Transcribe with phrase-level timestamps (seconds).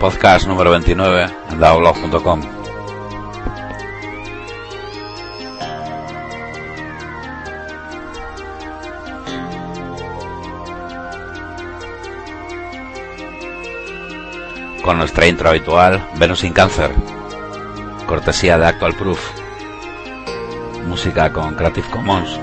[0.00, 2.40] Podcast número 29 en daoblog.com.
[14.82, 16.92] Con nuestra intro habitual, Venus sin cáncer.
[18.06, 19.20] Cortesía de Actual Proof.
[20.86, 22.40] Música con Creative Commons.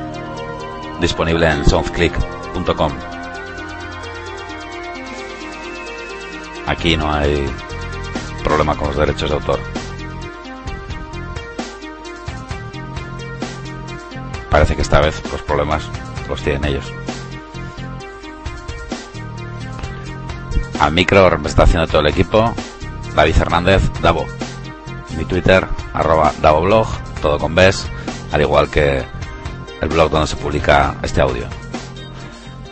[1.01, 3.16] Disponible en soundclick.com.
[6.67, 7.47] Aquí no hay
[8.43, 9.59] problema con los derechos de autor.
[14.49, 15.83] Parece que esta vez los problemas
[16.27, 16.85] los tienen ellos.
[20.79, 22.53] Al micro me está haciendo todo el equipo.
[23.15, 24.25] David Hernández, Davo.
[25.17, 26.87] Mi Twitter, arroba DavoBlog,
[27.21, 27.87] todo con Bes,
[28.31, 29.03] al igual que
[29.81, 31.45] el blog donde se publica este audio.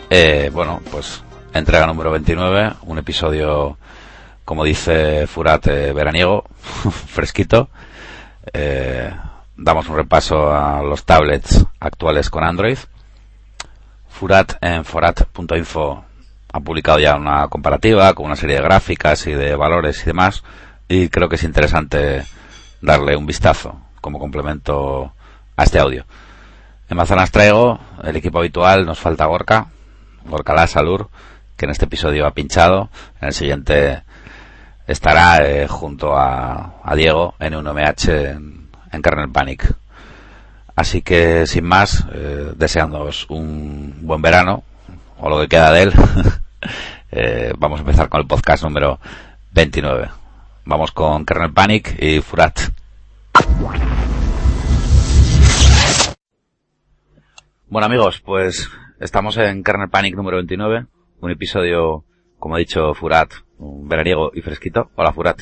[0.08, 3.76] Eh, bueno, pues entrega número 29, un episodio,
[4.46, 6.44] como dice Furate, veraniego,
[7.08, 7.68] fresquito.
[8.52, 9.12] Eh,
[9.56, 12.78] damos un repaso a los tablets actuales con Android.
[14.08, 16.04] Furat en forat.info
[16.52, 20.44] ha publicado ya una comparativa con una serie de gráficas y de valores y demás
[20.88, 22.24] y creo que es interesante
[22.80, 25.12] darle un vistazo como complemento
[25.56, 26.06] a este audio.
[26.88, 29.66] En Mazanas traigo el equipo habitual, nos falta Gorka,
[30.24, 31.10] Gorka La Salur,
[31.56, 34.05] que en este episodio ha pinchado, en el siguiente
[34.86, 39.74] estará eh, junto a, Diego en un MH en, en Kernel Panic.
[40.74, 44.62] Así que sin más, eh, deseándoos un buen verano,
[45.18, 45.92] o lo que queda de él.
[47.10, 49.00] eh, vamos a empezar con el podcast número
[49.52, 50.10] 29.
[50.66, 52.60] Vamos con Kernel Panic y Furat.
[57.68, 58.68] Bueno amigos, pues
[59.00, 60.86] estamos en Kernel Panic número 29,
[61.20, 62.04] un episodio,
[62.46, 64.88] como ha dicho Furat, un veraniego y fresquito.
[64.94, 65.40] Hola Furat.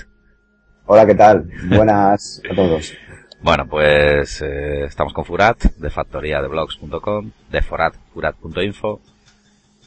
[0.87, 1.51] Hola, ¿qué tal?
[1.69, 2.95] Buenas a todos.
[3.43, 9.03] Bueno, pues eh, estamos con Furat, de factoría de blogs.com, de forat, furat.info,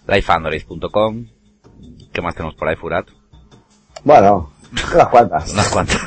[0.07, 1.25] lifeandroid.com.
[2.13, 3.07] ¿Qué más tenemos por ahí, Furat?
[4.03, 4.51] Bueno,
[4.93, 5.53] unas cuantas.
[5.53, 5.99] Unas cuantas.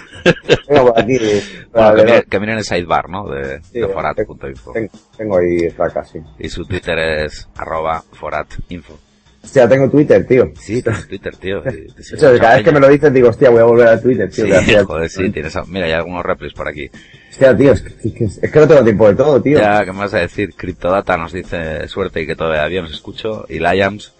[0.68, 1.18] Tengo por aquí.
[1.72, 3.28] bueno, que, miren, que miren el sidebar, ¿no?
[3.28, 4.72] De, Sí, de forat.info.
[4.72, 6.20] Tengo, tengo ahí raca, sí.
[6.38, 9.09] Y su Twitter es arroba foratinfo.
[9.42, 10.52] Hostia, tengo Twitter, tío.
[10.60, 11.62] Sí, tienes Twitter, tío.
[11.62, 11.70] te
[12.12, 14.44] mucha cada vez que me lo dices digo, hostia, voy a volver a Twitter, tío.
[14.44, 14.84] Sí, gracias.
[14.84, 16.90] joder, sí, tienes, mira, hay algunos replis por aquí.
[17.30, 19.58] Hostia, tío, es que, es que- no tengo tiempo de todo, tío.
[19.58, 20.54] Ya, ¿qué me vas a decir?
[20.54, 23.46] Cryptodata nos dice suerte y que todavía nos escucho.
[23.48, 24.12] Y Liams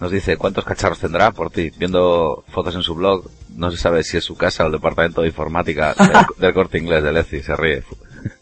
[0.00, 1.72] nos dice cuántos cacharros tendrá por ti.
[1.76, 5.22] Viendo fotos en su blog, no se sabe si es su casa o el departamento
[5.22, 6.08] de informática del,
[6.38, 7.42] del corte inglés de Lezi.
[7.42, 7.82] Se ríe.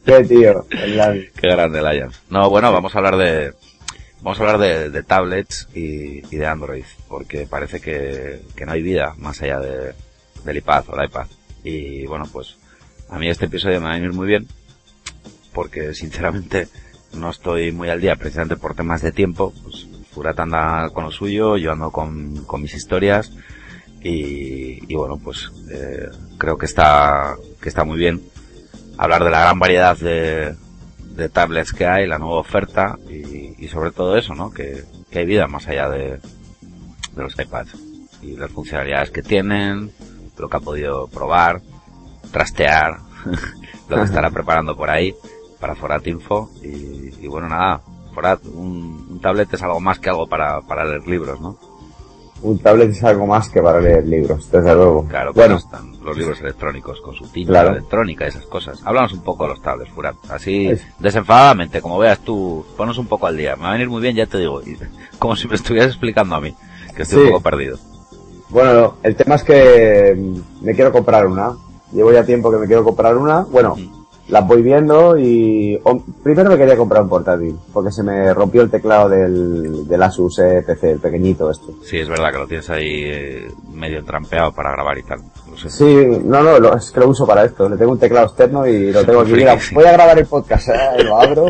[0.04, 0.66] Qué tío.
[0.68, 2.20] plan, Qué grande Liams.
[2.28, 3.52] No, bueno, vamos a hablar de,
[4.22, 6.84] vamos a hablar de, de tablets y, de Android.
[7.08, 9.94] Porque parece que, que no hay vida más allá de,
[10.44, 11.26] del iPad o el iPad.
[11.64, 12.56] Y bueno, pues
[13.08, 14.46] a mí este episodio me va a venir muy bien
[15.52, 16.68] porque sinceramente
[17.12, 19.52] no estoy muy al día precisamente por temas de tiempo.
[19.62, 23.32] Pues Furat anda con lo suyo, yo ando con, con mis historias
[24.02, 26.08] y, y bueno, pues eh,
[26.38, 28.20] creo que está, que está muy bien
[28.98, 30.54] hablar de la gran variedad de,
[31.20, 34.50] de tablets que hay, la nueva oferta y, y sobre todo eso, ¿no?
[34.50, 36.18] Que, que hay vida más allá de,
[37.12, 37.76] de los iPads
[38.22, 39.92] y las funcionalidades que tienen,
[40.38, 41.60] lo que ha podido probar,
[42.32, 42.98] trastear,
[43.88, 45.14] lo que estará preparando por ahí
[45.60, 47.82] para Forat Info y, y bueno nada,
[48.14, 51.58] Forat, un, un tablet es algo más que algo para, para leer libros, ¿no?
[52.42, 55.06] Un tablet es algo más que para leer libros, desde luego.
[55.06, 57.70] Claro, bueno, están los libros electrónicos con su tinta Claro.
[57.72, 58.80] electrónica y esas cosas.
[58.84, 60.16] Háblanos un poco de los tablets, Furat.
[60.30, 63.56] Así, Es- desenfadadamente, como veas tú, ponos un poco al día.
[63.56, 64.60] Me va a venir muy bien, ya te digo.
[65.18, 66.54] como si me estuvieras explicando a mí,
[66.96, 67.24] que estoy Sí.
[67.24, 67.78] un poco perdido.
[68.48, 71.52] bueno, el tema es que mm, me quiero comprar una.
[71.92, 73.40] Llevo ya tiempo que me quiero comprar una.
[73.42, 73.99] Bueno, Mm.
[74.30, 78.62] Las voy viendo y o- primero me quería comprar un portátil porque se me rompió
[78.62, 80.36] el teclado del, del Asus
[80.66, 81.72] PC, el pequeñito este.
[81.84, 85.20] Sí, es verdad que lo tienes ahí eh, medio trampeado para grabar y tal.
[85.50, 85.68] Lo sé.
[85.70, 85.84] Sí,
[86.24, 87.68] no, no, lo- es que lo uso para esto.
[87.68, 89.32] Le tengo un teclado externo y lo tengo aquí.
[89.32, 91.02] Mira, voy a grabar el podcast, ¿eh?
[91.04, 91.46] lo abro.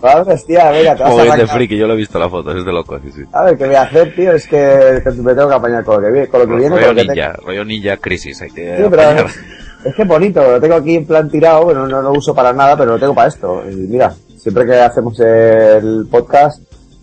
[0.00, 2.56] Vamos, tía, venga, te vas Como a de friki, yo lo he visto la foto,
[2.56, 3.22] es de loco, sí, sí.
[3.32, 4.32] A ver, ¿qué voy a hacer, tío?
[4.32, 6.76] Es que que me tengo que apañar con lo que, con lo que viene.
[6.76, 9.26] rollo lo ninja, rollo ninja crisis, hay que Sí, pero apañar.
[9.84, 12.52] es que es bonito, lo tengo aquí en plan tirado, bueno, no lo uso para
[12.52, 13.62] nada, pero lo tengo para esto.
[13.70, 16.62] Y mira, siempre que hacemos el podcast,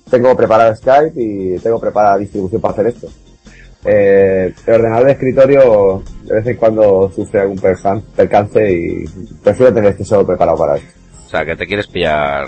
[0.09, 3.07] tengo preparado Skype y tengo preparada distribución para hacer esto.
[3.85, 9.05] Eh, el ordenador de escritorio de vez en cuando sufre algún percan- percance y
[9.43, 10.89] prefiero tener este solo preparado para esto.
[11.25, 12.47] O sea, que te quieres pillar...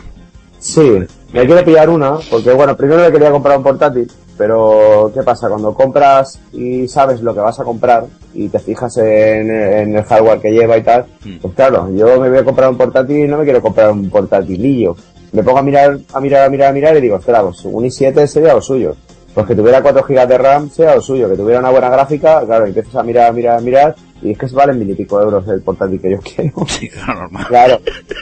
[0.59, 0.99] Sí,
[1.33, 5.47] me quiero pillar una, porque bueno, primero le quería comprar un portátil, pero ¿qué pasa?
[5.49, 10.03] Cuando compras y sabes lo que vas a comprar y te fijas en, en el
[10.03, 11.37] hardware que lleva y tal, Mm.
[11.41, 14.09] pues claro, yo me voy a comprar un portátil y no me quiero comprar un
[14.09, 14.95] portátilillo.
[15.31, 17.83] Me pongo a mirar, a mirar, a mirar, a mirar y digo, ostras, pues un
[17.83, 18.95] i7 sería lo suyo.
[19.33, 22.41] Pues que tuviera 4 GB de RAM sea lo suyo, que tuviera una buena gráfica,
[22.45, 25.21] claro, empiezas a mirar, a mirar, a mirar, y es que valen mil y pico
[25.21, 26.53] euros el portátil que yo quiero.
[26.67, 27.45] Sí, claro, normal.
[27.49, 27.79] Claro.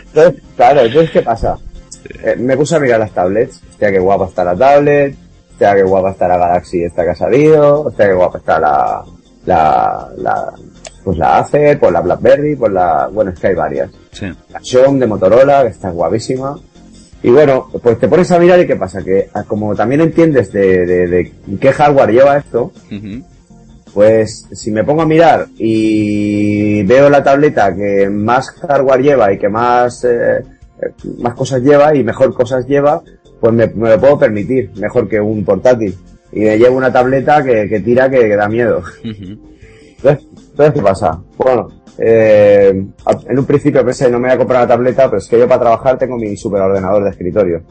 [0.08, 1.58] Entonces, claro, entonces, ¿qué pasa?
[2.24, 3.62] Eh, me puse a mirar las tablets.
[3.70, 5.16] Hostia, qué guapa está la tablet.
[5.64, 7.82] Hostia, qué guapa está la Galaxy esta que ha salido.
[7.84, 9.04] Hostia, qué guapa está la,
[9.46, 10.54] la, la,
[11.06, 13.90] pues la Acer, pues la Blackberry, pues la, bueno, es que hay varias.
[14.12, 14.26] Sí.
[14.50, 16.60] La Xiaomi de Motorola, que está guapísima.
[17.22, 20.52] Y bueno, pues te pones a mirar y qué pasa, que ah, como también entiendes
[20.52, 21.32] de, de, de
[21.62, 22.74] qué hardware lleva esto,
[23.94, 29.38] pues si me pongo a mirar y veo la tableta que más hardware lleva y
[29.38, 33.02] que más, eh, eh, más cosas lleva y mejor cosas lleva,
[33.44, 35.94] pues me, me lo puedo permitir, mejor que un portátil.
[36.32, 38.82] Y me llevo una tableta que, que tira que, que da miedo.
[39.04, 41.20] Entonces, entonces, ¿qué pasa?
[41.36, 41.68] Bueno,
[41.98, 45.38] eh, en un principio pensé no me voy a comprar una tableta, pero es que
[45.38, 47.64] yo para trabajar tengo mi superordenador de escritorio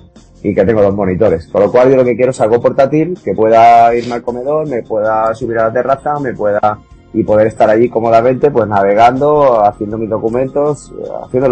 [0.42, 1.46] y que tengo dos monitores.
[1.46, 4.68] Con lo cual yo lo que quiero es algo portátil que pueda irme al comedor,
[4.68, 6.80] me pueda subir a la terraza, me pueda
[7.14, 11.48] y poder estar allí cómodamente, pues navegando, haciendo mis documentos, eh, haciendo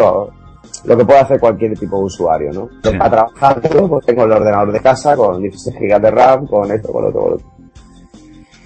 [0.85, 2.69] lo, que puede hacer cualquier tipo de usuario, ¿no?
[2.83, 2.97] Sí.
[2.97, 6.93] Para trabajar, pues tengo el ordenador de casa con 16 GB de RAM, con esto,
[6.93, 7.47] con lo otro, con lo otro.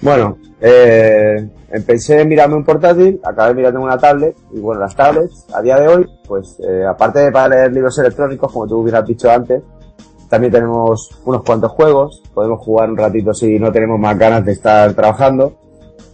[0.01, 5.47] Bueno, eh, empecé a mirarme un portátil, acabé mirando una tablet, y bueno, las tablets,
[5.53, 9.05] a día de hoy, pues, eh, aparte de para leer libros electrónicos, como tú hubieras
[9.05, 9.61] dicho antes,
[10.29, 14.53] también tenemos unos cuantos juegos, podemos jugar un ratito si no tenemos más ganas de
[14.53, 15.53] estar trabajando,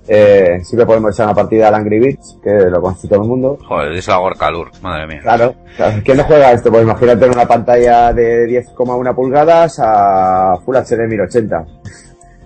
[0.07, 3.57] eh, siempre podemos echar una partida al Angry Birds, que lo conoce todo el mundo,
[3.67, 5.19] Joder, es la Gorkalur, madre mía.
[5.21, 6.01] Claro, claro.
[6.03, 6.71] ¿Quién no juega esto?
[6.71, 11.65] Pues imagínate en una pantalla de 10,1 pulgadas a Full HD 1080.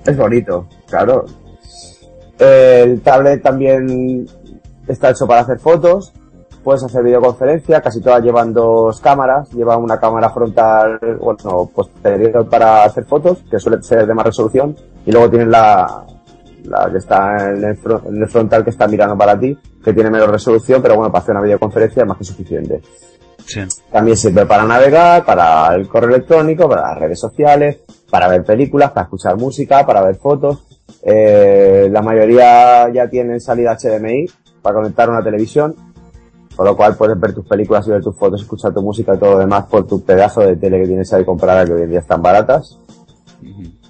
[0.06, 1.26] Es bonito, claro.
[2.38, 4.28] El tablet también
[4.88, 6.14] está hecho para hacer fotos.
[6.64, 9.50] Puedes hacer videoconferencia, casi todas llevan dos cámaras.
[9.52, 14.76] Lleva una cámara frontal, bueno, posterior para hacer fotos, que suele ser de más resolución.
[15.08, 16.06] Y luego tienes la,
[16.68, 17.78] la que está en el,
[18.08, 21.24] en el frontal que está mirando para ti, que tiene menos resolución, pero bueno, para
[21.24, 22.82] hacer una videoconferencia es más que suficiente.
[23.46, 23.62] Sí.
[23.92, 27.80] También sirve para navegar, para el correo electrónico, para las redes sociales,
[28.10, 30.66] para ver películas, para escuchar música, para ver fotos.
[31.04, 34.26] Eh, la mayoría ya tienen salida HDMI
[34.62, 35.76] para conectar una televisión,
[36.56, 39.20] con lo cual puedes ver tus películas y ver tus fotos, escuchar tu música y
[39.20, 41.92] todo lo demás por tu pedazo de tele que tienes ahí comprada que hoy en
[41.92, 42.80] día están baratas.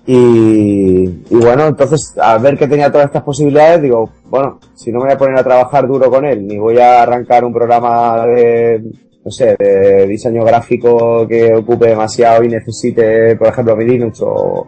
[0.07, 5.00] Y, y bueno, entonces, al ver que tenía todas estas posibilidades, digo, bueno, si no
[5.00, 8.25] me voy a poner a trabajar duro con él, ni voy a arrancar un programa
[8.28, 8.84] de,
[9.24, 14.68] no sé, de diseño gráfico que ocupe demasiado y necesite, por ejemplo, mi Linux o,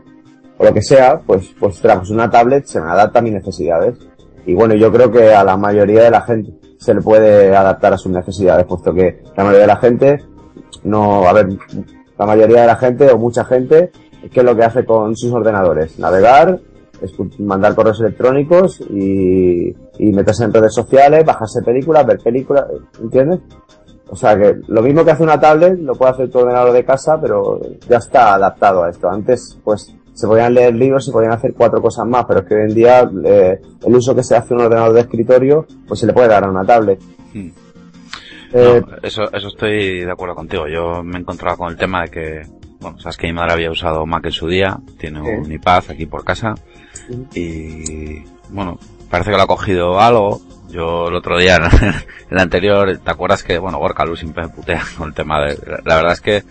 [0.58, 3.96] o lo que sea, pues, pues, pues una tablet se me adapta a mis necesidades.
[4.48, 7.94] Y bueno, yo creo que a la mayoría de la gente se le puede adaptar
[7.94, 10.20] a sus necesidades, puesto que la mayoría de la gente
[10.84, 11.50] no, a ver,
[12.18, 13.92] la mayoría de la gente o mucha gente,
[14.30, 15.98] ¿qué es lo que hace con sus ordenadores?
[16.00, 16.60] Navegar,
[17.40, 19.70] mandar correos electrónicos y,
[20.00, 22.66] y meterse en redes sociales, bajarse películas, ver películas,
[23.02, 23.40] ¿entiendes?
[24.10, 26.86] O sea que lo mismo que hace una tablet lo puede hacer tu ordenador de
[26.86, 29.10] casa, pero ya está adaptado a esto.
[29.10, 32.56] Antes, pues, se podían leer libros, se podían hacer cuatro cosas más, pero es que
[32.56, 36.00] hoy en día eh, el uso que se hace a un ordenador de escritorio, pues
[36.00, 37.00] se le puede dar a una tablet.
[37.34, 37.50] Hmm.
[38.54, 40.68] Eh, No, eso, eso estoy de acuerdo contigo.
[40.68, 42.42] Yo me he encontrado con el tema de que,
[42.80, 46.06] bueno, sabes que mi madre había usado Mac en su día, tiene un iPad aquí
[46.06, 46.56] por casa,
[47.34, 48.80] y bueno,
[49.10, 50.42] parece que lo ha cogido algo.
[50.70, 51.94] Yo el otro día, en
[52.30, 55.58] el anterior, ¿te acuerdas que, bueno, Gorka Lu siempre me putea con el tema de,
[55.86, 56.44] la verdad es que,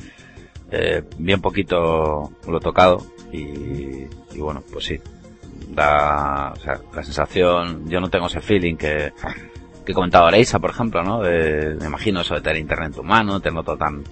[0.70, 5.00] eh, bien poquito lo he tocado, y, y bueno, pues sí,
[5.68, 9.12] da, o sea, la sensación, yo no tengo ese feeling que,
[9.84, 11.22] que comentaba Areisa, por ejemplo, ¿no?
[11.22, 14.02] De, me imagino eso de tener internet humano, tenerlo todo tan...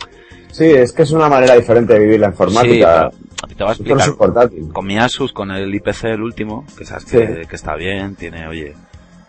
[0.54, 3.10] sí, es que es una manera diferente de vivir la informática.
[3.12, 4.14] Sí, te voy a no explicar.
[4.16, 4.72] portátil.
[4.72, 7.48] Con mi Asus, con el IPC, el último, que sabes que, Sí.
[7.48, 8.74] que está bien, tiene, oye,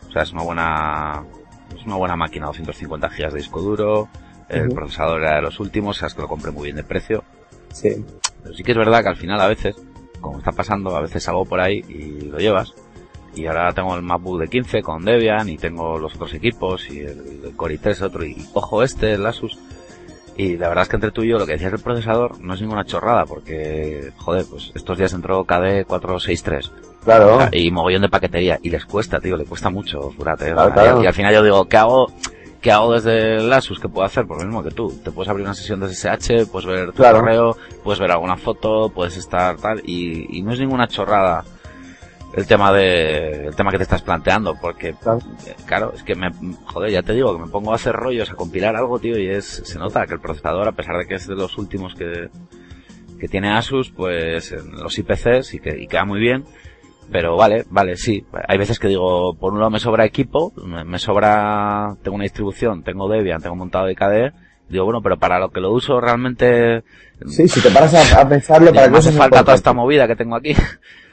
[0.07, 1.23] o sea, es una buena,
[1.77, 4.07] es una buena máquina, 250 GB de disco duro,
[4.49, 7.23] el procesador era de los últimos, sabes que lo compré muy bien de precio.
[7.73, 8.05] Sí.
[8.43, 9.75] Pero sí que es verdad que al final a veces,
[10.21, 12.73] como está pasando, a veces salgo por ahí y lo llevas.
[13.35, 16.99] Y ahora tengo el MacBook de 15 con Debian y tengo los otros equipos y
[16.99, 19.59] el, el Core i3 otro y ojo este, el Asus.
[20.37, 22.53] Y la verdad es que entre tú y yo lo que decías del procesador no
[22.53, 26.71] es ninguna chorrada porque, joder, pues estos días entró KD 463
[27.05, 27.39] Claro.
[27.51, 30.51] y mogollón de paquetería y les cuesta, tío, le cuesta mucho, fíjate.
[30.51, 31.03] Claro, claro.
[31.03, 32.11] Y, al final yo digo, ¿qué hago?
[32.61, 33.79] ¿Qué hago desde el Asus?
[33.79, 34.25] ¿Qué puedo hacer?
[34.25, 34.91] Por lo mismo que tú.
[35.03, 37.19] Te puedes abrir una sesión de SSH, puedes ver tu Claro.
[37.19, 41.45] correo, puedes ver alguna foto, puedes estar tal, y, y no es ninguna chorrada
[42.35, 45.19] el tema de, el tema que te estás planteando, porque, Claro.
[45.65, 46.29] claro, es que me,
[46.65, 49.27] joder, ya te digo, que me pongo a hacer rollos, a compilar algo, tío, y
[49.27, 52.29] es, se nota que el procesador, a pesar de que es de los últimos que,
[53.19, 56.43] que tiene Asus, pues, en los IPCs y que, y queda muy bien,
[57.09, 58.25] pero vale, vale, sí.
[58.47, 62.23] Hay veces que digo, por un lado me sobra equipo, me, me sobra, tengo una
[62.23, 64.33] distribución, tengo Debian, tengo montado IKDE,
[64.69, 66.83] digo, bueno, pero para lo que lo uso realmente,
[67.27, 70.15] Sí, si te paras a, a pensarlo, para que hace falta toda esta movida que
[70.17, 70.53] tengo aquí.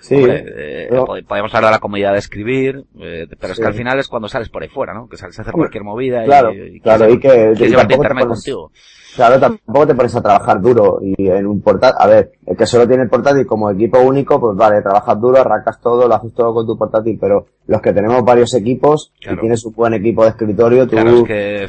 [0.01, 3.57] Sí, Hombre, eh, pero- pod- podríamos hablar de la comodidad de escribir, eh, pero es
[3.57, 3.63] Sí.
[3.63, 5.09] que al final es cuando sales por ahí fuera, ¿no?
[5.09, 7.95] Que sales a hacer cualquier movida claro, y, y claro, y que- y tampoco te
[7.95, 8.73] internet pones- contigo.
[9.15, 12.67] Claro, tampoco te pones a trabajar duro y en un portátil, a ver, el que
[12.67, 16.33] solo tiene el portátil como equipo único, pues vale, trabajas duro, arrancas todo, lo haces
[16.35, 19.37] todo con tu portátil, pero los que tenemos varios equipos Claro.
[19.37, 21.67] y tienes un buen equipo de escritorio, tú, Claro, es que,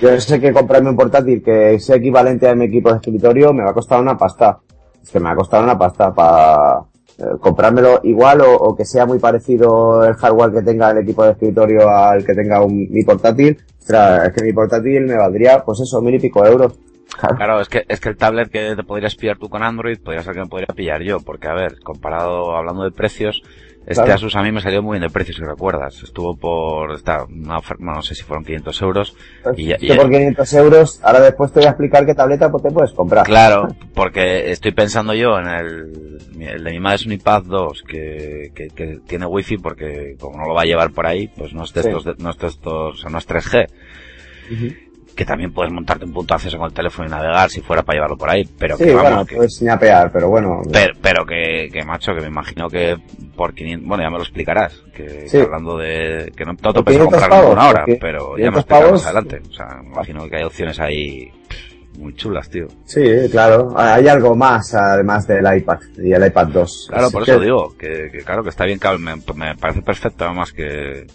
[0.00, 3.64] yo sé que comprarme un portátil que sea equivalente a mi equipo de escritorio me
[3.64, 4.58] va a costar una pasta.
[5.02, 6.84] Es que me va a costar una pasta para
[7.40, 11.88] comprármelo igual o, que sea muy parecido el hardware que tenga el equipo de escritorio
[11.88, 13.58] al que tenga un, mi portátil.
[13.78, 16.78] Ostras, es que mi portátil me valdría, pues eso, mil y pico euros.
[17.36, 20.24] Claro, es que, es que el tablet que te podrías pillar tú con Android, podría
[20.24, 23.42] ser que me podría pillar yo, porque a ver, comparado, hablando de precios,
[23.86, 24.14] este Claro.
[24.14, 26.02] Asus a mí me salió muy bien de precio, si recuerdas.
[26.02, 29.16] Estuvo por, ofer- bueno, no sé si fueron 500 euros.
[29.56, 32.50] Y ya- que y- por 500 euros, ahora después te voy a explicar qué tableta
[32.50, 33.26] pues, te puedes comprar.
[33.26, 37.82] Claro, porque estoy pensando yo en el, el de mi madre es un iPad 2
[37.86, 41.52] que, que, que tiene wifi porque como no lo va a llevar por ahí, pues
[41.52, 43.66] no es de estos, no es de estos, o sea, no es 3G.
[44.52, 44.74] Ujú.
[45.16, 47.82] Que también puedes montarte un punto de acceso con el teléfono y navegar si fuera
[47.82, 50.60] para llevarlo por ahí, pero Sí, que vamos, bueno, que- puedes ñapear, pero bueno.
[50.72, 52.96] pero, pero que, que macho, que me imagino que
[53.36, 55.36] por 500, bueno ya me lo explicarás, que, Sí.
[55.38, 57.98] que hablando de, que no, no te pienso 500 comprarlo en una pavos, hora, porque
[58.00, 59.42] pero ya me 500 lo explicarás más adelante.
[59.48, 61.32] O sea, me imagino que hay opciones ahí
[61.98, 62.66] muy chulas, tío.
[62.86, 63.72] Sí, claro.
[63.76, 66.86] Hay algo más además del iPad y el iPad 2.
[66.88, 69.54] Claro, Así por que- eso digo, que, que claro que está bien, que me, me
[69.56, 71.06] parece perfecto además que,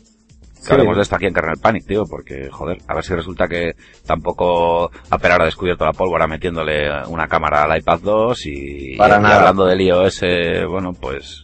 [0.66, 3.48] que hablemos de esto aquí en Kernel Panic, tío, porque joder, a ver si resulta
[3.48, 3.74] que
[4.06, 9.18] tampoco Apple ahora ha descubierto la pólvora metiéndole una cámara al iPad 2 y, Para
[9.18, 9.38] y nada.
[9.39, 10.22] hablando del iOS,
[10.70, 11.44] bueno, pues,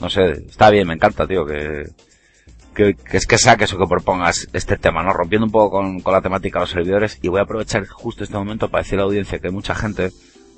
[0.00, 1.84] no sé, está bien, me encanta, tío, que,
[2.74, 5.12] que, que es que saques o que propongas este tema, ¿no?
[5.12, 8.24] Rompiendo un poco con, con la temática de los servidores y voy a aprovechar justo
[8.24, 10.10] este momento para decir a la audiencia que hay mucha gente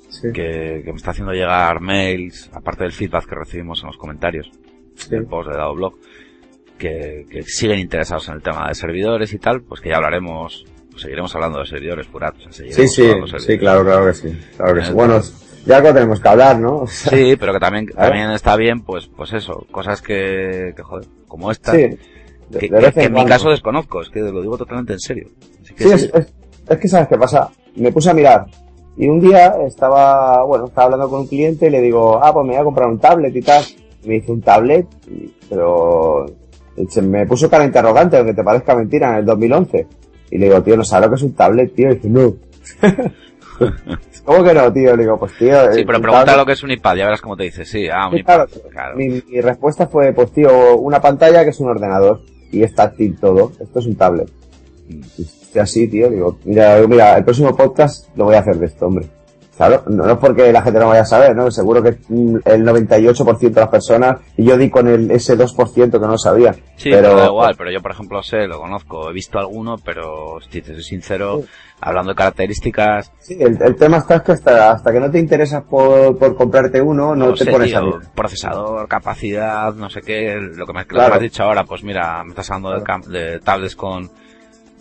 [0.09, 3.97] Sí, que, que me está haciendo llegar mails, aparte del feedback que recibimos en los
[3.97, 4.49] comentarios
[4.95, 5.09] sí.
[5.09, 5.95] del post de Dado Blog,
[6.77, 10.65] que, que siguen interesados en el tema de servidores y tal, pues que ya hablaremos,
[10.89, 12.35] pues seguiremos hablando de servidores, Furat.
[12.37, 14.39] o sea, Sí, sí, sí, claro, claro que sí.
[14.57, 14.93] Claro que sí.
[14.93, 15.19] Bueno,
[15.65, 16.77] ya algo tenemos que hablar, ¿no?
[16.81, 20.83] O sea, Sí, pero que también, también está bien, pues, pues eso, cosas que, que
[20.83, 21.77] joder, como esta, sí.
[21.77, 21.97] que,
[22.49, 24.99] De, que- de vez que en mi caso desconozco, es que lo digo totalmente en
[24.99, 25.27] serio.
[25.63, 26.33] Así que Sí, es, es,
[26.69, 27.49] es que sabes qué pasa.
[27.75, 28.45] Me puse a mirar
[28.99, 32.45] y un día estaba, bueno, estaba hablando con un cliente y le digo, ah, pues
[32.45, 33.63] me voy a comprar un tablet y tal.
[34.05, 36.25] Me dice un tablet, y- pero
[36.89, 39.87] se me puso cara interrogante, aunque te parezca mentira, en el 2011.
[40.31, 41.91] Y le digo, tío, ¿no sabes lo que es un tablet, tío?
[41.91, 42.33] Y dice, no.
[44.25, 44.95] ¿Cómo que no, tío?
[44.95, 45.71] Le digo, pues tío.
[45.73, 47.43] Sí, eh, pero un pregunta tablet- lo que es un iPad, ya verás cómo te
[47.43, 48.69] dice, sí, ah, un Sí, iPad, claro.
[48.69, 48.95] claro.
[48.97, 53.17] Mi, mi respuesta fue, pues tío, una pantalla que es un ordenador y es táctil
[53.19, 53.51] todo.
[53.59, 54.29] Esto es un tablet.
[54.89, 58.85] Y así, tío, digo, mira, mira, el próximo podcast lo voy a hacer de esto,
[58.87, 59.07] hombre.
[59.57, 61.49] Claro, no, es porque la gente no vaya a saber, ¿no?
[61.49, 65.91] Seguro que mm, el 98% de las personas, y yo di con el, ese 2%
[65.99, 66.53] que no sabía.
[66.75, 69.77] Sí, pero, pero da igual, pero yo por ejemplo sé, lo conozco, he visto alguno,
[69.83, 71.47] pero si te soy sincero, Sí.
[71.81, 75.19] hablando de características, Sí, el, el tema está es que hasta, hasta que no te
[75.19, 80.01] interesas por, por comprarte uno, no, no te sé, pones tío, procesador, capacidad, no sé
[80.01, 81.09] qué, lo que me, lo que Claro.
[81.09, 83.01] me has dicho ahora, pues mira, me estás hablando de, Claro.
[83.03, 84.09] cam- de tablets con,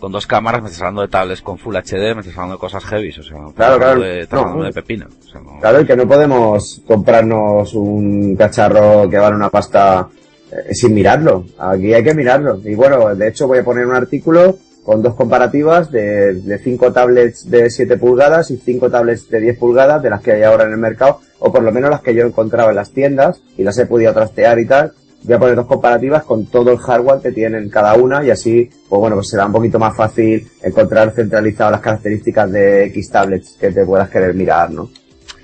[0.00, 2.60] con dos cámaras, me estás hablando de tablets con Full HD, me estás hablando de
[2.60, 4.00] cosas heavy, o sea, Claro, claro.
[4.00, 4.40] de, estás No.
[4.46, 5.06] hablando de pepino.
[5.06, 10.08] O sea, no- Claro, y que no podemos comprarnos un cacharro que vale una pasta
[10.52, 11.44] eh, sin mirarlo.
[11.58, 12.60] Aquí hay que mirarlo.
[12.64, 16.92] Y bueno, de hecho voy a poner un artículo con dos comparativas de, de cinco
[16.92, 20.62] tablets de 7 pulgadas y cinco tablets de 10 pulgadas de las que hay ahora
[20.64, 23.40] en el mercado, o por lo menos las que yo he encontrado en las tiendas
[23.56, 24.92] y las he podido trastear y tal.
[25.23, 28.68] Voy a poner dos comparativas con todo el hardware que tienen cada una y así,
[28.88, 33.56] pues bueno, pues será un poquito más fácil encontrar centralizado las características de X tablets
[33.58, 34.90] que te puedas querer mirar, ¿no?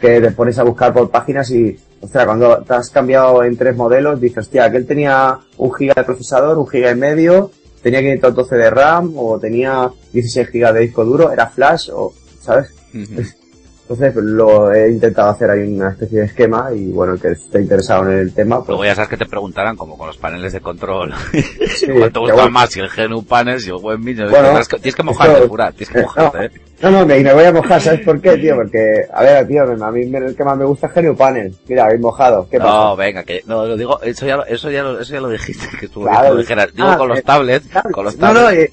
[0.00, 3.76] Que te pones a buscar por páginas y, ostras, cuando te has cambiado en tres
[3.76, 7.50] modelos, dices, hostia, aquel tenía un giga de procesador, un giga y medio,
[7.83, 12.69] tenía 512 de RAM, o tenía 16 gigas de disco duro, era flash, o, ¿sabes?
[13.83, 17.61] Entonces lo he intentado hacer ahí una especie de esquema y bueno, el que esté
[17.61, 18.59] interesado en el tema.
[18.59, 18.69] Pues...
[18.69, 21.12] Luego ya sabes que te preguntarán como con los paneles de control.
[21.73, 22.71] Sí, ¿Cuál te gusta más?
[22.71, 24.29] Si el GNU panel, si el WebMini.
[24.29, 26.51] Bueno, tienes que mojarte, Jurat, tienes que mojarte, eh.
[26.83, 28.57] No, no, me, me voy a mojar, ¿sabes por qué, tío?
[28.57, 31.55] Porque, a ver, tío, a mí el que más me gusta es GNU Panel.
[31.69, 32.49] Mira, habéis mojado.
[32.51, 32.71] ¿Qué pasa?
[32.71, 35.65] No, venga, que, no, lo digo, eso ya, eso ya, lo, eso ya lo dijiste,
[35.79, 38.41] que tú, claro, dijeras, digo ah, con los eh, tablets, con los tablets.
[38.41, 38.73] No, no, eh,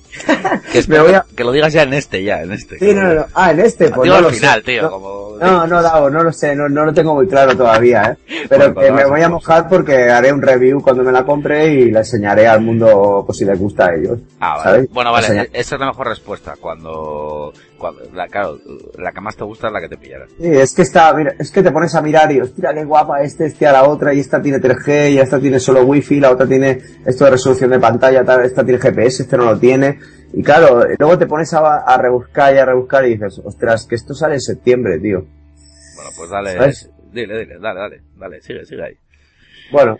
[0.73, 1.23] que, me voy a...
[1.35, 2.79] que lo digas ya en este, ya, en este.
[2.79, 4.05] Sí, no, no, ah, en este, pues.
[4.05, 5.37] Digo al final, tío, como.
[5.39, 8.45] No, no, Davo, no lo sé, no, no lo tengo muy claro todavía, ¿eh?
[8.49, 11.91] Pero que me voy a mojar porque haré un review cuando me la compre y
[11.91, 14.17] la enseñaré al mundo, pues si les gusta a ellos.
[14.39, 14.87] Ah, vale.
[14.91, 16.55] Bueno, vale, esa es la mejor respuesta.
[16.59, 17.53] Cuando,
[18.13, 18.57] la, claro,
[18.97, 20.27] la que más te gusta es la que te pillará.
[20.27, 23.21] Sí, es que está, mira, es que te pones a mirar y, hostia, qué guapa
[23.21, 26.31] este, este a la otra, y esta tiene 3G, y esta tiene solo Wi-Fi, la
[26.31, 29.99] otra tiene esto de resolución de pantalla, tal, esta tiene GPS, este no lo tiene.
[30.33, 33.95] Y claro, luego te pones a, a rebuscar y a rebuscar y dices, ostras, que
[33.95, 35.25] esto sale en septiembre, tío.
[35.95, 36.51] Bueno, pues dale,
[37.11, 38.97] dile, dile, dale, dale, dale, sigue, sigue ahí.
[39.71, 39.97] Bueno,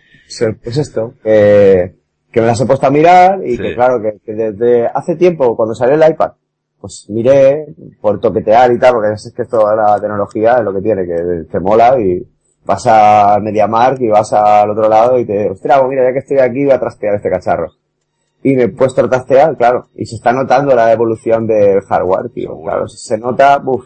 [0.64, 1.96] pues esto, que,
[2.32, 5.76] que me las he puesto a mirar y que claro, que, desde hace tiempo, cuando
[5.76, 6.34] salió el iPad,
[6.80, 7.68] pues miré
[8.02, 11.46] por toquetear y tal, porque es que toda la tecnología es lo que tiene, que
[11.52, 12.26] te mola y
[12.66, 16.20] vas a MediaMark y vas al otro lado y te, ostras, pues mira, ya que
[16.20, 17.72] estoy aquí voy a trastear este cacharro.
[18.42, 22.30] Y me he puesto a trastear, claro, y se está notando la evolución del hardware,
[22.30, 22.58] tío.
[22.64, 23.86] Claro, se nota, uff,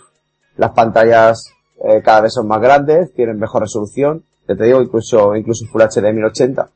[0.58, 1.52] las pantallas
[1.84, 6.14] eh, cada vez son más grandes, tienen mejor resolución, te digo, incluso, incluso Full HD
[6.14, 6.70] 1080.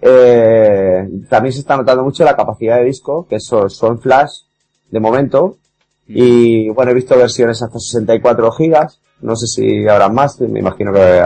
[0.00, 4.47] Eh, también se está notando mucho la capacidad de disco, que son, son flash,
[4.90, 5.58] de momento.
[6.06, 9.00] Y bueno, he visto versiones hasta 64 gigas.
[9.20, 11.22] No sé si habrá más, me imagino que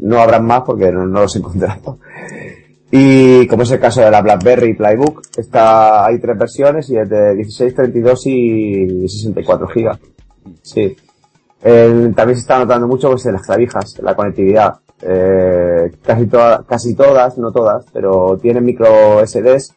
[0.00, 1.98] no habrán más porque no, los he encontrado.
[2.90, 7.08] Y como es el caso de la BlackBerry Playbook, está, hay tres versiones y es
[7.08, 9.98] de 16, 32 y 64 gigas.
[10.62, 10.96] Sí.
[11.62, 14.74] también se está notando mucho pues en las clavijas, la conectividad.
[15.00, 19.74] Eh, casi todas, casi todas, no todas, pero tienen micro SDs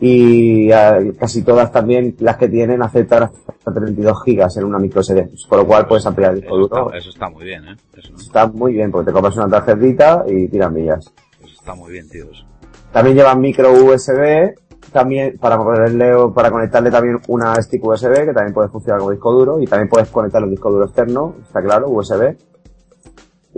[0.00, 5.02] y eh, casi todas también las que tienen aceptan hasta 32 gigas en una micro
[5.02, 6.92] SD, por lo cual puedes ampliar el disco duro.
[6.92, 7.76] Eso está muy bien, ¿eh?
[8.18, 11.12] Está muy bien, porque te compras una tarjetita y tiran millas.
[11.42, 12.46] Eso está muy bien, tíos.
[12.92, 14.54] También llevan micro USB,
[14.92, 19.32] también para ponerle, para conectarle también una stick USB, que también puede funcionar como disco
[19.32, 22.36] duro, y también puedes conectar un disco duro externo, está claro, USB.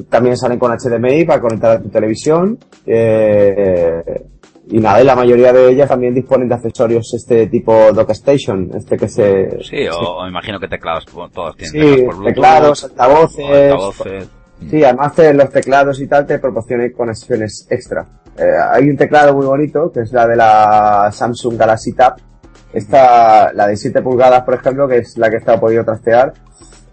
[0.08, 2.56] También salen con HDMI para conectar a tu televisión.
[2.86, 4.28] Eh,
[4.70, 8.70] y nada, y la mayoría de ellas también disponen de accesorios este tipo Dock Station,
[8.74, 9.62] este que se...
[9.62, 12.34] Sí, o, imagino que teclados, todos tienen sí, teclados por Bluetooth.
[12.34, 14.28] teclados, altavoces...
[14.68, 18.04] Sí, además de los teclados y tal te proporcionan conexiones extra.
[18.36, 22.16] Eh, hay un teclado muy bonito, que es la de la Samsung Galaxy Tab.
[22.72, 26.34] Esta, la de 7 pulgadas, por ejemplo, que es la que he estado podido trastear.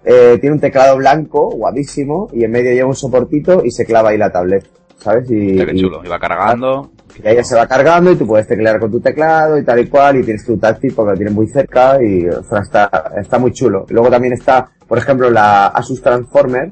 [0.05, 4.09] Eh, tiene un teclado blanco, guapísimo, y en medio lleva un soportito y se clava
[4.09, 4.65] ahí la tablet.
[4.97, 5.29] ¿Sabes?
[5.29, 6.91] Y, qué chulo, y va cargando.
[7.23, 9.79] Y ahí ya se va cargando y tú puedes teclear con tu teclado y tal
[9.79, 13.51] y cual y tienes tu táctil porque lo tienes muy cerca y está, está muy
[13.51, 13.85] chulo.
[13.89, 16.71] Luego también está, por ejemplo, la Asus Transformer.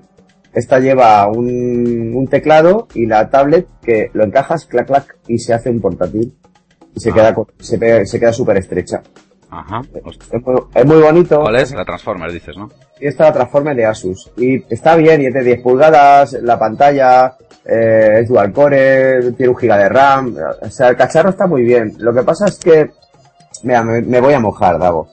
[0.54, 5.54] Esta lleva un, un teclado y la tablet que lo encajas, clac, clac, y se
[5.54, 6.34] hace un portátil.
[6.96, 7.14] Y se ah.
[7.14, 9.02] queda, se, se queda súper estrecha.
[9.54, 9.82] Ajá.
[10.74, 11.42] Es muy, bonito.
[11.42, 11.74] ¿Cuál es?
[11.74, 12.70] La Transformer, dices, ¿no?
[13.04, 14.32] Y esta la Transformer de Asus.
[14.38, 17.36] Y está bien, y es de 10 pulgadas, la pantalla,
[17.66, 20.34] eh, es dual core, tiene un giga de RAM.
[20.62, 21.96] O sea, el cacharro está muy bien.
[21.98, 22.92] Lo que pasa es que,
[23.64, 25.10] mira, me, voy a mojar, Dago.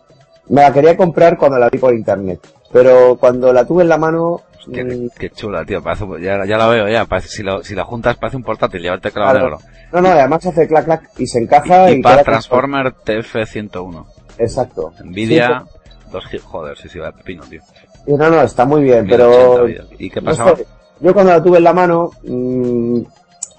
[0.51, 2.39] Me la quería comprar cuando la vi por internet.
[2.73, 5.83] Pero cuando la tuve en la mano, Qué, mm, qué, chula, tío.
[5.83, 7.07] Parece, ya, ya la veo, ya.
[7.07, 9.59] Parece, si, lo, si la juntas parece un portátil, lleva el teclado negro.
[9.93, 11.91] No, no, además hace clac clac y se encaja.
[11.91, 14.07] Y, y para Transformer TF101.
[14.39, 14.93] Exacto.
[15.03, 15.65] Nvidia,
[16.11, 17.61] dos joder, sí, sí, va pepino, tío.
[18.07, 19.69] no, no, está muy bien, pero...
[19.99, 20.55] ¿Y qué pasaba?
[21.01, 23.01] yo cuando la tuve en la mano, mmm,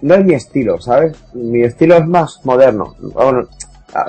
[0.01, 1.15] no es mi estilo, ¿sabes?
[1.33, 2.95] Mi estilo es más moderno.
[2.99, 3.47] Bueno,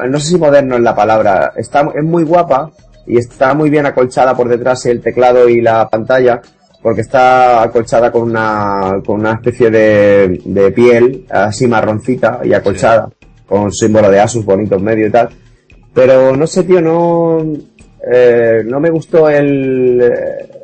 [0.08, 1.52] no sé si moderno es la palabra.
[1.56, 2.70] Está, es muy guapa
[3.06, 6.40] y está muy bien acolchada por detrás el teclado y la pantalla
[6.82, 13.08] porque está acolchada con una, con una especie de, de piel así marroncita y acolchada,
[13.46, 15.28] con un símbolo de Asus bonito en medio y tal.
[15.94, 17.38] Pero no sé, tío, no,
[18.10, 20.02] eh, no me gustó el,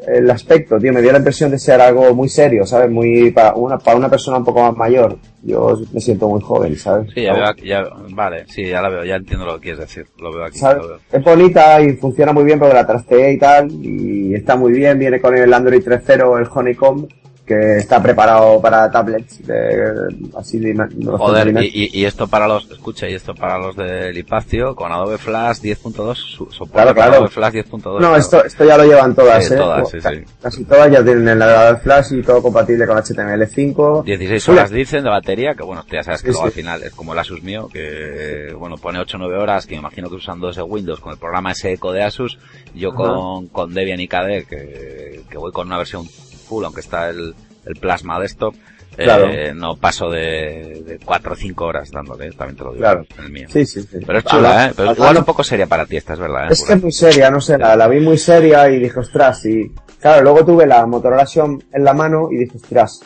[0.09, 2.91] el aspecto, tío, me dio la impresión de ser algo muy serio, ¿sabes?
[2.91, 5.17] Muy para una, para una persona un poco más mayor.
[5.43, 7.13] Yo me siento muy joven, ¿sabes?
[7.15, 10.07] Sí, ya veo, ya, vale, sí, ya la veo, ya entiendo lo que quieres decir,
[10.19, 10.59] lo veo aquí.
[10.61, 10.99] Lo veo.
[11.13, 14.99] Es bonita y funciona muy bien porque la trasteé y tal, y está muy bien,
[14.99, 17.07] viene con el Android 3.0, el Honeycomb,
[17.49, 19.93] que está preparado para tablets de,
[20.37, 23.75] así de, de Joder, y, y, y, esto para los, escucha, y esto para los
[23.75, 26.15] del Ipacio, con Adobe Flash 10.2,
[26.53, 27.13] soporte claro, claro.
[27.15, 27.83] Adobe Flash 10.2.
[27.85, 28.17] No, claro.
[28.17, 29.57] esto, esto ya lo llevan todas, Sí, ¿eh?
[29.57, 30.21] todas, sí, Ca- sí.
[30.43, 34.05] Casi todas ya tienen el Adobe Flash y todo compatible con HTML5.
[34.05, 36.61] 16 Una- horas dicen de batería, que bueno, ya sabes que Sí, luego al sí.
[36.61, 39.81] final es como el Asus mío, que bueno, pone 8 o 9 horas, que me
[39.81, 42.39] imagino que usando ese Windows con el programa ese eco de Asus,
[42.75, 42.97] yo Ajá.
[42.99, 46.07] con, con Debian y KDE, que, que voy con una versión
[46.49, 47.35] full, aunque está el,
[47.67, 48.55] el Plasma Desktop,
[48.97, 49.29] eh, Claro.
[49.55, 53.07] no paso de, de 4 o 5 horas dándole, también te lo digo, Claro.
[53.19, 53.47] el mío.
[53.49, 53.99] Sí, sí, sí.
[54.05, 54.73] Pero es chula, ¿eh?
[54.77, 56.49] Pero igual un poco seria para ti esta, es verdad, ¿eh?
[56.51, 59.45] Es que es muy seria, no sé, la, la vi muy seria y dije, ostras,
[59.47, 63.01] y claro, luego tuve la Motorola en la mano y dije, ostras,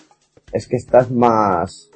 [0.53, 1.91] es que esta es más,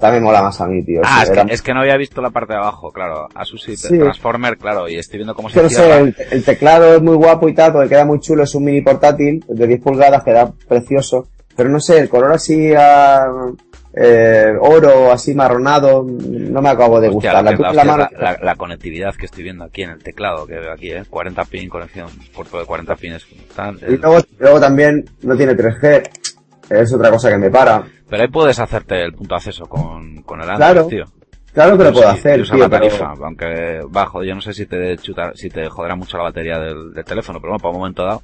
[0.00, 1.00] me mola más a mí, tío.
[1.04, 3.28] Ah, es que, era- es que no había visto la parte de abajo, claro.
[3.34, 3.98] Asus y Sí.
[3.98, 7.48] Transformer, claro, y estoy viendo cómo se no sé, el, el teclado es muy guapo
[7.48, 11.28] y tal, porque queda muy chulo, es un mini portátil de 10 pulgadas, queda precioso,
[11.56, 13.26] pero no sé, el color así a,
[13.94, 17.44] eh, oro, así marronado, no me acabo de Hostia, gustar.
[17.44, 19.82] La que- tuve en la, la hostia, mano, la- la conectividad que estoy viendo aquí
[19.82, 21.02] en el teclado que veo aquí, ¿eh?
[21.08, 23.26] 40 pin conexión, puerto de 40 pines.
[23.56, 26.08] tal, y luego, luego también no tiene 3G,
[26.70, 27.82] es otra cosa que me para.
[28.08, 31.04] Pero ahí puedes hacerte el punto de acceso con, con el Android, Claro, tío.
[31.52, 34.40] Claro que lo puedo hacer, y usar tío, la pero- tarifa, aunque bajo, yo no
[34.40, 37.62] sé si te chuta, si te joderá mucho la batería del, del teléfono, pero bueno,
[37.62, 38.22] para un momento dado.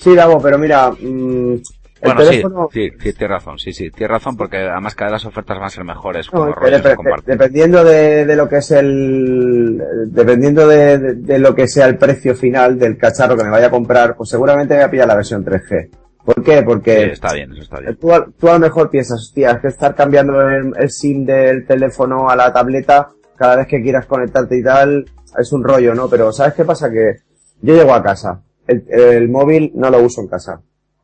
[0.00, 1.60] Sí, Davo, pero mira, mm, el
[2.02, 2.68] Bueno, teléfono...
[2.72, 5.58] sí, sí, sí, tienes razón, sí, sí, tienes razón, porque además cada vez las ofertas
[5.58, 9.80] van a ser mejores No, rollos dep- de dependiendo de, de lo que es el,
[10.08, 13.66] dependiendo de, de- de lo que sea el precio final del cacharro que me vaya
[13.68, 15.90] a comprar, pues seguramente me voy a pillar la versión 3G.
[16.24, 16.58] ¿Por qué?
[16.58, 17.96] Sí, Porque está bien, eso está bien.
[17.96, 21.24] tú, a- tú a lo mejor piensas, hostia, es que estar cambiando el, el SIM
[21.26, 25.04] del teléfono a la tableta cada vez que quieras conectarte y tal,
[25.36, 26.08] es un rollo, ¿no?
[26.08, 26.90] Pero ¿sabes qué pasa?
[26.90, 27.16] Que
[27.60, 30.60] yo llego a casa, el, el móvil no lo uso en casa.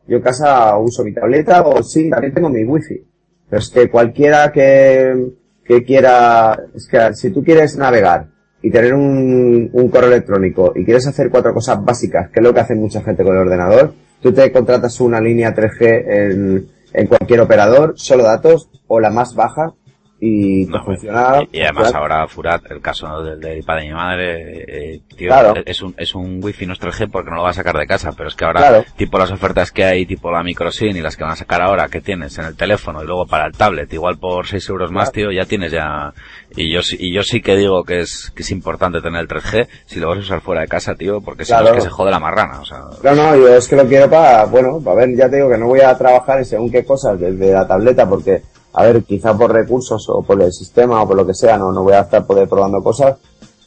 [0.06, 3.04] Yo en casa uso mi tableta o sí, también tengo mi wifi.
[3.50, 5.32] Pero es que cualquiera que,
[5.64, 8.28] que quiera, es que si tú quieres navegar
[8.62, 12.54] y tener un, un correo electrónico y quieres hacer cuatro cosas básicas, que es lo
[12.54, 17.06] que hace mucha gente con el ordenador, tú te contratas una línea 3G en, en
[17.06, 19.74] cualquier operador, solo datos, o la más baja,
[20.20, 21.42] y No, funciona.
[21.52, 25.00] y, y además funciona- ahora Furat, el caso del, del iPad de mi madre, eh,
[25.16, 25.54] tío, Claro.
[25.64, 27.86] es un, es un wifi no es 3G porque no lo va a sacar de
[27.86, 28.84] casa, pero es que ahora, Claro.
[28.96, 31.88] tipo las ofertas que hay, tipo la microSIM y las que van a sacar ahora
[31.88, 35.12] que tienes en el teléfono y luego para el tablet, igual por 6 euros más,
[35.12, 36.12] tío, ya tienes ya,
[36.56, 39.28] y yo sí, y yo sí que digo que es, que es importante tener el
[39.28, 41.80] 3G si lo vas a usar fuera de casa, tío, porque si no es que
[41.80, 44.80] se jode la marrana, o sea, No, no, yo es que lo quiero para, bueno,
[44.84, 47.52] para ver, ya te digo que no voy a trabajar en según qué cosas desde
[47.52, 48.42] la tableta porque,
[48.80, 51.72] a ver, quizá por recursos o por el sistema o por lo que sea, no,
[51.72, 53.16] no voy a estar poder probando cosas,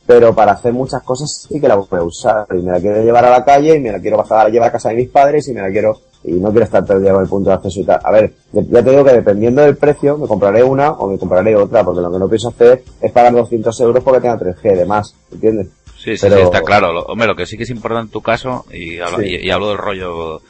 [0.05, 3.03] pero para hacer muchas cosas sí que la voy a usar y me la quiero
[3.03, 5.09] llevar a la calle y me la quiero bajar a llevar a casa de mis
[5.09, 7.79] padres y me la quiero, y no quiero estar día con el punto de acceso
[7.81, 7.99] y tal.
[8.03, 11.55] A ver, ya te digo que dependiendo del precio me compraré una o me compraré
[11.55, 14.85] otra porque lo que no pienso hacer es pagar 200 euros porque tenga 3G de
[14.85, 15.67] más, ¿entiendes?
[15.97, 16.91] Sí, sí, Pero- sí, está claro.
[16.93, 19.25] Lo- hombre, lo que sí que es importante en tu caso, y hablo, Sí.
[19.41, 20.41] y, y hablo del rollo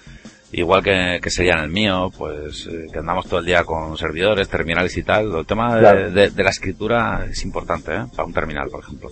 [0.54, 3.98] igual que, que sería en el mío, pues eh, que andamos todo el día con
[3.98, 5.34] servidores, terminales y tal.
[5.36, 6.12] El tema de, Claro.
[6.12, 8.06] de- de la escritura es importante, ¿eh?
[8.16, 9.10] Para un terminal, por ejemplo.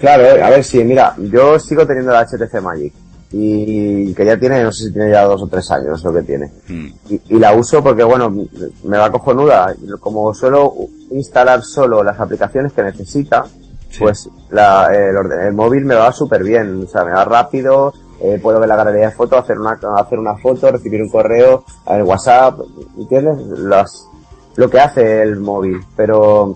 [0.00, 2.92] Claro, eh, a ver, sí, mira, yo sigo teniendo la HTC Magic
[3.34, 6.22] y que ya tiene, no sé si tiene ya dos o tres años lo que
[6.22, 6.50] tiene.
[6.68, 6.86] Mm.
[7.08, 8.30] Y, y la uso porque, bueno,
[8.84, 9.74] me va cojonuda.
[10.00, 10.74] Como suelo
[11.12, 13.44] instalar solo las aplicaciones que necesita,
[13.88, 13.98] Sí.
[14.00, 15.16] pues la, el,
[15.46, 16.82] el móvil me va súper bien.
[16.84, 17.92] O sea, me va rápido,
[18.22, 21.64] eh, puedo ver la galería de fotos, hacer una, hacer una foto, recibir un correo,
[21.88, 22.60] el WhatsApp,
[22.96, 23.36] ¿entiendes?
[23.58, 24.08] Las,
[24.54, 25.80] lo que hace el móvil.
[25.96, 26.54] Pero,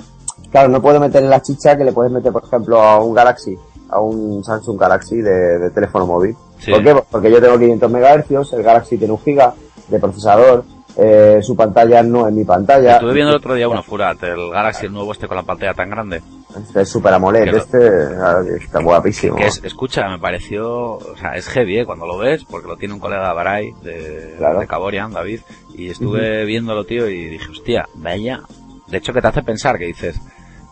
[0.51, 3.13] claro, no puedo meter en la chicha que le puedes meter, por ejemplo, a un
[3.13, 3.59] Galaxy,
[3.91, 6.37] a un Samsung Galaxy de, de teléfono móvil.
[6.61, 6.71] Sí.
[6.71, 6.95] ¿Por qué?
[7.11, 9.53] Porque yo tengo 500 MHz, el Galaxy tiene un giga
[9.89, 10.65] de procesador,
[10.99, 12.95] eh, su pantalla no es mi pantalla.
[12.95, 15.75] Estuve viendo el otro día uno, Furat, el Galaxy el nuevo este con la pantalla
[15.75, 16.23] tan grande.
[16.57, 19.37] Este es Super AMOLED, Que este ah, está guapísimo.
[19.37, 21.85] Que es, escucha, me pareció, o sea, es heavy, ¿eh?
[21.85, 24.61] Cuando lo ves, porque lo tiene un colega de Baray, de, Claro.
[24.61, 25.41] de Caborian, David,
[25.75, 28.41] y estuve viéndolo, tío, y dije, hostia, vaya.
[28.87, 30.19] De hecho, que te hace pensar, que dices,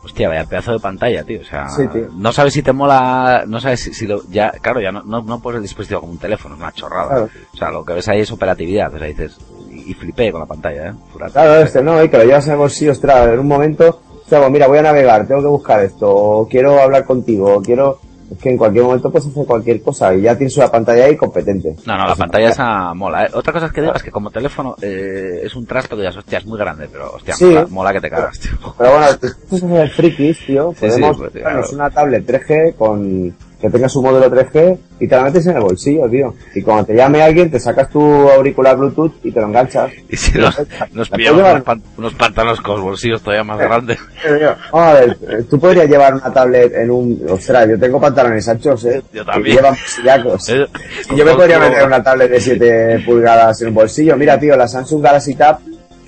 [0.02, 2.08] hostia, vaya pedazo de pantalla, tío, o sea, Sí, tío.
[2.16, 5.20] no sabes si te mola, no sabes si, si lo, ya, claro, ya no, no,
[5.20, 7.08] no pones el dispositivo como un teléfono, es una chorrada.
[7.08, 7.28] Claro.
[7.52, 9.36] O sea, lo que ves ahí es operatividad, o sea, dices,
[9.86, 10.92] y, y flipé con la pantalla, eh.
[11.12, 11.32] Furate.
[11.32, 14.28] Claro, este no, y que lo llevas en el bolsillo, ostras, en un momento, o
[14.28, 17.62] sea, pues mira, voy a navegar, tengo que buscar esto, o quiero hablar contigo, o
[17.62, 17.98] quiero,
[18.32, 21.14] Es que en cualquier momento puedes hacer cualquier cosa y ya tienes una pantalla ahí
[21.14, 21.76] competente.
[21.86, 23.26] No, no, la pantalla esa mola.
[23.26, 23.30] ¿eh?
[23.34, 26.38] Otra cosa es que digas que como teléfono eh, es un trasto que ya, hostia,
[26.38, 27.44] es muy grande, pero hostia, Sí.
[27.44, 28.52] mola, mola que te cagas, tío.
[28.78, 29.06] Pero bueno,
[29.50, 31.64] tú el frikis, tío, Sí, sí, podemos pues, claro.
[31.74, 35.62] una tablet 3G con que tenga su módulo 3G y te la metes en el
[35.62, 36.34] bolsillo, tío.
[36.54, 39.90] Y cuando te llame alguien, te sacas tu auricular Bluetooth y te lo enganchas.
[40.10, 40.60] Y si nos,
[40.92, 43.98] nos La pillamos unos, pan- unos pantanos con los bolsillos todavía más grandes.
[44.72, 47.20] Vamos a ver, eh, tú podrías llevar una tablet en un...
[47.30, 49.02] Ostras, yo tengo pantalones anchos, ¿eh?
[49.12, 49.54] Yo también.
[49.54, 50.48] Y llevan bolsillacos.
[50.50, 50.66] Eh,
[51.12, 54.16] Y yo me podría meter una tablet de 7 pulgadas en un bolsillo.
[54.16, 55.58] Mira, tío, la Samsung Galaxy Tab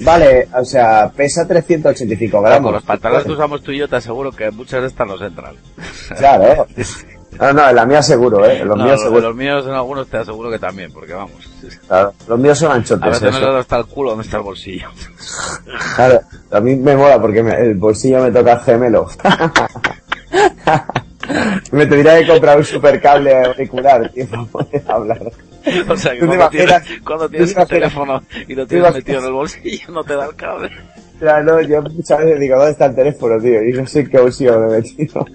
[0.00, 2.66] vale, o sea, pesa 385 Claro, gramos.
[2.66, 5.22] con los pantalones que usamos tú y yo te aseguro que muchas de estas nos
[5.22, 5.54] entran.
[6.18, 6.66] Claro.
[7.38, 8.64] No, no, en la mía seguro, ¿eh?
[8.64, 9.20] Los No, míos seguro.
[9.20, 11.32] los míos en algunos te aseguro que también, porque vamos.
[11.86, 13.04] Claro, los míos son A anchotes.
[13.06, 13.46] veces no sé eso.
[13.46, 14.88] dónde está el culo, dónde está el bolsillo.
[15.96, 19.06] Claro, a mí me mola porque me- el bolsillo me toca gemelo.
[21.72, 25.20] me tendría que comprar un super cable auricular, tío, para poder hablar.
[25.88, 28.62] O sea, que ¿Tú te cuando tienes, cuando ¿Tú te tienes el teléfono y lo
[28.62, 30.70] ¿Tú te tienes metido en el bolsillo, no te da el cable.
[31.18, 33.62] Claro, yo muchas veces digo, ¿dónde está el teléfono, tío?
[33.64, 35.26] Y no sé qué bolsillo me he metido.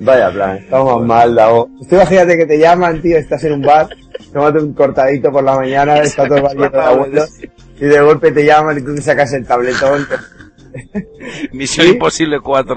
[0.00, 1.70] Vaya plan, estamos mal, Davo.
[1.88, 3.88] Tú imagínate que te llaman, tío, estás en un bar,
[4.32, 7.30] tómate un cortadito por la mañana, está todo el de abuelos,
[7.78, 10.06] y de golpe te llaman y tú te sacas el tabletón.
[11.52, 11.92] Misión ¿Sí?
[11.92, 12.76] Imposible 4.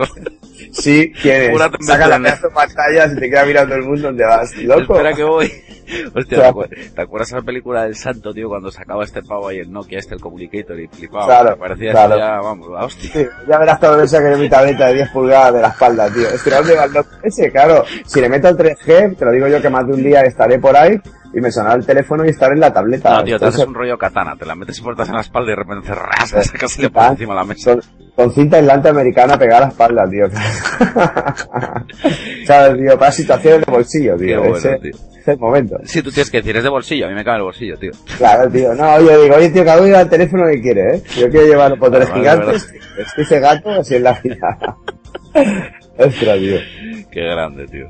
[0.71, 1.60] Sí, ¿quién es?
[1.82, 4.93] Saca la pedazo de pantalla y te queda mirando el mundo donde vas, loco.
[4.95, 5.51] Espera que voy.
[6.13, 6.53] Hostia, Claro.
[6.53, 9.58] ¿te acuer- ¿te acuerdas de la película del Santo, tío, cuando sacaba este pavo ahí
[9.58, 11.25] el Nokia, este el Communicator y flipaba?
[11.25, 12.17] Claro, Me parecía claro.
[12.17, 13.10] ya, vamos, la hostia.
[13.12, 16.27] Sí, ya verás todo eso que mi tableta de 10 pulgadas de la espalda, tío.
[16.29, 17.51] Es que ¿dónde va el loco ese?
[17.51, 20.21] Claro, si le meto el 3G, te lo digo yo que más de un día
[20.21, 20.99] estaré por ahí
[21.34, 23.10] y me sonará el teléfono y estaré en la tableta.
[23.10, 25.21] No, tío, te Entonces, haces un rollo katana, te la metes y puertas en la
[25.21, 25.88] espalda y de repente
[26.27, 27.75] sacas y le pones encima de la mesa.
[28.19, 30.27] Con cinta aislante americana pegada a la espalda, tío.
[32.45, 32.99] ¿Sabes, tío?
[32.99, 34.39] Para situaciones de bolsillo, tío.
[34.39, 34.91] Bueno, ese, tío.
[34.91, 35.77] ese es el momento.
[35.86, 37.91] Sí, tú tienes que decir, es de bolsillo, a mí me cabe el bolsillo, tío.
[38.17, 38.75] Claro, tío.
[38.75, 41.01] No, yo digo, oye, tío, cada uno lleva el teléfono que quiere, ¿eh?
[41.17, 42.73] Yo quiero llevar los botones Vale, gigantes,
[43.15, 44.58] este gato, así en la vida.
[45.97, 46.60] Ostras, tío.
[47.10, 47.86] Qué grande, tío.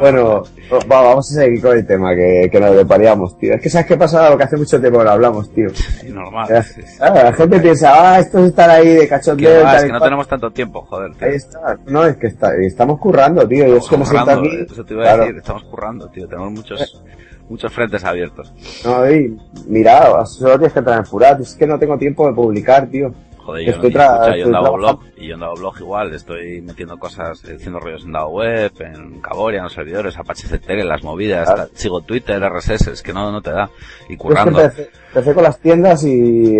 [0.00, 0.42] Bueno,
[0.90, 3.54] va, vamos a seguir con el tema que, que nos deparíamos, tío.
[3.54, 5.68] Es que sabes qué pasa, lo que hace mucho tiempo que no hablamos, tío.
[6.08, 6.48] Normal.
[6.50, 6.62] Eh,
[7.00, 10.10] ah, la gente piensa, ah, estos están ahí de cachondeo va, es que no cual.
[10.10, 11.28] tenemos tanto tiempo, joder, tío.
[11.28, 11.78] Ahí está.
[11.86, 13.66] No, es que está, estamos currando, tío.
[13.66, 14.66] Yo es que currando, aquí.
[14.70, 16.28] Eso te iba a decir, estamos currando, tío.
[16.28, 17.02] Tenemos muchos,
[17.48, 18.52] muchos frentes abiertos.
[18.84, 21.40] No, y mira, solo tienes que entrar en Furat.
[21.40, 23.12] Es que no tengo tiempo de publicar, tío.
[23.44, 24.76] Joder, yo, Estoy no, escucha, yo trabajando.
[24.78, 28.72] Blog, y yo en Davo Blog igual, estoy metiendo cosas, haciendo rollos en Davo Web,
[28.80, 31.70] en Caboria, en los servidores, Apache CTL, en las movidas, Claro.
[31.74, 33.64] sigo Twitter, RSS, es que no, no te da.
[33.64, 33.72] Y Yo
[34.04, 34.60] es que currando.
[34.60, 36.56] empecé, con las tiendas y,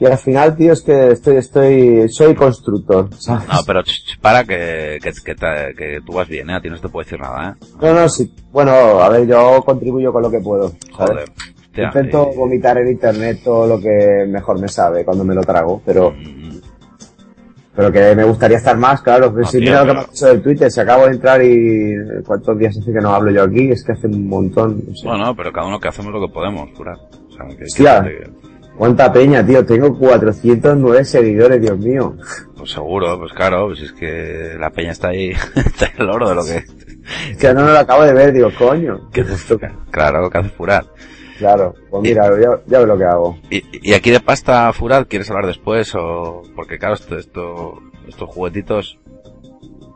[0.00, 3.48] y al final, tío, es que estoy, estoy, soy constructor, ¿sabes?
[3.48, 3.82] No, pero
[4.20, 6.54] para que, que, que, te- que tú vas bien, ¿eh?
[6.54, 7.64] A ti no te puedo decir nada, ¿eh?
[7.82, 8.32] No, no, sí.
[8.52, 8.70] Bueno,
[9.02, 11.10] a ver, yo contribuyo con lo que puedo, ¿sabes?
[11.12, 11.28] Joder.
[11.86, 15.42] Hostia, Intento y- vomitar en internet todo lo que mejor me sabe cuando me lo
[15.42, 16.58] trago, pero, Mm,
[17.74, 19.32] pero que me gustaría estar más, claro.
[19.32, 21.94] Pues si mira lo que me ha dicho del Twitter, si acabo de entrar y
[22.26, 25.06] cuántos días hace que no hablo yo aquí, es que hace un montón, no sé.
[25.06, 26.96] Bueno, pero cada uno que hacemos lo que podemos, curar.
[26.96, 28.02] O sea, que, Hostia.
[28.02, 32.14] que- Cuánta peña, tío, tengo 409 seguidores, Dios mío.
[32.56, 36.28] pues seguro, pues claro, pues es que la peña está ahí, está en el oro
[36.28, 36.58] de lo que,
[37.32, 39.10] Es que no, no lo acabo de ver, digo, coño.
[39.10, 39.24] que
[39.90, 40.84] claro, que hace furar.
[41.38, 43.38] Claro, pues mira, ya, ya veo lo que hago.
[43.50, 46.42] Y, y aquí de pasta Furat, ¿quieres hablar después o...?
[46.56, 48.98] Porque claro, esto, esto, estos juguetitos,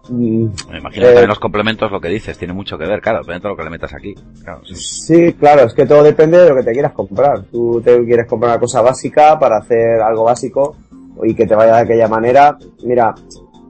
[0.08, 3.00] Mm, me imagino que Eh, también los complementos, lo que dices, tiene mucho que ver,
[3.00, 4.14] claro, depende de lo que le metas aquí.
[4.42, 4.74] Claro, sí.
[4.74, 7.42] Sí, claro, es que todo depende de lo que te quieras comprar.
[7.44, 10.76] Tú te quieres comprar una cosa básica para hacer algo básico
[11.22, 12.58] y que te vaya de aquella manera.
[12.84, 13.14] Mira,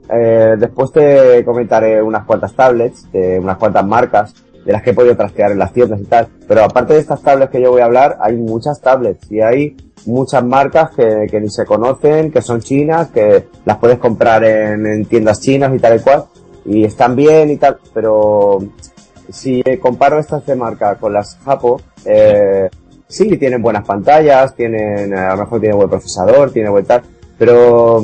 [0.09, 4.33] eh, después te comentaré unas cuantas tablets, de unas cuantas marcas,
[4.65, 6.27] de las que he podido trastear en las tiendas y tal.
[6.47, 9.75] Pero aparte de estas tablets que yo voy a hablar, hay muchas tablets y hay
[10.05, 14.85] muchas marcas que, que ni se conocen, que son chinas, que las puedes comprar en,
[14.85, 16.25] en tiendas chinas y tal y cual.
[16.65, 18.59] Y están bien y tal, pero
[19.29, 22.69] si comparo estas de marca con las Japo, eh,
[23.07, 27.01] sí, tienen buenas pantallas, tienen, eh, a lo mejor tiene buen procesador, tiene buen tal,
[27.37, 28.01] pero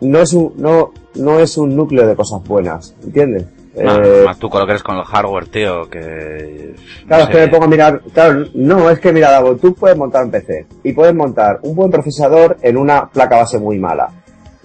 [0.00, 3.46] no es un, no, no es un núcleo de cosas buenas, ¿entiendes?
[3.76, 6.74] Eh, más tú con lo que eres con el hardware, tío, que...
[7.02, 9.74] no Claro, es que me pongo a mirar, claro, no, es que mira, Davo, tú
[9.74, 13.78] puedes montar un PC y puedes montar un buen procesador en una placa base muy
[13.78, 14.08] mala.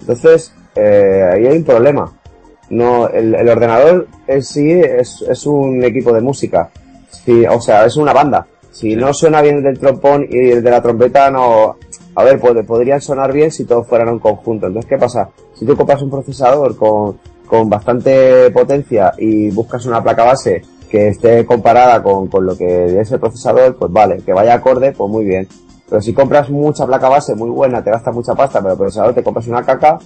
[0.00, 2.12] Entonces, eh, ahí hay un problema.
[2.68, 6.70] No, el, el ordenador en sí es, es un equipo de música.
[7.08, 8.46] Sí, o sea, es una banda.
[8.72, 8.96] Si Sí.
[8.96, 11.76] no suena bien el del trompón y el de la trompeta, no,
[12.16, 14.66] a ver, pod- podrían sonar bien si todos fueran un conjunto.
[14.66, 15.30] Entonces, ¿qué pasa?
[15.54, 21.08] Si tú compras un procesador con con bastante potencia y buscas una placa base que
[21.08, 25.10] esté comparada con, con lo que es el procesador, pues vale, que vaya acorde, pues
[25.10, 25.48] muy bien.
[25.88, 29.14] Pero si compras mucha placa base muy buena, te gastas mucha pasta, pero el procesador
[29.14, 29.98] te compras una caca,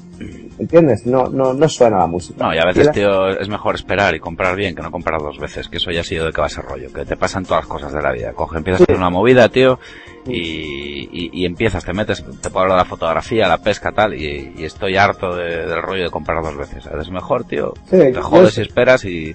[0.58, 1.06] ¿entiendes?
[1.06, 2.44] No, no, no suena la música.
[2.44, 5.38] No, y a veces, tío, es mejor esperar y comprar bien que no comprar dos
[5.38, 7.44] veces, que eso ya ha sido de que va a ser rollo, que te pasan
[7.46, 8.34] todas las cosas de la vida.
[8.34, 9.78] Coge, empiezas con una movida, tío,
[10.26, 14.12] y, y, y, empiezas, te metes, te puedo hablar de la fotografía, la pesca, tal,
[14.14, 16.84] y, y estoy harto de, del rollo de comprar dos veces.
[16.86, 19.34] Es mejor, tío, Sí, te jodes y esperas y,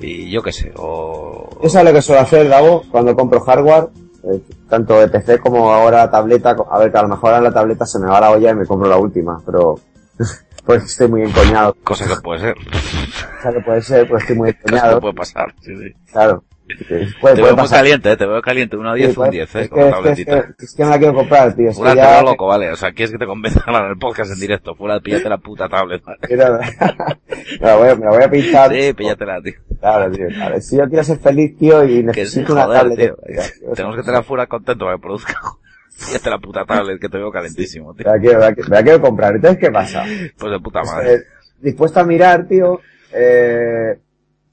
[0.00, 1.48] y yo qué sé, o...
[1.62, 3.90] Eso es lo que suelo hacer, Gabo, cuando compro hardware,
[4.24, 6.56] eh, tanto de PC como ahora tableta.
[6.70, 8.54] A ver, que a lo mejor ahora la tableta se me va la olla y
[8.54, 9.76] me compro la última, pero
[10.66, 11.74] pues estoy muy encoñado.
[11.84, 15.00] Cosa que puede ser, O sea, que puede ser, pues estoy muy cosa que encoñado.
[15.00, 16.12] puede pasar, sí, sí.
[16.12, 16.44] Claro.
[16.78, 19.30] Que Te veo muy caliente, eh, te veo caliente, uno a 10, Sí, un puede-
[19.30, 20.42] 10, eh, es, con que, la que, es, tabletita.
[20.58, 21.68] que, es que no la quiero comprar, tío.
[21.70, 22.22] Es que Fuera, te ya...
[22.22, 22.70] loco, vale.
[22.70, 24.74] O sea, quieres que te convenza a hablar en el podcast en directo.
[24.74, 26.02] Fuera, píllate la puta tablet.
[26.06, 26.18] vale.
[27.60, 28.70] Me, la voy, a- me la voy a pinchar.
[28.72, 29.54] Sí, píllatela, tío.
[29.80, 30.26] Claro, tío.
[30.28, 30.60] claro.
[30.60, 32.98] Si yo quiero ser feliz, tío, y Que necesito una joder, tablet.
[32.98, 33.16] tío.
[33.26, 33.72] tío.
[33.74, 35.34] Tenemos que tener Fuera contento para que produzca.
[36.06, 38.06] Píllate la puta tablet, que te veo calentísimo, tío.
[38.06, 39.34] Me la quiero, me la quiero- me la quiero comprar.
[39.36, 40.04] Entonces, ¿qué pasa?
[40.38, 41.14] Pues de puta madre.
[41.14, 41.18] Eh,
[41.60, 42.80] dispuesto a mirar, tío,
[43.12, 43.98] eh,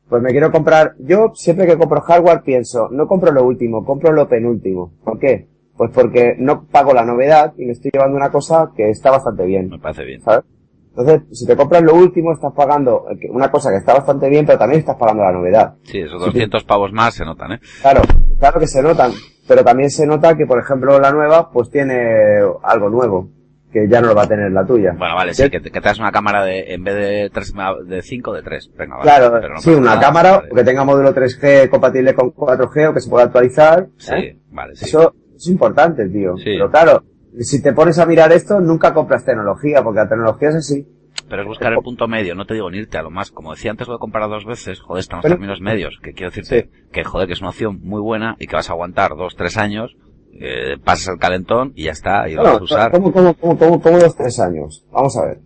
[0.09, 4.11] pues me quiero comprar, yo siempre que compro hardware pienso, no compro lo último, compro
[4.11, 4.93] lo penúltimo.
[5.03, 5.47] ¿Por qué?
[5.77, 9.45] Pues porque no pago la novedad y me estoy llevando una cosa que está bastante
[9.45, 10.21] bien, Me parece bien.
[10.21, 10.43] ¿sabes?
[10.89, 14.45] Entonces, si te compras lo último, estás pagando eh, una cosa que está bastante bien,
[14.45, 15.75] pero también estás pagando la novedad.
[15.83, 17.59] Sí, esos 200 pavos más se notan, ¿eh?
[17.81, 18.01] Claro,
[18.39, 19.11] claro que se notan,
[19.47, 23.29] pero también se nota que, por ejemplo, la nueva, pues tiene algo nuevo,
[23.71, 24.93] que ya no lo va a tener la tuya.
[24.97, 27.53] Bueno, vale, sí, que te, que das una cámara de, en vez de 3,
[27.85, 28.71] de 5, de 3.
[28.77, 29.03] Venga, vale.
[29.09, 30.49] Claro, Pero no sí, una nada, cámara vale.
[30.55, 33.87] que tenga módulo 3G compatible con 4G o que se pueda actualizar.
[33.97, 34.37] Sí, ¿eh?
[34.51, 34.85] vale, sí.
[34.85, 36.35] Eso es importante, tío.
[36.37, 36.45] Sí.
[36.45, 37.03] Pero claro,
[37.39, 40.87] si te pones a mirar esto, nunca compras tecnología, porque la tecnología es así.
[41.27, 43.29] Pero es buscar el punto medio, no te digo ni irte a lo más.
[43.31, 45.99] Como decía antes, lo he comparado dos veces, joder, están los términos medios.
[46.01, 48.73] Que quiero decirte que, joder, que es una opción muy buena y que vas a
[48.73, 49.95] aguantar dos, tres años,
[50.33, 52.91] eh, pasas el calentón y ya está, y lo vas a usar.
[52.91, 54.85] ¿cómo, cómo, cómo, cómo, cómo dos, tres años?
[54.91, 55.39] Vamos a ver.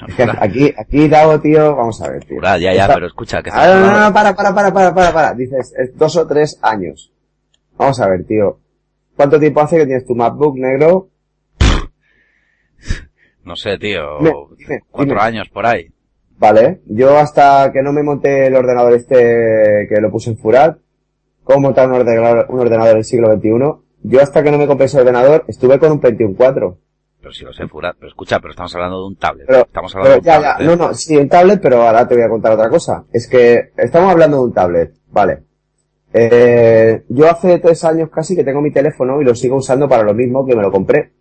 [0.40, 2.40] Aquí, aquí, Dago, tío, vamos a ver, tío.
[2.42, 5.12] Ya, ya, Está- pero escucha, que Ah, no, no, no, para, para, para, para, para,
[5.12, 5.34] para.
[5.34, 7.12] Dices, es dos o tres años.
[7.76, 8.58] Vamos a ver, tío.
[9.14, 11.08] ¿Cuánto tiempo hace que tienes tu MacBook negro?
[13.44, 15.26] No sé, tío, Dime, dime, cuatro dime.
[15.26, 15.88] años por ahí.
[16.38, 20.78] Vale, yo hasta que no me monté el ordenador este que lo puse en Furat,
[21.42, 23.50] cómo montar un ordenador, un ordenador del siglo XXI,
[24.02, 26.78] yo hasta que no me compré ese ordenador estuve con un Pentium 4.
[27.20, 29.46] Pero si lo sé, Furat, pero escucha, pero estamos hablando de un tablet.
[29.46, 30.66] Pero, estamos hablando pero de ya, un ya, tablet.
[30.66, 30.76] no, ¿eh?
[30.88, 33.04] no, sí, un tablet, pero ahora te voy a contar otra cosa.
[33.12, 35.42] Es que estamos hablando de un tablet, vale.
[36.12, 40.02] Eh, yo hace tres años casi que tengo mi teléfono y lo sigo usando para
[40.02, 41.12] lo mismo que me lo compré.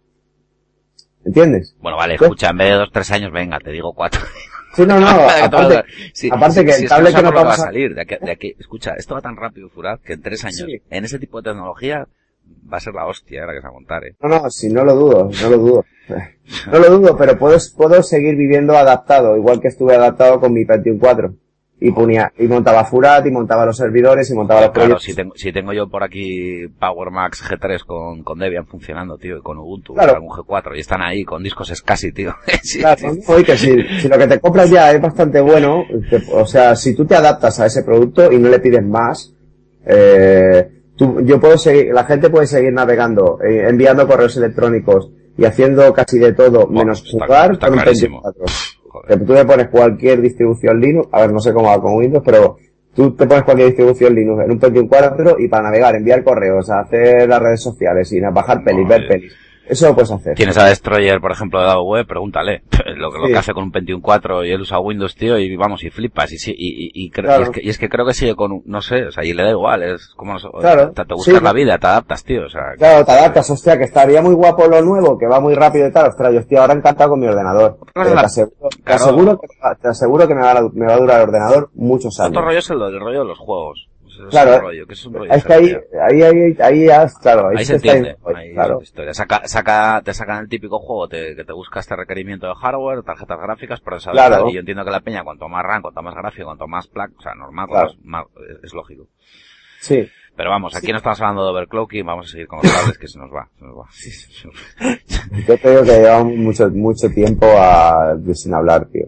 [1.26, 1.76] ¿Entiendes?
[1.82, 2.26] Bueno, vale, ¿Qué?
[2.26, 4.22] escucha, en vez de dos, tres años, venga, te digo cuatro.
[4.76, 5.08] Sí, no, no,
[5.44, 7.96] aparte, Sí, aparte sí, que el tablet no que vamos va a- salir.
[7.96, 10.78] De aquí, de aquí- escucha, esto va tan rápido, Furat, que en tres años, Sí.
[10.92, 12.08] en ese tipo de tecnología,
[12.72, 14.16] va a ser la hostia, ahora que se va a montar, eh.
[14.22, 15.86] No, no, sí, no lo dudo, no lo dudo.
[16.72, 20.66] No lo dudo, pero puedo, puedo seguir viviendo adaptado, igual que estuve adaptado con mi
[20.66, 21.34] Pentium 4.
[21.82, 25.04] Y ponía, y montaba Furat, y montaba los servidores, y montaba los Claro, proyectos.
[25.04, 29.38] si tengo, si tengo yo por aquí Power Max G3 con, con Debian funcionando, tío,
[29.38, 30.12] y con Ubuntu, Claro.
[30.12, 32.36] y algún G4, y están ahí con discos SCSI, tío.
[32.64, 35.86] Sí, Claro, y que si, si lo que te compras ya es bastante bueno,
[36.34, 39.34] o sea, si tú te adaptas a ese producto y no le pides más,
[39.86, 45.46] eh, tú, yo puedo seguir, la gente puede seguir navegando, eh, enviando correos electrónicos y
[45.46, 47.78] haciendo casi de todo, Bueno, menos está- jugar está con.
[47.78, 48.46] 24.
[48.90, 49.26] Joder.
[49.26, 52.58] Tú le pones cualquier distribución Linux, a ver, no sé cómo va con Windows, pero
[52.94, 56.70] tú te pones cualquier distribución Linux en un Pentium 4 y para navegar, enviar correos,
[56.70, 59.08] hacer las redes sociales y bajar pelis, ver Joder.
[59.08, 59.34] pelis.
[59.70, 60.36] Eso lo puedes hacer.
[60.36, 62.64] Tienes a Destroyer, por ejemplo, de Dado Web, pregúntale
[62.98, 63.32] lo, que lo Sí.
[63.34, 66.32] que hace con un Pentium 4 y él usa Windows, tío, y vamos, y flipas,
[66.32, 67.42] y sí, y, y, y, Claro.
[67.42, 69.34] y es que, y es que creo que sigue con, no sé, o sea, y
[69.34, 71.44] le da igual, es como, Claro, te, te buscas sí.
[71.44, 74.68] la vida, te adaptas, tío, o sea, Claro, te adaptas, hostia, que estaría muy guapo
[74.68, 76.08] lo nuevo, que va muy rápido y tal.
[76.10, 77.78] Ostras, yo estoy ahora encantado con mi ordenador.
[77.94, 79.48] Pero la- te aseguro, te aseguro que,
[79.82, 82.32] te aseguro que me, va a, me va a durar el ordenador muchos años.
[82.32, 83.88] otro rollo es el, el rollo de los juegos.
[84.26, 85.76] Es Claro, otro rollo, que es un rollo es que ahí,
[86.10, 88.80] ahí, ahí, ahí, ya, claro, ahí, Ahí se está entiende, yendo, ahí es claro.
[88.82, 89.14] historia.
[89.14, 93.04] Saca, saca, te sacan el típico juego te- que te busca este requerimiento de hardware,
[93.04, 94.50] tarjetas gráficas, procesador y Claro.
[94.50, 97.14] y yo entiendo que la peña, cuanto más RAM, cuanto más gráfico, cuanto más placa,
[97.18, 97.90] o sea, normal, Claro.
[98.04, 98.26] más- más-
[98.64, 99.08] es lógico.
[99.82, 100.10] Sí.
[100.36, 103.08] Pero vamos, aquí no estamos hablando de overclocking, vamos a seguir con los cables que
[103.10, 103.86] se nos va, se nos va.
[105.48, 109.06] Yo digo que llevamos mucho, mucho tiempo a, sin hablar, tío.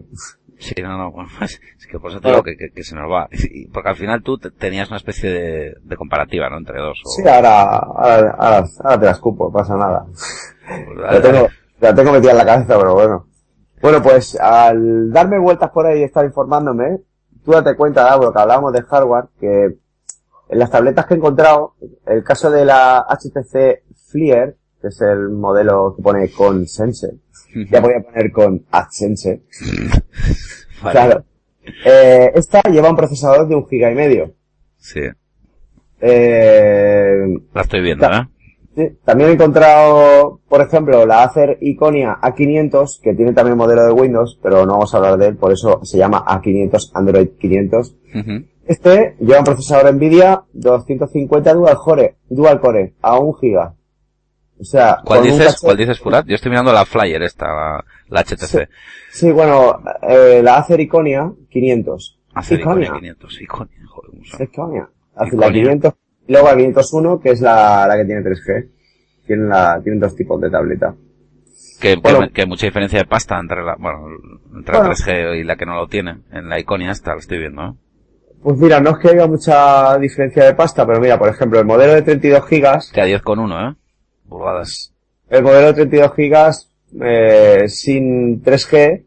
[0.62, 1.60] Sí, no, no, bueno, es
[1.90, 3.28] que por eso te digo que, que, que se nos va.
[3.72, 6.58] Porque al final tú te- tenías una especie de, de comparativa, ¿no?
[6.58, 7.00] Entre dos.
[7.04, 10.06] O, Sí, ahora, ahora, ahora, ahora te la escupo, no pasa nada.
[10.06, 11.48] pues, La tengo,
[11.80, 13.26] la tengo metida en la cabeza, pero bueno.
[13.80, 17.00] Bueno, pues al darme vueltas por ahí y estar informándome,
[17.44, 19.64] tú date cuenta, Davo, que hablábamos de hardware, que
[20.48, 21.74] en las tabletas que he encontrado,
[22.06, 23.82] el caso de la HTC
[24.12, 27.08] Fleer, que es el modelo que pone con Sense,
[27.70, 29.42] ya voy a poner con AdSense.
[30.82, 30.92] Vale.
[30.92, 31.24] Claro.
[31.84, 34.34] Eh, esta lleva un procesador de un giga y medio.
[34.78, 35.00] Sí,
[36.00, 37.24] Eh,
[37.54, 38.28] la estoy viendo, Ta-
[38.76, 38.96] ¿eh?
[39.04, 44.38] también he encontrado, por ejemplo, la Acer Iconia A500, que tiene también modelo de Windows,
[44.42, 47.94] pero no vamos a hablar de él, por eso se llama A500 Android 500.
[48.14, 48.44] Ujú.
[48.66, 53.74] Este lleva un procesador Nvidia 250 dual core, dual core a 1 giga.
[54.62, 55.48] O sea, ¿Cuál dices?
[55.56, 56.24] caché- ¿Cuál dices, Furat?
[56.26, 58.68] Yo estoy mirando la Flyer esta, la, la HTC.
[59.10, 62.18] Sí, bueno, eh, la Acer Iconia 500.
[62.34, 62.86] Hace Iconia.
[62.86, 63.40] Iconia 500.
[63.42, 64.42] Iconia, joder.
[64.48, 64.88] Iconia.
[65.16, 65.46] Hace Iconia.
[65.48, 65.94] la 500,
[66.28, 68.68] y luego la 501, que es la, la que tiene 3G.
[69.26, 70.94] Tienen la, tienen dos tipos de tableta.
[71.80, 72.20] Que, Bueno.
[72.20, 74.06] que, que mucha diferencia de pasta entre la, bueno,
[74.54, 74.88] entre Bueno.
[74.90, 76.18] la 3G y la que no lo tiene.
[76.30, 77.72] En la Iconia esta, la estoy viendo, ¿eh?
[78.42, 81.66] Pues mira, no es que haya mucha diferencia de pasta, pero mira, por ejemplo, el
[81.66, 83.76] modelo de 32 gigas, Que a 10,1, ¿eh?
[84.32, 84.94] Pulgadas.
[85.30, 86.70] el modelo de 32 gigas,
[87.00, 89.04] eh, sin 3G,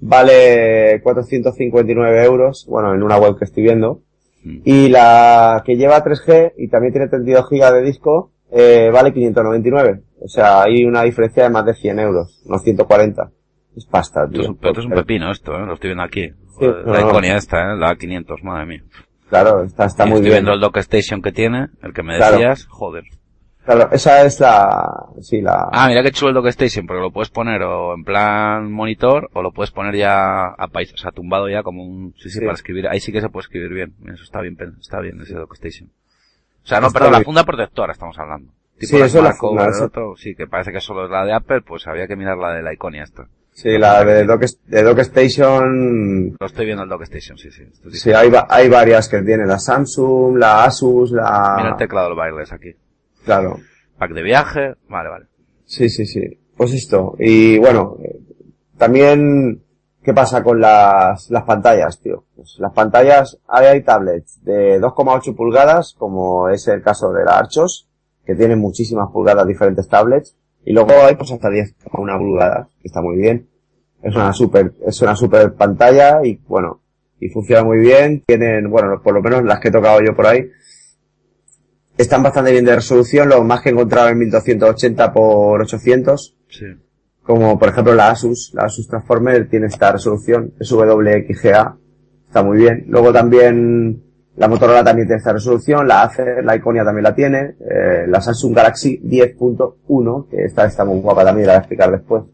[0.00, 4.00] vale 459 euros, bueno, en una web que estoy viendo.
[4.44, 4.58] Mm.
[4.64, 10.02] Y la que lleva 3G y también tiene 32 gigas de disco, eh, vale 599.
[10.20, 13.30] O sea, hay una diferencia de más de 100 euros, unos 140.
[13.76, 14.42] Es pasta, Esto tío.
[14.42, 15.64] es, un, esto es un pepino esto, ¿eh?
[15.66, 16.30] Lo estoy viendo aquí.
[16.54, 17.08] Joder, no, la no.
[17.08, 17.76] Iconia esta, ¿eh?
[17.78, 18.82] La 500, madre mía.
[19.30, 20.44] Claro, está, está Y muy estoy bien.
[20.44, 22.32] viendo el dock station que tiene, el que me Claro.
[22.36, 23.04] decías, joder.
[23.64, 27.12] Claro, esa es la, sí, la, Ah, mira qué chulo el dock station, porque lo
[27.12, 31.12] puedes poner o en plan monitor, o lo puedes poner ya a país, o sea,
[31.12, 32.40] tumbado ya como un, sí, sí, Sí.
[32.40, 35.34] para escribir, ahí sí que se puede escribir bien, eso está bien, está bien ese
[35.34, 35.90] dock station.
[36.64, 38.52] O sea, no, Está perdón, la funda protectora estamos hablando.
[38.80, 39.84] Sí, eso es la funda, del eso.
[39.84, 42.52] otro, sí, que parece que solo es la de Apple, pues había que mirar la
[42.54, 43.26] de la Iconia esta.
[43.52, 47.64] sí, la de Dock, de Dock Station, Lo estoy viendo el dock station, sí, sí.
[47.92, 52.18] sí, hay, hay varias que tiene, la Samsung, la Asus, la, Mira el teclado del
[52.18, 52.74] wireless aquí.
[53.24, 53.58] Claro.
[53.98, 55.26] Pack de viaje, vale, vale.
[55.64, 56.20] Sí, sí, sí.
[56.56, 57.14] Pues esto.
[57.18, 57.96] Y bueno,
[58.76, 59.62] también,
[60.02, 62.24] ¿qué pasa con las, las pantallas, tío?
[62.34, 67.38] Pues las pantallas, ahora hay tablets de 2,8 pulgadas, como es el caso de la
[67.38, 67.88] Archos,
[68.24, 70.36] que tienen muchísimas pulgadas diferentes tablets.
[70.64, 73.48] Y luego hay pues hasta 10,1 pulgadas, que está muy bien.
[74.02, 76.80] Es una super, es una super pantalla y bueno,
[77.20, 78.24] y funciona muy bien.
[78.26, 80.50] Tienen, bueno, por lo menos las que he tocado yo por ahí,
[81.96, 86.66] están bastante bien de resolución, lo más que he encontrado en 1280 por 800, Sí.
[87.22, 91.76] como por ejemplo la Asus, la Asus Transformer tiene esta resolución, es WXGA,
[92.26, 92.84] está muy bien.
[92.88, 94.02] Luego también
[94.36, 98.20] la Motorola también tiene esta resolución, la Acer, la Iconia también la tiene, eh, la
[98.20, 102.24] Samsung Galaxy 10.1, que esta está muy guapa también, la voy a explicar después.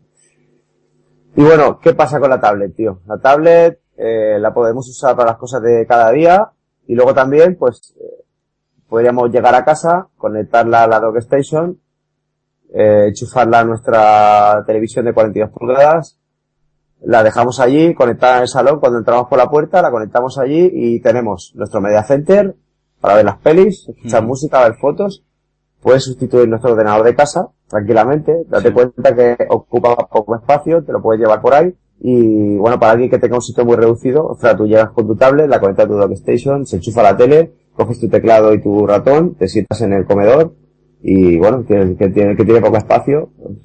[1.36, 3.00] Y bueno, ¿qué pasa con la tablet, tío?
[3.06, 6.48] La tablet eh, la podemos usar para las cosas de cada día
[6.86, 8.17] y luego también, pues, eh,
[8.88, 11.78] podríamos llegar a casa, conectarla a la dock station,
[12.72, 16.18] eh, enchufarla a nuestra televisión de 42 pulgadas,
[17.00, 20.68] la dejamos allí, conectada en el salón, cuando entramos por la puerta, la conectamos allí
[20.72, 22.56] y tenemos nuestro media center
[23.00, 25.24] para ver las pelis, escuchar música, ver fotos.
[25.80, 28.74] Puedes sustituir nuestro ordenador de casa tranquilamente, date Sí.
[28.74, 31.72] cuenta que ocupa poco espacio, te lo puedes llevar por ahí.
[32.00, 35.06] Y bueno, para alguien que tenga un sitio muy reducido, o sea, tú llegas con
[35.06, 38.54] tu tablet, la conectas a tu dock station, se enchufa la tele, coges tu teclado
[38.54, 40.54] y tu ratón, te sientas en el comedor
[41.02, 43.56] y bueno, que, que tiene, que tiene poco espacio, pues,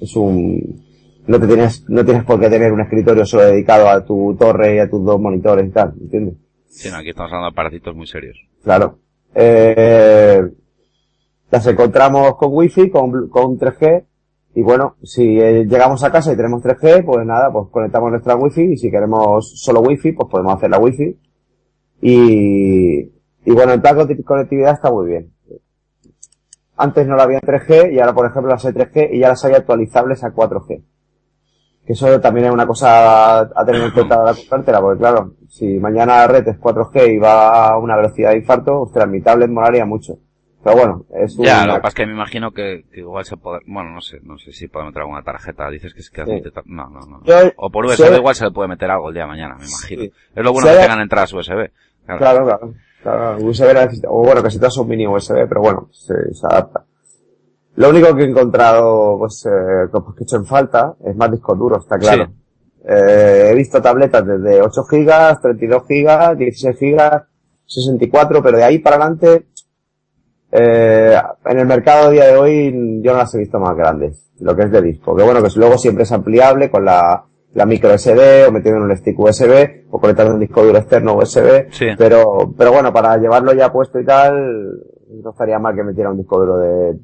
[0.00, 0.82] es un,
[1.26, 4.76] no te tienes, no tienes por qué tener un escritorio solo dedicado a tu torre
[4.76, 6.34] y a tus dos monitores y tal, ¿entiendes?
[6.66, 8.38] Sí, no, aquí estamos hablando de aparatitos muy serios.
[8.64, 8.98] Claro.
[9.34, 10.42] Eh,
[11.50, 14.06] las encontramos con wifi, con, con 3G,
[14.54, 18.36] y bueno, si eh, llegamos a casa y tenemos 3G, pues nada, pues conectamos nuestra
[18.36, 21.18] wifi, y si queremos solo wifi, pues podemos hacer la wifi.
[22.02, 25.32] Y, y bueno, el plan de conectividad está muy bien.
[26.76, 29.28] Antes no la había en 3G, y ahora por ejemplo las hay 3G, y ya
[29.28, 30.82] las hay actualizables a 4G.
[31.86, 35.78] Que eso también es una cosa a tener en cuenta la comprártela, porque claro, si
[35.78, 39.50] mañana la red es 4G y va a una velocidad de infarto, ostras, mi tablet
[39.50, 40.18] molaría mucho.
[40.64, 41.44] Pero bueno, es un...
[41.44, 44.00] Ya, lo que pasa es que me imagino que, que igual se puede, bueno, no
[44.00, 47.00] sé, no sé si puede meter alguna tarjeta, dices que es que admite, no, no,
[47.00, 47.20] no.
[47.24, 49.66] Yo- O por USB igual se le puede meter algo el día de mañana, me
[49.66, 50.02] imagino.
[50.02, 50.12] Sí.
[50.36, 51.70] Es lo bueno que tengan entradas USB.
[52.06, 52.18] Claro.
[52.18, 52.74] Claro, claro.
[53.02, 56.46] claro USB necesita, o bueno, que si das un mini USB, pero bueno, se, se
[56.46, 56.84] adapta.
[57.74, 59.50] Lo único que he encontrado, pues, eh,
[59.90, 62.26] que he hecho en falta, es más disco duro, está claro.
[62.26, 62.32] Sí.
[62.88, 67.22] Eh, he visto tabletas desde 8 gigas, 32 gigas, 16 gigas,
[67.66, 69.46] 64, pero de ahí para adelante,
[70.52, 74.30] eh, en el mercado a día de hoy yo no las he visto más grandes,
[74.40, 75.16] lo que es de disco.
[75.16, 77.24] Que bueno, que luego siempre es ampliable con la
[77.54, 81.16] la micro SD o metiendo en un stick USB o conectando un disco duro externo
[81.16, 81.70] USB.
[81.70, 81.86] Sí.
[81.98, 84.80] Pero, pero bueno, para llevarlo ya puesto y tal,
[85.22, 86.98] no estaría mal que metiera un disco duro de,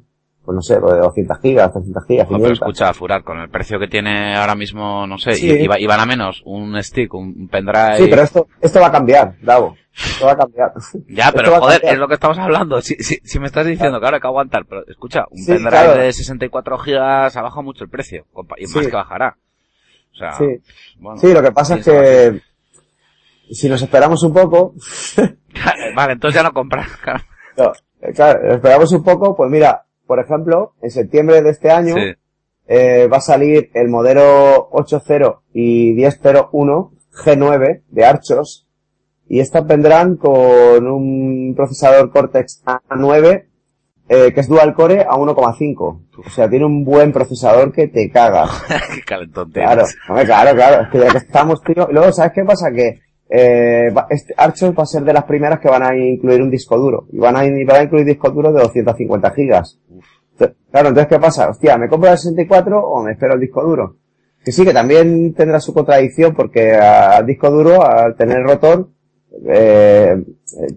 [0.49, 2.59] pues no sé, pues de 200 gigas, 300 gigas, No, 500.
[2.59, 5.45] pero escucha, Furar, con el precio que tiene ahora mismo, no sé, Sí.
[5.47, 7.97] y, y va- y van a menos, un stick, un pendrive...
[7.97, 9.75] Sí, pero esto, esto va a cambiar, Davo.
[9.93, 10.71] Esto va a cambiar.
[11.07, 12.81] Ya, pero joder, es lo que estamos hablando.
[12.81, 15.51] Si, si, si me estás diciendo que ahora hay que aguantar, pero escucha, un Sí,
[15.51, 15.97] pendrive claro.
[15.99, 18.89] de 64 gigas ha bajado mucho el precio, compa, y más Sí.
[18.89, 19.37] que bajará.
[20.13, 20.45] O sea, Sí.
[20.97, 22.41] bueno, Sí, lo que pasa es que
[23.51, 24.73] si nos esperamos un poco,
[25.95, 26.87] Vale, entonces ya no compras.
[27.03, 27.19] claro.
[27.57, 27.71] no,
[28.01, 32.15] eh, claro, esperamos un poco, pues mira, por ejemplo, en septiembre de este año Sí.
[32.67, 36.89] eh, va a salir el modelo 8.0 y 10.01
[37.23, 38.67] G9 de Archos
[39.27, 43.45] y estas vendrán con un procesador Cortex A9
[44.09, 45.77] eh, que es dual core a 1,5.
[46.25, 48.49] O sea, tiene un buen procesador que te cagas.
[48.95, 50.81] Qué calentón Claro, hombre, claro, claro.
[50.85, 51.87] Es que ya que estamos, tío.
[51.87, 52.71] Y luego, ¿sabes qué pasa?
[52.71, 52.99] Que
[53.29, 56.75] eh, este Archos va a ser de las primeras que van a incluir un disco
[56.79, 57.05] duro.
[57.11, 59.79] Y van a, van a incluir discos duros de 250 gigas.
[60.71, 61.49] Claro, entonces, ¿qué pasa?
[61.49, 63.97] Hostia, ¿me compro el 64 o me espero el disco duro?
[64.43, 68.89] Que sí, que también tendrá su contradicción porque al disco duro, al tener rotor,
[69.47, 70.23] eh,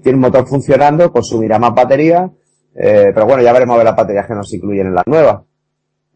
[0.02, 2.30] tiene un motor funcionando, consumirá más batería,
[2.74, 5.42] eh, pero bueno, ya veremos a ver las baterías que nos incluyen en las nuevas.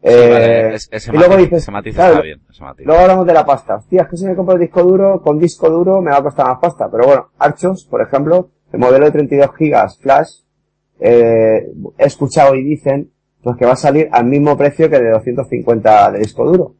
[0.01, 2.41] Sí, Eh, vale, es- ese y luego dices, ese matiz claro, está bien.
[2.49, 2.85] ese matiz.
[2.85, 3.75] Luego hablamos de la pasta.
[3.77, 6.23] Hostia, es que si me compro el disco duro, con disco duro me va a
[6.23, 6.89] costar más pasta.
[6.91, 10.41] Pero bueno, Archos, por ejemplo, el modelo de 32 gigas flash,
[10.99, 11.67] eh,
[11.97, 13.11] he escuchado y dicen,
[13.47, 16.75] pues que va a salir al mismo precio que de 250 de disco duro.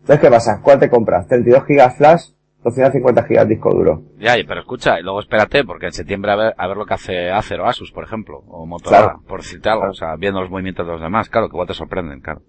[0.00, 0.60] Entonces, ¿qué pasa?
[0.62, 1.26] ¿Cuál te compras?
[1.28, 2.30] 32 gigas flash,
[2.62, 4.02] 250 gigas disco duro.
[4.18, 6.92] Ya, pero escucha, y luego espérate, porque en septiembre a ver, a ver lo que
[6.92, 9.22] hace Acer o Asus, por ejemplo, o Motorola, Claro.
[9.26, 9.90] por algo, Claro.
[9.90, 12.42] o sea, viendo los movimientos de los demás, claro, que igual te sorprenden, claro.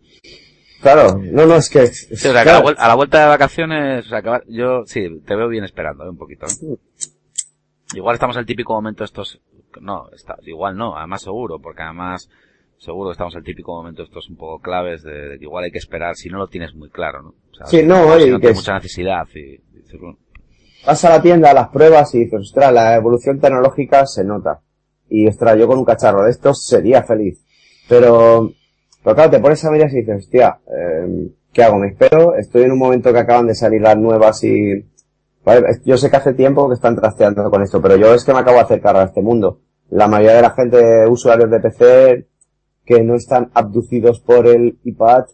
[0.81, 1.83] Claro, no, no, es que...
[1.83, 4.21] es- Sí, o sea, que a, la claro, a la vuelta de vacaciones, o sea,
[4.21, 6.09] que va- yo sí, te veo bien esperando, ¿eh?
[6.09, 6.47] un poquito.
[6.47, 6.75] ¿eh?
[7.93, 9.39] Igual estamos en el típico momento estos,
[9.79, 12.29] no, está, igual no, además seguro, porque además
[12.83, 15.63] seguro que estamos en el típico momento estos un poco claves de, de que igual
[15.65, 17.29] hay que esperar si no lo tienes muy claro, ¿no?
[17.29, 19.61] O sea, Sí, no, o si oye, no que tienes es- mucha necesidad y, y
[19.83, 20.17] dices, bueno,
[20.85, 24.61] vas a la tienda a las pruebas y dices, ostras, la evolución tecnológica se nota.
[25.09, 27.43] Y ostras, yo con un cacharro de estos sería feliz.
[27.87, 28.51] Pero,
[29.03, 31.77] pero claro, te pones a mirar y dices, hostia, eh, ¿qué hago?
[31.77, 32.35] ¿Me espero?
[32.35, 34.85] Estoy en un momento que acaban de salir las nuevas y...
[35.43, 38.31] Vale, yo sé que hace tiempo que están trasteando con esto, pero yo es que
[38.33, 39.59] me acabo de acercar a este mundo.
[39.89, 42.27] La mayoría de la gente, usuarios de PC,
[42.91, 45.25] que no están abducidos por el iPad,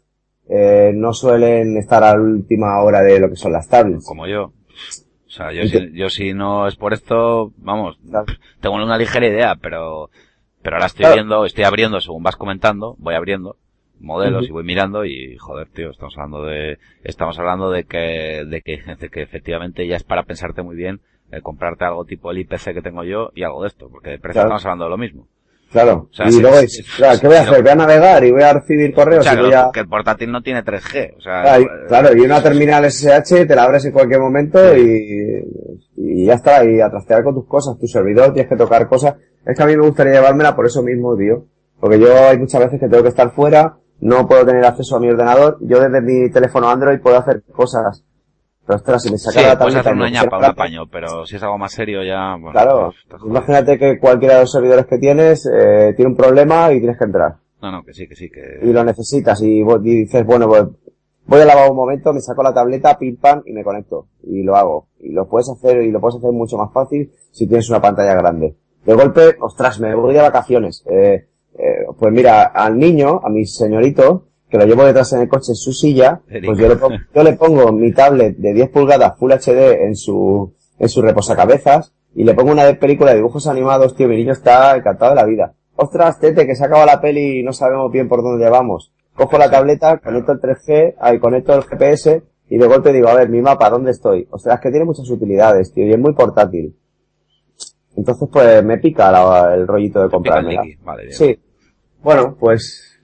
[0.49, 4.05] eh, no suelen estar a la última hora de lo que son las tablets.
[4.05, 4.53] como yo.
[5.25, 7.99] O sea, yo si, yo si no es por esto, vamos,
[8.61, 10.09] tengo una ligera idea, pero,
[10.61, 11.15] pero ahora estoy Claro.
[11.15, 13.57] viendo, estoy abriendo según vas comentando, voy abriendo
[13.99, 18.61] modelos y voy mirando y joder, tío, estamos hablando de, estamos hablando de que, de
[18.61, 21.01] que, de que efectivamente ya es para pensarte muy bien,
[21.31, 24.19] eh, comprarte algo tipo el IPC que tengo yo y algo de esto, porque de
[24.19, 24.47] precio Claro.
[24.47, 25.27] estamos hablando de lo mismo.
[25.71, 26.07] Claro.
[26.09, 27.61] O sea, y luego sí, claro, ¿qué voy a hacer?
[27.61, 29.71] Voy a navegar y voy a recibir correos O sea, y que, voy lo- a...
[29.71, 32.85] que el portátil no tiene 3G, o sea, Claro, y- eh, claro, y una terminal
[32.85, 35.43] SSH te la abres en cualquier momento y,
[35.97, 39.15] y ya está, y a trastear con tus cosas, tu servidor, tienes que tocar cosas.
[39.45, 41.45] Es que a mí me gustaría llevármela por eso mismo, tío.
[41.79, 44.99] Porque yo hay muchas veces que tengo que estar fuera, no puedo tener acceso a
[44.99, 48.03] mi ordenador, yo desde mi teléfono Android puedo hacer cosas.
[48.67, 51.25] Pero ostras, si me sí, saca la puedes hacer y una ñapa, un apaño, pero
[51.25, 54.85] si es algo más serio ya, bueno, Claro, pues, imagínate que cualquiera de los servidores
[54.85, 57.37] que tienes eh, tiene un problema y tienes que entrar.
[57.61, 58.59] No, no, que sí, que sí, que...
[58.61, 60.65] y lo necesitas y, vos dices, bueno, pues
[61.27, 64.43] voy a lavar un momento, me saco la tableta, pim pam y me conecto y
[64.43, 64.87] lo hago.
[64.99, 68.15] Y lo puedes hacer y lo puedes hacer mucho más fácil si tienes una pantalla
[68.15, 68.57] grande.
[68.85, 70.83] De golpe, ostras, me voy de vacaciones.
[70.89, 71.25] Eh,
[71.57, 75.51] eh, pues mira, al niño, a mi señorito, que lo llevo detrás en el coche
[75.51, 79.17] en su silla, pues yo le, pongo, yo le pongo mi tablet de 10 pulgadas
[79.17, 83.95] Full HD en su, en su reposacabezas y le pongo una película de dibujos animados,
[83.95, 85.53] tío, mi niño está encantado de la vida.
[85.75, 88.91] Ostras, tete, que se acaba la peli y no sabemos bien por dónde llevamos.
[89.13, 93.15] Cojo la tableta, conecto el 3G, ahí conecto el GPS y de golpe digo, a
[93.15, 94.27] ver, mi mapa, ¿dónde estoy?
[94.31, 96.75] Ostras, que tiene muchas utilidades, tío, y es muy portátil.
[97.95, 100.09] Entonces, pues, me pica la- el rollito de
[100.83, 101.13] Vale, bien.
[101.13, 101.39] Sí.
[102.03, 102.96] Bueno, pues,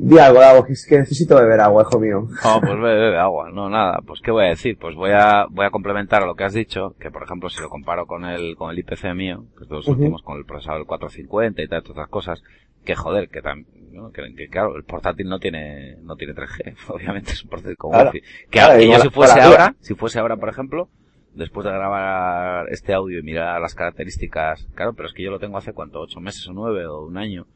[0.00, 2.26] di algo, Dago, que es que necesito beber agua, hijo mío.
[2.42, 5.46] No, pues bebe, bebe agua, no, nada, pues qué voy a decir, pues voy a,
[5.50, 8.24] voy a complementar a lo que has dicho, que por ejemplo si lo comparo con
[8.24, 9.98] el, con el IPC mío, que es de los Ujú.
[9.98, 12.42] últimos, con el procesador del 450 y tal, todas otras cosas,
[12.84, 13.66] que joder, que también,
[14.12, 17.90] que, que claro, el portátil no tiene, no tiene 3G, obviamente es un portátil con
[17.92, 18.10] Claro.
[18.10, 18.20] wifi.
[18.20, 20.88] Que, Claro, que yo si fuese mola, ahora, si fuese ahora por ejemplo,
[21.34, 25.38] después de grabar este audio y mirar las características, claro, pero es que yo lo
[25.38, 27.46] tengo hace cuánto, ocho meses o nueve o un año,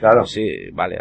[0.00, 0.20] Claro.
[0.20, 0.98] pues sí, vale,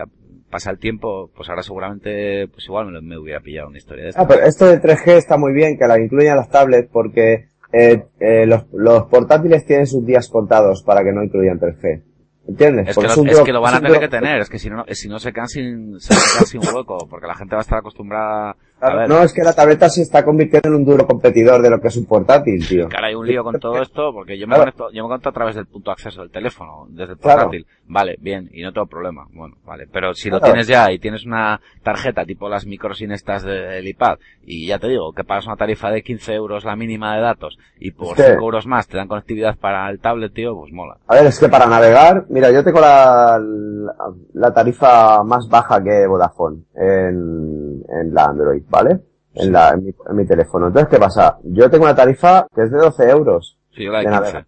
[0.52, 4.10] pasa el tiempo, pues ahora seguramente, pues igual me, me hubiera pillado una historia de
[4.10, 4.22] esta.
[4.22, 8.04] Ah, pero esto de 3G está muy bien, que la incluyan las tablets, porque eh,
[8.20, 12.04] eh, los, los portátiles tienen sus días contados para que no incluyan 3G.
[12.48, 12.90] ¿Entiendes?
[12.90, 14.84] Es que, lo, es que lo van a tener que tener, es que si no,
[14.90, 17.80] si no se quedan sin, se quedan sin hueco, porque la gente va a estar
[17.80, 21.62] acostumbrada a Claro, no, es que la tableta se está convirtiendo en un duro competidor
[21.62, 22.86] de lo que es un portátil, tío.
[22.86, 24.72] Ahora hay un lío con todo esto, porque yo me Claro.
[24.74, 27.42] conecto, yo me conecto a través del punto de acceso del teléfono, desde el Claro.
[27.44, 27.68] portátil.
[27.88, 29.28] Vale, bien, y no tengo problema.
[29.34, 29.86] Bueno, vale.
[29.92, 30.54] Pero si lo Claro.
[30.54, 34.88] tienes ya y tienes una tarjeta tipo las microsim estas del iPad, y ya te
[34.88, 38.26] digo, que pagas una tarifa de 15 euros la mínima de datos, y por Es
[38.26, 40.98] que- 5 euros más te dan conectividad para el tablet, tío, pues mola.
[41.08, 43.94] A ver, es que para navegar, mira, yo tengo la, la,
[44.34, 49.00] la tarifa más baja que Vodafone en, en la Android, ¿vale?
[49.34, 50.68] En, la, en, mi, en mi teléfono.
[50.68, 51.38] Entonces, ¿qué pasa?
[51.44, 54.10] Yo tengo una tarifa que es de 12 euros Sí, de de, 15.
[54.12, 54.46] navega-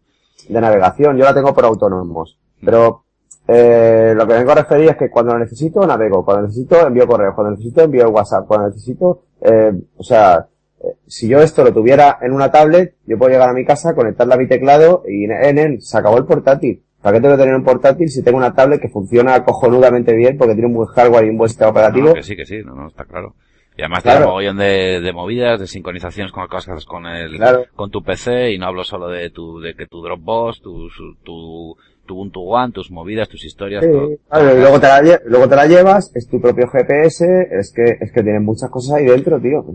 [0.50, 1.18] de navegación.
[1.18, 2.38] Yo la tengo por autónomos.
[2.64, 3.04] Pero,
[3.48, 6.24] eh, lo que vengo a referir es que cuando lo necesito, navego.
[6.26, 7.34] Cuando necesito, envío correos.
[7.36, 8.46] Cuando necesito, envío WhatsApp.
[8.48, 10.48] Cuando necesito, eh, o sea,
[10.82, 13.96] eh, si yo esto lo tuviera en una tablet, yo puedo llegar a mi casa,
[13.96, 16.83] conectarla a mi teclado y en, en, se acabó el portátil.
[17.04, 20.38] ¿Para qué tengo que tener un portátil si tengo una tablet que funciona cojonudamente bien
[20.38, 22.08] porque tiene un buen hardware y un buen sistema operativo?
[22.08, 23.36] No, que sí, que sí, no, no, está claro.
[23.78, 24.18] Y además Claro.
[24.20, 27.66] tiene un mogollón de, de movidas, de sincronizaciones con cosas que haces con el, Claro.
[27.76, 30.88] con tu PC, y no hablo solo de tu, de que tu Dropbox, tu,
[31.24, 31.76] tu,
[32.06, 34.10] tu Ubuntu One, tus movidas, tus historias, Sí, todo.
[34.30, 37.98] claro, y luego te, la, luego te la llevas, es tu propio GPS, es que,
[38.00, 39.66] es que tienen muchas cosas ahí dentro, tío.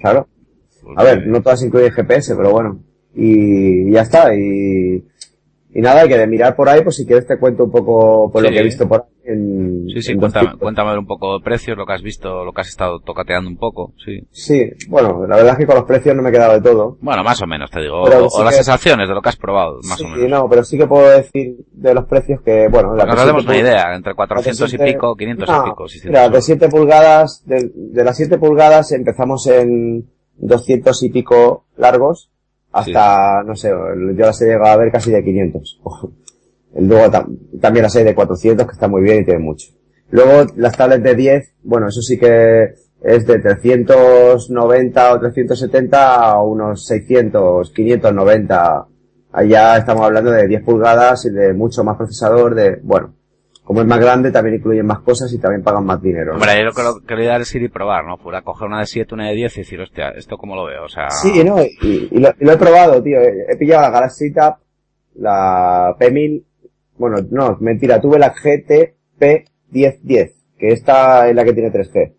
[0.00, 0.26] Claro.
[0.82, 2.80] Pues A ver, no todas incluyen GPS, pero bueno.
[3.14, 5.04] Y ya está, y,
[5.74, 8.30] y nada, hay que de mirar por ahí, pues si quieres te cuento un poco
[8.32, 8.54] por lo Sí.
[8.54, 11.76] que he visto por ahí en, Sí, sí, en cuéntame, cuéntame un poco de precios,
[11.76, 14.20] lo que has visto, lo que has estado tocateando un poco, sí.
[14.30, 16.96] Sí, bueno, la verdad es que con los precios no me he quedado de todo.
[17.02, 18.04] Bueno, más o menos, te digo.
[18.04, 20.08] Pero o, sí o las que- sensaciones de lo que has probado, más sí, o
[20.08, 20.30] menos.
[20.30, 23.26] no, pero sí que puedo decir de los precios que, bueno, Para que nos de
[23.26, 26.26] demos una idea, entre 400 y siete- pico, 500 no, y pico, 600 Mira, de
[26.28, 26.44] euros.
[26.46, 30.08] 7 pulgadas, de, de las 7 pulgadas empezamos en
[30.38, 32.30] 200 y pico largos
[32.72, 35.80] hasta, no sé, yo las he llegado a ver casi de 500.
[36.80, 39.68] Luego tam- también las hay de 400 que está muy bien y tiene mucho.
[40.10, 46.42] Luego las tablets de 10, bueno, eso sí que es de 390 o 370 a
[46.42, 48.86] unos 600, 590.
[49.32, 53.14] Allá estamos hablando de 10 pulgadas y de mucho más procesador, de, bueno,
[53.68, 56.32] como es más grande también incluyen más cosas y también pagan más dinero.
[56.32, 56.38] ¿no?
[56.38, 58.16] Hombre, yo lo que lo- quería dar es ir y probar, ¿no?
[58.16, 60.84] Fuera coger una de 7, una de 10 y decir, hostia, ¿esto cómo lo veo?
[60.84, 61.10] O sea...
[61.10, 63.18] Sí, no, y, y lo, y lo he probado, tío.
[63.20, 64.54] He, pillado la Galaxy Tab,
[65.16, 66.44] la P1000,
[66.96, 72.14] bueno, no, mentira, tuve la GT P1010, que esta es la que tiene 3G.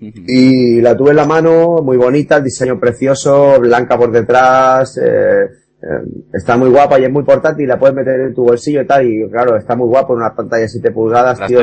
[0.00, 5.46] Y la tuve en la mano, muy bonita, el diseño precioso, blanca por detrás, eh,
[5.82, 8.86] eh, está muy guapa y es muy portátil, la puedes meter en tu bolsillo y
[8.86, 11.60] tal, y claro, está muy guapa, una pantalla de 7 pulgadas, La tío.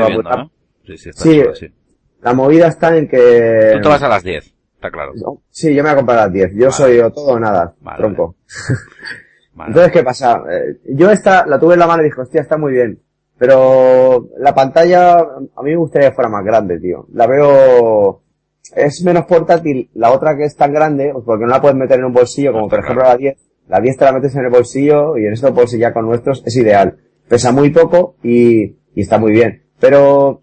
[0.85, 1.73] Sí, sí, está Sí.
[2.21, 3.71] La movida está en que...
[3.73, 5.11] Tú te vas a las 10, está claro.
[5.49, 6.51] Sí, yo me voy a comprar las 10.
[6.53, 6.71] Yo Vale.
[6.71, 8.35] soy o todo o nada, Vale, tronco.
[9.55, 9.69] Vale.
[9.69, 10.41] Entonces, ¿qué pasa?
[10.49, 12.99] Eh, yo esta la tuve en la mano y dije, hostia, está muy bien.
[13.37, 17.07] Pero la pantalla, a mí me gustaría que fuera más grande, tío.
[17.13, 18.21] La veo,
[18.73, 21.99] es menos portátil la otra que es tan grande, pues porque no la puedes meter
[21.99, 23.17] en un bolsillo, como por ejemplo claro.
[23.17, 23.42] la 10.
[23.67, 26.97] La 10 te la metes en el bolsillo y en estos bolsillacos nuestros es ideal.
[27.27, 29.63] Pesa muy poco y, y está muy bien.
[29.79, 30.41] Pero,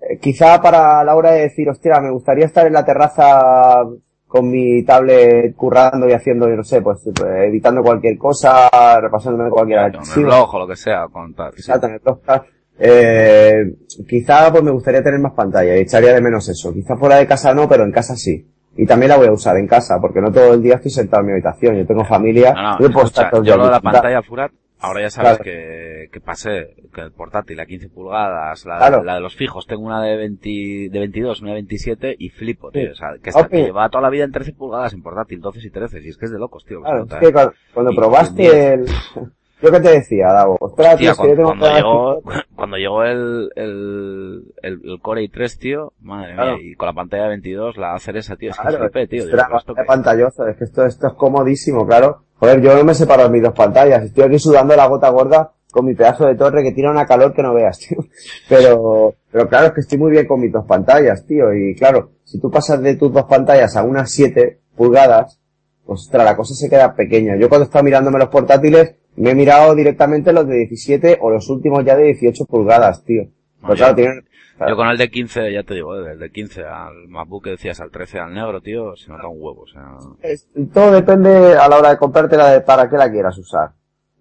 [0.00, 3.84] eh, quizá para la hora de decir, hostia, me gustaría estar en la terraza
[4.26, 8.68] con mi tablet currando y haciendo, yo no sé, pues eh, editando cualquier cosa,
[9.00, 10.26] repasándome cualquier el archivo.
[10.26, 11.52] blog o lo que sea, con tal.
[11.52, 11.60] sí.
[11.60, 12.44] Exacto, en el podcast.
[12.78, 13.74] Eh,
[14.08, 16.72] quizá pues me gustaría tener más pantalla y echaría de menos eso.
[16.72, 18.46] Quizá fuera de casa no, pero en casa sí.
[18.76, 21.20] Y también la voy a usar en casa, porque no todo el día estoy sentado
[21.22, 21.76] en mi habitación.
[21.76, 22.52] Yo tengo familia.
[22.54, 25.10] No, no, yo puedo escucha, estar todo yo lo de la pantalla Furat, ahora ya
[25.10, 25.44] sabes Claro.
[25.44, 29.02] que, que pasé, que el portátil, la 15 pulgadas, la, Claro.
[29.02, 30.48] la de los fijos, tengo una de 20,
[30.90, 32.82] de 22, una de 27 y flipo, tío.
[32.86, 32.88] Sí.
[32.92, 33.48] O sea, que, está, Ok.
[33.50, 36.16] que lleva toda la vida en 13 pulgadas en portátil, 12 y 13, y es
[36.16, 36.80] que es de locos, tío.
[36.80, 37.32] Claro, es que ¿eh?
[37.32, 38.86] cuando, cuando Y- probaste el...
[39.62, 41.74] Yo que te decía, Davo, ostras, tío, Hostia, es que yo tengo cuando, cuando
[42.22, 46.56] que- llegó, cuando llegó el, el, el, el Core i3, tío, madre Claro.
[46.56, 49.06] mía, y con la pantalla de 22, la hacer esa, tío, es que Claro, flipé,
[49.06, 49.24] tío.
[49.24, 49.82] ostras, ¿esto qué?
[49.84, 52.22] pantalloso, es que esto, esto es comodísimo, claro.
[52.36, 55.52] Joder, yo no me separo de mis dos pantallas, estoy aquí sudando la gota gorda
[55.70, 57.98] con mi pedazo de torre que tiene una calor que no veas, tío.
[58.48, 62.10] Pero, pero claro, es que estoy muy bien con mis dos pantallas, tío, y claro,
[62.24, 65.38] si tú pasas de tus dos pantallas a unas 7 pulgadas,
[65.86, 67.36] ostras, la cosa se queda pequeña.
[67.36, 71.48] Yo cuando estaba mirándome los portátiles, me he mirado directamente los de 17 o los
[71.50, 73.24] últimos ya de 18 pulgadas, tío.
[73.60, 74.24] Pero yo- claro, tienen,
[74.68, 77.80] Yo con el de 15, ya te digo, del de 15 al MacBook que decías,
[77.80, 79.82] al 13 al negro, tío, se nota un huevo, o sea...
[80.22, 83.70] Es- todo depende a la hora de comprarte la de para qué la quieras usar.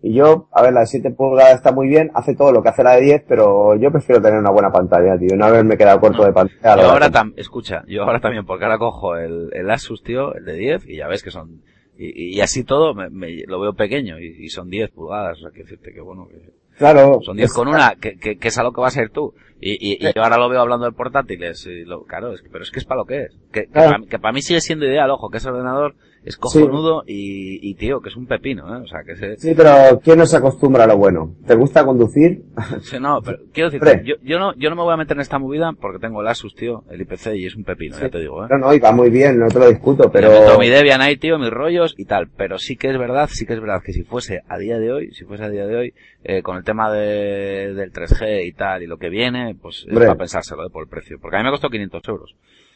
[0.02, 2.70] Y yo, a ver, la de 7 pulgadas está muy bien, hace todo lo que
[2.70, 6.00] hace la de 10, pero yo prefiero tener una buena pantalla, tío, no haberme quedado
[6.00, 6.82] corto de pantalla.
[6.82, 10.46] Yo ahora también, escucha, yo ahora también, porque ahora cojo el, el Asus, tío, el
[10.46, 11.64] de 10, y ya ves que son,
[12.00, 15.42] y, y así todo me, me, lo veo pequeño, y, y, son 10 pulgadas, o
[15.42, 16.54] sea, que decirte que bueno, que...
[16.78, 17.20] Claro.
[17.22, 19.34] Son 10 con una, que, que, que, es a lo que va a ser tú.
[19.60, 22.64] Y, y, y yo ahora lo veo hablando de portátiles, y lo, claro, es pero
[22.64, 23.38] es que es para lo que es.
[23.52, 24.06] Que, claro.
[24.06, 27.14] que para mí sigue siendo ideal, ojo, que ese ordenador es cojonudo sí.
[27.14, 28.82] y, y, tío, que es un pepino, ¿eh?
[28.84, 29.38] O sea, que se...
[29.38, 31.34] Sí, pero ¿quién no se acostumbra a lo bueno?
[31.48, 32.44] ¿Te gusta conducir?
[33.00, 35.40] No, pero quiero decir, yo, yo no, yo no me voy a meter en esta
[35.40, 38.02] movida porque tengo el Asus, tío, el IPC y es un pepino, sí.
[38.02, 38.48] ya te digo, ¿eh?
[38.50, 40.28] No, no, y va muy bien, no te lo discuto, pero...
[40.34, 43.30] Yo meto mi Debian ahí, tío, mis rollos y tal, pero sí que es verdad,
[43.32, 45.66] sí que es verdad que si fuese a día de hoy, si fuese a día
[45.66, 45.94] de hoy,
[46.24, 49.94] eh, con el tema de, del 3G y tal y lo que viene, pues es
[49.98, 50.70] para pensárselo, ¿eh?
[50.72, 51.18] Por el precio.
[51.22, 52.36] Porque a mí me costó 500 euros.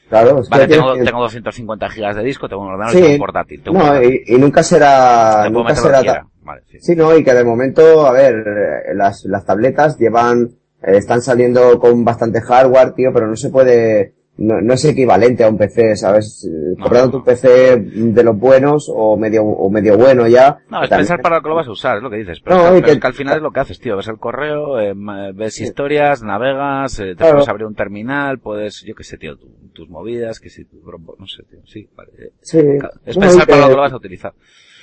[0.09, 1.05] Claro, es vale, que tengo, tienes...
[1.09, 2.97] tengo 250 gigas de disco, tengo un ordenador Sí.
[2.99, 3.63] y tengo un portátil.
[3.63, 4.21] Tengo un No, portátil.
[4.27, 6.27] y, y nunca será, nunca será que ta-.
[6.41, 6.77] Vale, sí.
[6.81, 10.49] Sí, no, y que de momento, a ver, eh, las, las tabletas llevan,
[10.83, 15.43] eh, están saliendo con bastante hardware, tío, pero no se puede, no, no es equivalente
[15.43, 16.43] a un PC, ¿sabes?
[16.45, 20.57] Eh, No, Comprando tu PC de los buenos o medio, o medio bueno ya.
[20.69, 22.39] No, es también- pensar para lo que lo vas a usar, es lo que dices.
[22.39, 23.79] Pero, No, es, que, y pero que- es que al final es lo que haces,
[23.79, 23.95] tío.
[23.97, 24.93] Ves el correo, eh,
[25.35, 27.33] ves historias, navegas, eh, te Claro.
[27.33, 30.77] puedes abrir un terminal, puedes, yo qué sé, tío, tu- tus movidas, que si tu,
[31.19, 32.11] no sé, tío, sí, vale.
[32.41, 32.59] Sí.
[33.05, 34.33] Es pensar para lo que- que lo vas a utilizar.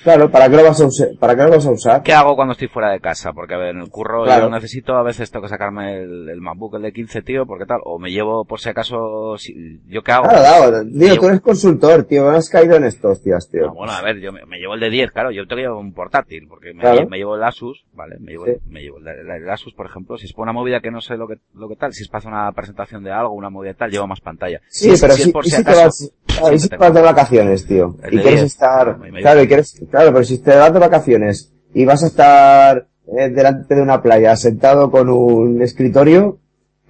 [0.02, 1.08] Claro, ¿para qué lo vas a usar?
[1.20, 2.02] ¿Para qué lo vas a usar?
[2.02, 3.34] ¿Qué hago cuando estoy fuera de casa?
[3.34, 4.44] Porque, a ver, en el curro Claro.
[4.46, 7.66] yo necesito, a veces tengo que sacarme el, el MacBook, el de 15, tío, porque
[7.66, 10.28] tal, o me llevo, por si acaso, si, ¿yo qué hago?
[10.28, 13.66] Claro, llevo- tú eres consultor, tío, me has caído en estos, tías, tío.
[13.66, 15.62] No, bueno, a ver, yo me, me llevo el de 10, claro, yo tengo que
[15.62, 17.08] llevar un portátil, porque me, Claro.
[17.08, 18.16] me llevo el Asus, ¿vale?
[18.20, 18.52] Me llevo, Sí.
[18.68, 21.00] me llevo el, el- el Asus, por ejemplo, si es por una movida que no
[21.00, 23.50] sé lo que, lo que tal, si es para hacer una presentación de algo, una
[23.50, 24.60] movida tal, llevo más pantalla.
[24.68, 27.00] Sí, pero si si, es por y si te vas, claro, si te vas de
[27.02, 30.72] vacaciones, tío, El y quieres 10, estar, claro, y quieres, claro, pero si te vas
[30.72, 32.86] de vacaciones y vas a estar
[33.16, 36.38] eh, delante de una playa sentado con un escritorio,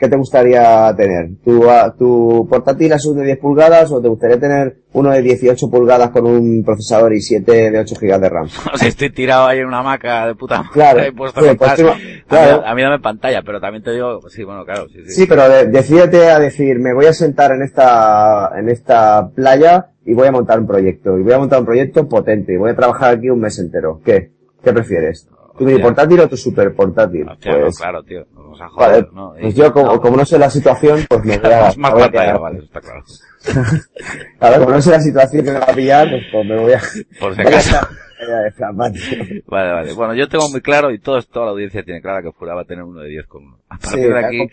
[0.00, 1.28] ¿qué te gustaría tener?
[1.44, 5.70] ¿Tu, ah, tu portátil Asus de 10 pulgadas o te gustaría tener uno de 18
[5.70, 8.48] pulgadas con un procesador y 7 de 8 GB de RAM?
[8.74, 11.72] O sea, estoy tirado ahí en una hamaca de puta madre Claro, puesto sí, pues
[11.76, 12.62] sí, A mí- claro.
[12.66, 15.12] A, mí dame pantalla, pero también te digo, sí, bueno, claro, sí, sí.
[15.12, 19.90] Sí, pero de- decídete a decir, me voy a sentar en esta, en esta playa
[20.06, 21.18] y voy a montar un proyecto.
[21.18, 24.00] Y voy a montar un proyecto potente y voy a trabajar aquí un mes entero.
[24.04, 24.32] ¿Qué?
[24.64, 25.28] ¿Qué prefieres?
[25.60, 27.26] ¿Tu mini portátil o tu super portátil?
[27.26, 29.36] No, Pues, claro, tío, nos a joder, vale, ¿no?
[29.38, 31.76] Y- pues yo como, no, como no sé la situación, pues me voy a, más,
[31.76, 33.04] más a vale, está claro.
[34.38, 36.72] Claro, como no sé la situación que me va a pillar, pues, pues me voy
[36.72, 36.80] a,
[37.20, 37.76] Por si a acaso.
[37.76, 37.88] a.
[38.72, 39.92] Vale, vale.
[39.94, 42.62] Bueno, yo tengo muy claro y todo, toda la audiencia tiene clara que Fura va
[42.62, 43.58] a tener uno de 10 con uno.
[43.68, 44.48] A partir Sí, de aquí,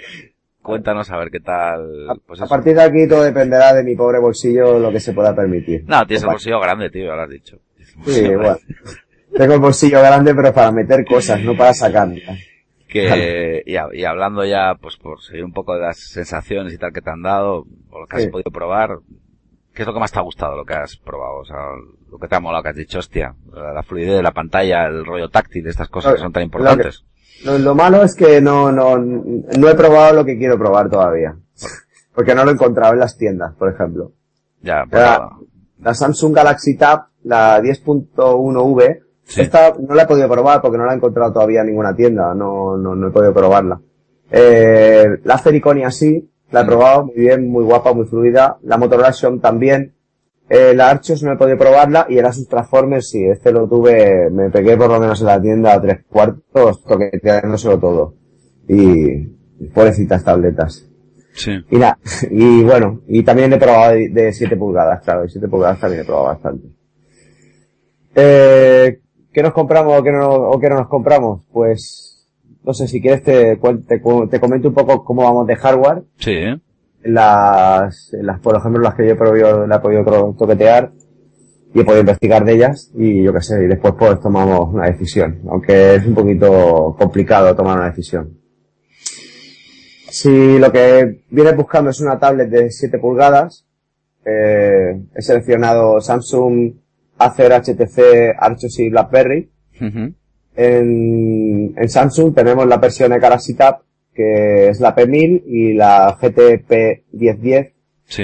[0.62, 2.22] cuéntanos a ver qué tal.
[2.26, 5.34] Pues a partir de aquí todo dependerá de mi pobre bolsillo lo que se pueda
[5.36, 5.84] permitir.
[5.88, 7.60] No, tienes el bolsillo grande, tío, ya lo has dicho.
[8.06, 8.58] Sí, bueno.
[9.38, 12.10] Tengo el bolsillo grande, pero para meter cosas, no para sacar.
[12.88, 17.02] Que, y, hablando ya, pues por seguir un poco de las sensaciones y tal que
[17.02, 18.30] te han dado, o lo que has Sí.
[18.30, 19.00] podido probar,
[19.74, 21.38] ¿qué es lo que más te ha gustado, lo que has probado?
[21.40, 21.58] O sea,
[22.10, 24.86] lo que te ha molado, que has dicho, hostia, la, la fluidez de la pantalla,
[24.88, 27.04] el rollo táctil, estas cosas que son tan importantes.
[27.44, 31.36] Lo, lo malo es que no, no, no he probado lo que quiero probar todavía.
[32.16, 34.14] Porque no lo he encontrado en las tiendas, por ejemplo.
[34.62, 35.30] Ya, pues, La, nada.
[35.82, 39.42] la Samsung Galaxy Tab, la 10.1V, Sí.
[39.42, 42.34] esta no la he podido probar porque no la he encontrado todavía en ninguna tienda,
[42.34, 43.80] no, no, no he podido probarla.
[44.32, 46.68] Eh, la Fericonia sí, la he Mm.
[46.68, 48.58] probado, muy bien, muy guapa, muy fluida.
[48.64, 49.94] La Motorola Xiaomi también.
[50.50, 54.30] Eh, la Archos no he podido probarla y el Asus Transformers sí, este lo tuve,
[54.30, 58.14] me pegué por lo menos en la tienda a tres cuartos toqueteándoselo todo.
[58.70, 59.26] Y,
[59.74, 60.88] pobrecitas tabletas.
[61.34, 61.52] Sí.
[61.70, 62.00] Y nada,
[62.32, 66.04] y bueno, y también he probado de, de 7 pulgadas, claro, de 7 pulgadas también
[66.04, 66.68] he probado bastante.
[68.16, 69.00] Eh,
[69.38, 71.44] ¿qué nos compramos o qué no, o qué no nos compramos?
[71.54, 72.28] Pues,
[72.64, 74.00] no sé, si quieres te, te,
[74.32, 76.02] te comento un poco cómo vamos de hardware.
[76.18, 76.60] Sí, ¿eh?
[77.04, 80.92] Las, las, por ejemplo, las que yo he podido, la he podido toquetear
[81.72, 84.88] y he podido investigar de ellas y yo qué sé, y después pues tomamos una
[84.88, 88.40] decisión, aunque es un poquito complicado tomar una decisión.
[90.10, 93.68] Si lo que vienes buscando es una tablet de 7 pulgadas,
[94.26, 96.74] eh, he seleccionado Samsung,
[97.18, 99.50] Acer, HTC, Archos y BlackBerry.
[99.80, 103.82] En, en Samsung tenemos la versión de Galaxy Tab,
[104.14, 107.74] que es la P1000 y la GT P1010.
[108.06, 108.24] Sí.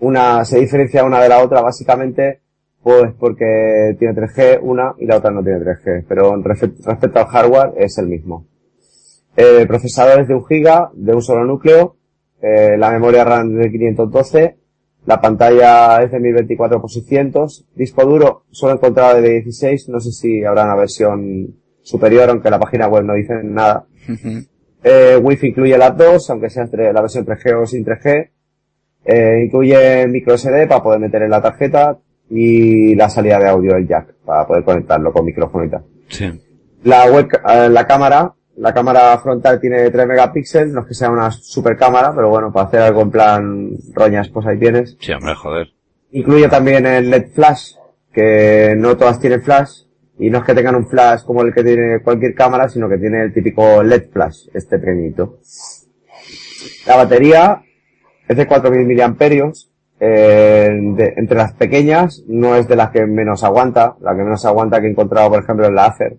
[0.00, 2.40] Una, se diferencia una de la otra básicamente,
[2.82, 7.72] pues porque tiene 3G una y la otra no tiene 3G, pero respecto al hardware
[7.76, 8.46] es el mismo.
[9.36, 11.96] El procesador es de 1 GB, de un solo núcleo,
[12.42, 14.56] eh, la memoria RAM de 512,
[15.10, 19.98] la pantalla es de 1024 x 600, disco duro solo he encontrado de 16, no
[19.98, 23.86] sé si habrá una versión superior, aunque la página web no dice nada.
[24.84, 28.30] eh, Wi-Fi incluye las dos, aunque sea entre la versión 3G o sin 3G.
[29.04, 31.98] Eh, incluye micro SD para poder meter en la tarjeta
[32.30, 35.82] y la salida de audio del jack para poder conectarlo con micrófono y tal.
[36.06, 36.40] Sí.
[36.84, 41.10] La web, eh, la cámara, la cámara frontal tiene 3 megapíxeles, no es que sea
[41.10, 44.96] una super cámara, pero bueno, para hacer algo en plan roñas, pues ahí tienes.
[45.00, 45.68] Sí, hombre, joder.
[46.12, 47.72] Incluye también el LED flash,
[48.12, 49.82] que no todas tienen flash,
[50.18, 52.98] y no es que tengan un flash como el que tiene cualquier cámara, sino que
[52.98, 55.38] tiene el típico LED flash, este pequeñito.
[56.86, 57.62] La batería
[58.28, 63.44] es de 4.000 miliamperios, eh, de- entre las pequeñas no es de las que menos
[63.44, 66.16] aguanta, la que menos aguanta que he encontrado por ejemplo es la Acer,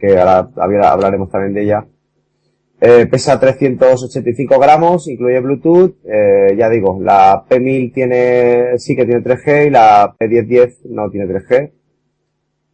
[0.00, 1.86] que ahora habla- hablaremos también de ella.
[2.80, 9.20] Eh, pesa 385 gramos, incluye Bluetooth, eh, ya digo, la P1000 tiene, sí que tiene
[9.22, 11.72] 3G y la P1010 no tiene 3G.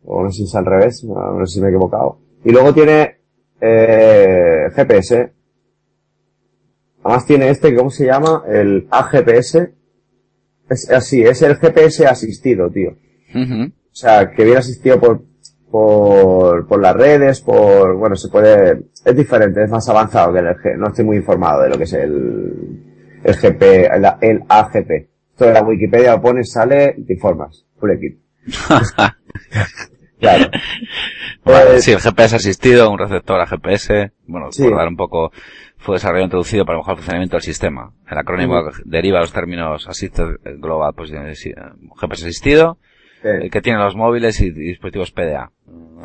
[0.04, 2.20] O no sé si es al revés, no, no sé si me he equivocado.
[2.44, 3.16] Y luego tiene,
[3.60, 5.32] eh, GPS.
[7.02, 8.44] Además tiene este, ¿cómo se llama?
[8.48, 9.70] El AGPS.
[10.68, 12.90] Es así, es el GPS asistido, tío.
[13.70, 15.22] O sea, que viene asistido por,
[15.70, 20.46] por, por las redes, por, bueno, se puede, es diferente, es más avanzado que el
[20.46, 22.82] G, no estoy muy informado de lo que es el,
[23.24, 23.62] el GP,
[23.92, 24.90] el, el AGP.
[25.32, 27.64] Esto de la Wikipedia lo pones, sale y te informas.
[27.78, 28.18] Full equip.
[30.18, 30.50] Claro.
[31.44, 34.12] Vale, Eh, sí, el GPS asistido, un receptor a GPS.
[34.26, 34.62] Bueno, Sí.
[34.64, 35.30] por dar un poco,
[35.76, 37.92] fue desarrollado introducido para mejorar el funcionamiento del sistema.
[38.10, 41.34] El acrónimo deriva de los términos Assisted Global Position-
[42.00, 42.78] GPS asistido,
[43.22, 45.52] eh, el que tiene los móviles y dispositivos PDA.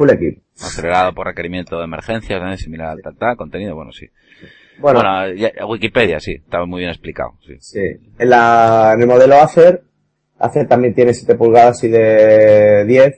[0.02, 0.42] Full equip.
[0.60, 2.56] Acelerado por requerimiento de emergencias, ¿no?
[2.58, 4.08] similar al tal, tal, contenido, bueno, sí.
[4.80, 7.56] Bueno, Bueno, ya- Wikipedia, sí, estaba muy bien explicado, sí.
[7.60, 7.80] Sí.
[8.18, 9.84] En, la, en el modelo Acer,
[10.40, 13.16] Acer también tiene 7 pulgadas y de 10.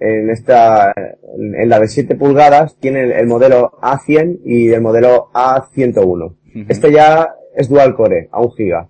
[0.00, 5.30] En esta, en la de 7 pulgadas tiene el, el modelo A100 y el modelo
[5.32, 6.36] A101.
[6.68, 8.88] Este ya es dual core, a 1 giga.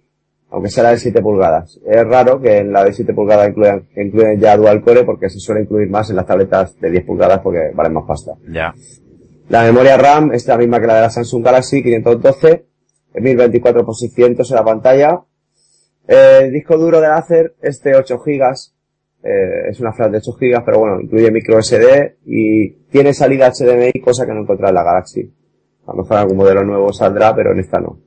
[0.50, 1.80] Aunque sea la de 7 pulgadas.
[1.86, 5.38] Es raro que en la de 7 pulgadas incluyan, incluyan ya dual core porque se
[5.38, 8.32] suele incluir más en las tabletas de 10 pulgadas porque valen más pasta.
[8.48, 8.74] Ya.
[9.48, 12.66] La memoria RAM es la misma que la de la Samsung Galaxy 512,
[13.14, 15.20] 1024 por 600 en la pantalla.
[16.06, 18.42] El disco duro de Acer es de 8 GB,
[19.22, 23.50] eh, es una flash de 8 GB, pero bueno, incluye micro SD y tiene salida
[23.50, 25.32] HDMI, cosa que no encontrará en la Galaxy.
[25.86, 27.98] A lo mejor en algún modelo nuevo saldrá, pero en esta no.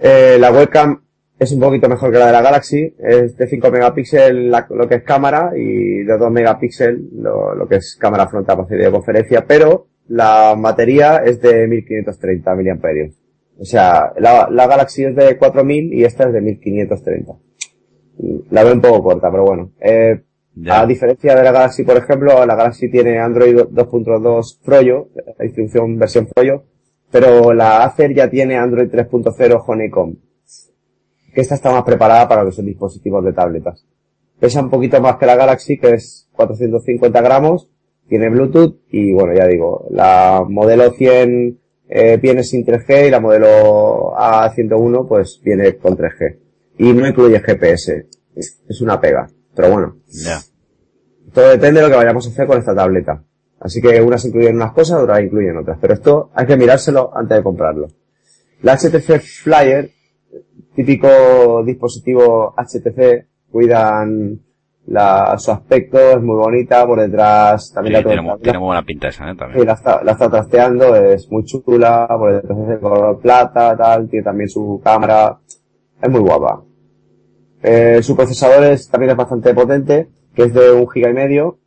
[0.00, 1.00] Eh, la webcam
[1.38, 4.96] es un poquito mejor que la de la Galaxy, es de 5 megapíxeles lo que
[4.96, 9.88] es cámara y de 2 megapíxeles lo, lo que es cámara frontal para videoconferencia, pero
[10.08, 13.14] la batería es de 1530 miliamperios.
[13.58, 17.32] O sea, la, la Galaxy es de 4000 y esta es de 1530.
[18.50, 19.72] La veo un poco corta, pero bueno.
[19.80, 20.20] Eh,
[20.56, 20.82] Ya.
[20.82, 25.08] a diferencia de la Galaxy, por ejemplo, la Galaxy tiene Android 2.2 Froyo,
[25.38, 26.62] la distribución versión Froyo,
[27.14, 30.16] pero la Acer ya tiene Android 3.0 Honeycomb,
[31.32, 33.86] que esta está más preparada para los dispositivos de tabletas.
[34.40, 37.70] Pesa un poquito más que la Galaxy, que es 450 gramos,
[38.08, 43.20] tiene Bluetooth y bueno, ya digo, la modelo 100 eh, viene sin 3G y la
[43.20, 46.38] modelo A101 pues viene con 3G.
[46.78, 48.08] Y no incluye GPS.
[48.34, 49.30] Es una pega.
[49.54, 50.40] Pero bueno, Ya.
[51.32, 53.22] todo depende de lo que vayamos a hacer con esta tableta.
[53.64, 55.78] Así que unas incluyen unas cosas, otras incluyen otras.
[55.80, 57.88] Pero esto hay que mirárselo antes de comprarlo.
[58.62, 59.90] La HTC Flyer,
[60.74, 64.40] típico dispositivo HTC, cuidan
[64.86, 68.58] la, su aspecto, es muy bonita, por detrás Sí, también la, tiene, mu- la- tiene
[68.58, 69.32] muy buena pinta esa, ¿eh?
[69.32, 69.66] Sí, También.
[69.66, 74.08] la está, la está trasteando, es muy chula, por detrás es de color plata, tal,
[74.10, 75.38] tiene también su cámara,
[76.02, 76.62] es muy guapa.
[77.62, 81.58] Eh, su procesador es, también es bastante potente, que es de un giga y medio.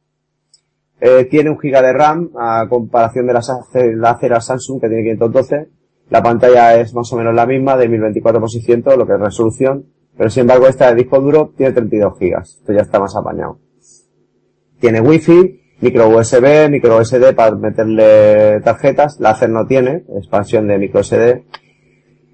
[1.00, 5.04] Eh, tiene un giga de RAM, a comparación de la Acer a Samsung, que tiene
[5.04, 5.68] 512.
[6.10, 9.20] La pantalla es más o menos la misma, de 1024 x 600, lo que es
[9.20, 9.86] resolución.
[10.18, 12.58] Pero sin embargo, esta de disco duro tiene 32 gigas.
[12.60, 13.60] Esto ya está más apañado.
[14.80, 19.20] Tiene wifi, micro USB, micro SD para meterle tarjetas.
[19.20, 21.44] La Acer no tiene, expansión de micro SD.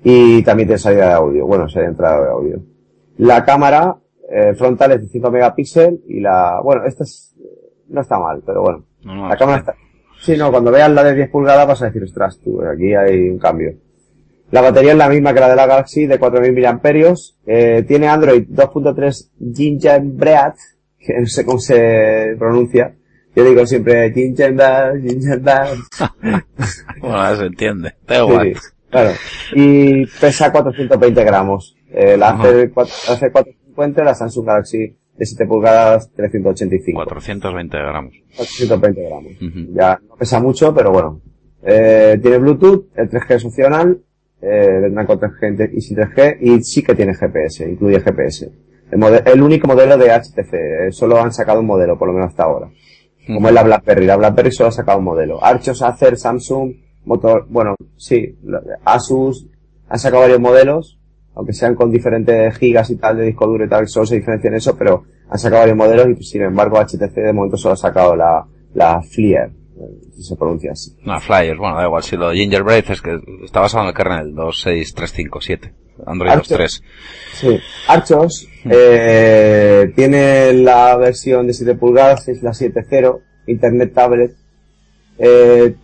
[0.05, 1.45] Y también tiene salida de audio.
[1.45, 2.64] Bueno, de entrada de audio.
[3.18, 3.97] La cámara
[4.30, 7.32] eh, frontal es de 5 megapíxeles y la, bueno, esta es,
[7.93, 8.83] no está mal, pero bueno.
[9.03, 9.75] No, no, la cámara está,
[10.19, 13.29] sí, no, cuando veas la de 10 pulgadas vas a decir, ostras, tú, aquí hay
[13.29, 13.73] un cambio.
[14.51, 17.37] La batería es la misma que la de la Galaxy, de 4000 miliamperios.
[17.45, 20.53] Eh, tiene Android 2.3 Gingerbread,
[20.99, 22.93] que no sé cómo se pronuncia.
[23.35, 25.77] Yo digo siempre Gingerbread, Gingerbread.
[27.01, 27.95] Bueno, se entiende.
[28.07, 29.11] Da Sí, sí, claro.
[29.55, 31.75] Y pesa 420 gramos.
[31.91, 32.43] Eh, la Ajá.
[32.43, 37.03] hace 450 la Samsung Galaxy de 7 pulgadas 385.
[37.05, 38.14] 420 gramos.
[38.36, 39.32] 420 gramos.
[39.74, 41.22] Ya no pesa mucho, pero bueno.
[41.66, 44.01] Eh, tiene Bluetooth, el 3G es opcional,
[44.41, 48.51] eh, vendrán con 3G y sin 3G, y sí que tiene GPS, incluye GPS.
[48.91, 52.32] El, el único modelo de HTC, eh, solo han sacado un modelo, por lo menos
[52.32, 52.70] hasta ahora.
[53.26, 55.41] Como es la BlackBerry, la BlackBerry solo ha sacado un modelo.
[55.41, 56.74] Archos, Acer, Samsung,
[57.05, 58.38] motor, bueno, sí,
[58.84, 59.47] Asus,
[59.88, 60.99] han sacado varios modelos,
[61.36, 64.49] aunque sean con diferentes gigas y tal de disco duro y tal, solo se diferencia
[64.49, 67.77] en eso, pero han sacado varios modelos y sin embargo HTC de momento solo ha
[67.77, 69.51] sacado la, la Flier,
[70.15, 70.95] si se pronuncia así.
[71.03, 74.36] No, Flyers, bueno, da igual, si lo Gingerbread es que está basado en el kernel
[74.36, 75.73] 26357,
[76.05, 76.84] Android 2.3.
[77.34, 84.36] Sí, Archos, eh, tiene la versión de 7 pulgadas, es la 7.0, Internet Tablet,
[85.17, 85.75] eh,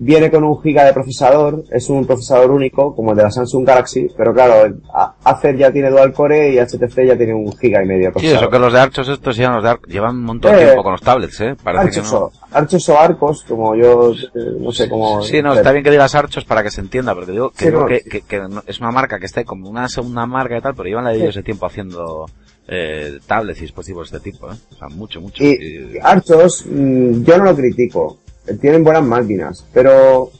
[0.00, 3.66] Viene con un giga de procesador, es un procesador único, como el de la Samsung
[3.66, 4.76] Galaxy, pero claro,
[5.24, 8.38] Acer ya tiene dual core y HTC ya tiene un giga y medio de procesador.
[8.38, 10.64] Sí, eso que los de Archos estos llevan, los de llevan un montón de eh,
[10.66, 11.56] tiempo con los tablets, eh.
[11.62, 15.20] Parece Archos, o, Archos o Arcos, como yo, eh, no sé cómo...
[15.22, 17.86] Sí, no, está bien que digas Archos para que se entienda, porque digo, que, digo
[17.86, 21.04] que, que, es una marca que está como una segunda marca y tal, pero llevan
[21.04, 22.26] la de ellos ese tiempo haciendo
[22.68, 24.56] eh, tablets y dispositivos de este tipo, ¿eh?
[24.70, 25.42] O sea, mucho, mucho.
[25.42, 28.18] Y, Archos, mm, yo no lo critico
[28.60, 30.30] tienen buenas máquinas, pero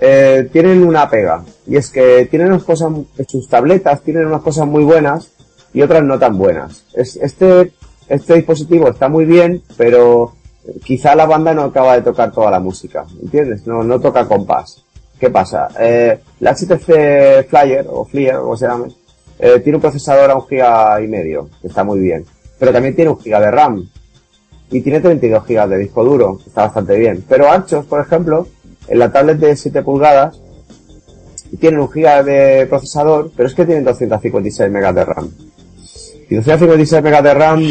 [0.00, 1.44] eh, tienen una pega.
[1.66, 2.92] Y es que tienen unas cosas,
[3.28, 5.30] sus tabletas tienen unas cosas muy buenas
[5.72, 6.84] y otras no tan buenas.
[6.94, 7.72] Es, este,
[8.08, 10.32] este dispositivo está muy bien, pero
[10.84, 13.66] quizá la banda no acaba de tocar toda la música, ¿entiendes?
[13.66, 14.82] No, no toca compás.
[15.18, 15.68] ¿Qué pasa?
[15.78, 18.66] Eh, la HTC Flyer, o Flyer, como se
[19.38, 22.24] eh, tiene un procesador a un giga y medio, que está muy bien.
[22.58, 23.88] Pero también tiene un giga de RAM,
[24.70, 27.24] y tiene 32 GB de disco duro, está bastante bien.
[27.28, 28.48] Pero Archos, por ejemplo,
[28.88, 30.40] en la tablet de 7 pulgadas,
[31.60, 35.30] tienen un GB de procesador, pero es que tienen 256 MB de RAM.
[36.28, 37.62] Y 256 MB de RAM,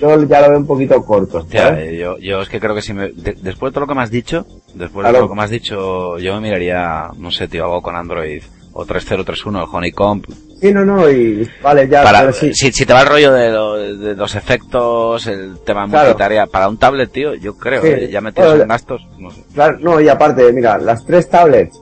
[0.00, 1.46] yo ya lo veo un poquito corto.
[1.50, 4.02] Eh, yo, yo es que creo que si me, después de todo lo que me
[4.02, 7.46] has dicho, después de todo lo que me has dicho, yo me miraría, no sé,
[7.46, 8.42] tío, algo con Android
[8.76, 10.24] o 3031, el Honeycomb,
[10.60, 12.02] Sí, no, no, y vale, ya.
[12.02, 17.12] Para, si, te va el rollo de, los efectos, el tema multitarea, para un tablet,
[17.12, 19.44] tío, yo creo, eh, ya metidos en gastos, no sé.
[19.52, 21.78] Claro, no, y aparte, mira, las tres tablets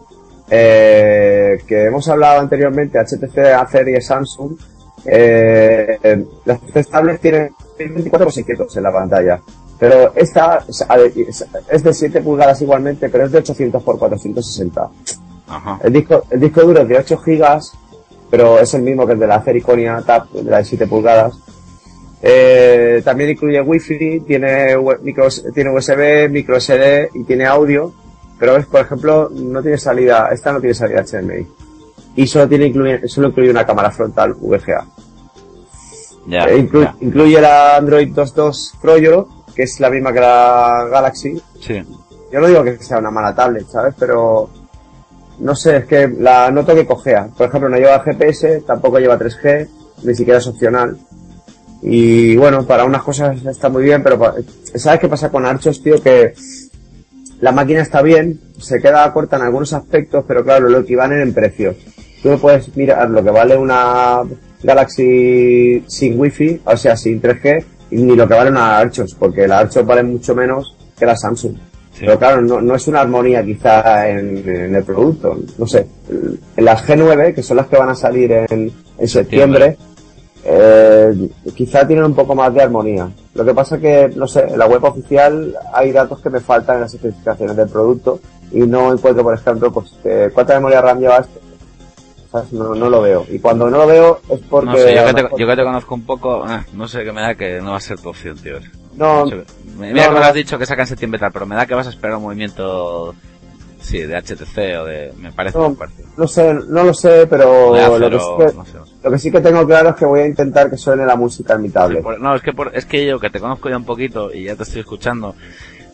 [0.51, 4.57] eh, que hemos hablado anteriormente, HTC, Acer y Samsung,
[5.05, 9.41] eh, las tres tablets tienen 24 600 en la pantalla.
[9.79, 10.65] Pero esta
[11.71, 14.91] es de 7 pulgadas igualmente, pero es de 800 x 460.
[15.47, 15.79] Ajá.
[15.83, 17.77] El disco, el disco duro es de 8 gigas
[18.35, 21.39] pero es el mismo que el de la Cericonia Tab, de la de 7 pulgadas.
[22.21, 27.93] Eh, también incluye Wi-Fi, tiene, micro, tiene USB, micro SD y tiene audio,
[28.37, 31.47] pero ves, por ejemplo, no tiene salida, esta no tiene salida HDMI.
[32.17, 34.85] Y solo tiene incluye, solo incluye una cámara frontal VGA.
[36.29, 36.69] Eh,
[37.03, 41.41] incluye la Android 2.2 Froyo, que es la misma que la Galaxy.
[41.61, 41.81] Sí.
[42.33, 43.95] Yo no digo que sea una mala tablet, ¿sabes?
[43.97, 44.51] Pero
[45.39, 47.29] no sé, es que la noto que cojea.
[47.37, 49.69] Por ejemplo, no lleva GPS, tampoco lleva 3G,
[50.05, 50.97] ni siquiera es opcional.
[51.83, 54.19] Y bueno, para unas cosas está muy bien, pero
[54.75, 56.03] ¿sabes qué pasa con Archos, tío?
[56.03, 56.33] Que
[57.41, 61.35] la máquina está bien, se queda corta en algunos aspectos, pero claro, lo equivalen en
[61.35, 61.75] precio.
[62.23, 64.23] Tú puedes mirar lo que vale una
[64.63, 69.47] Galaxy sin Wi-Fi, o sea, sin 3G, y ni lo que vale una Archos, porque
[69.47, 71.57] la Archos vale mucho menos que la Samsung.
[71.99, 75.39] Pero claro, no, no, es una armonía quizá en, el producto.
[75.59, 75.87] No sé,
[76.57, 79.77] en las G9, que son las que van a salir en, en septiembre,
[80.45, 83.09] eh, quizá tienen un poco más de armonía.
[83.35, 86.77] Lo que pasa que, no sé, en la web oficial hay datos que me faltan
[86.77, 88.21] en las especificaciones del producto
[88.53, 89.97] y no encuentro, por ejemplo, pues,
[90.35, 91.41] ¿cuánta memoria RAM lleva este?
[92.51, 93.25] No, no, lo veo.
[93.31, 94.67] Y cuando no lo veo es porque...
[94.67, 97.13] No sé, yo que, te, yo que te conozco un poco, eh, no sé, qué
[97.13, 98.59] me da que no va a ser tu opción, tío.
[98.97, 99.25] No,
[99.77, 101.87] Mira que me has dicho que saca en septiembre tal, pero me da que vas
[101.87, 103.15] a esperar un movimiento
[103.81, 105.77] sí, de HTC o de, me parece no,
[106.17, 108.53] no sé, no lo sé, pero lo, que sí que,
[109.03, 111.55] lo, que sí que, tengo claro es que voy a intentar que suene la música
[111.55, 112.05] en mi tablet.
[112.19, 114.63] no, es que es que yo que te conozco ya un poquito y ya te
[114.63, 115.35] estoy escuchando.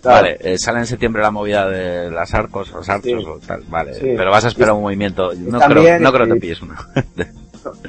[0.03, 3.92] Vale, eh, sale en septiembre la movida de las arcos, los arcos o tal, vale,
[4.01, 6.76] pero vas a esperar un movimiento, no creo, no creo que te pilles una.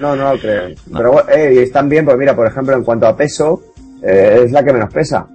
[0.01, 0.75] no, no lo creo.
[0.91, 3.63] Pero eh, están bien, pues mira, por ejemplo, en cuanto a peso,
[4.01, 5.27] eh, es la que menos pesa.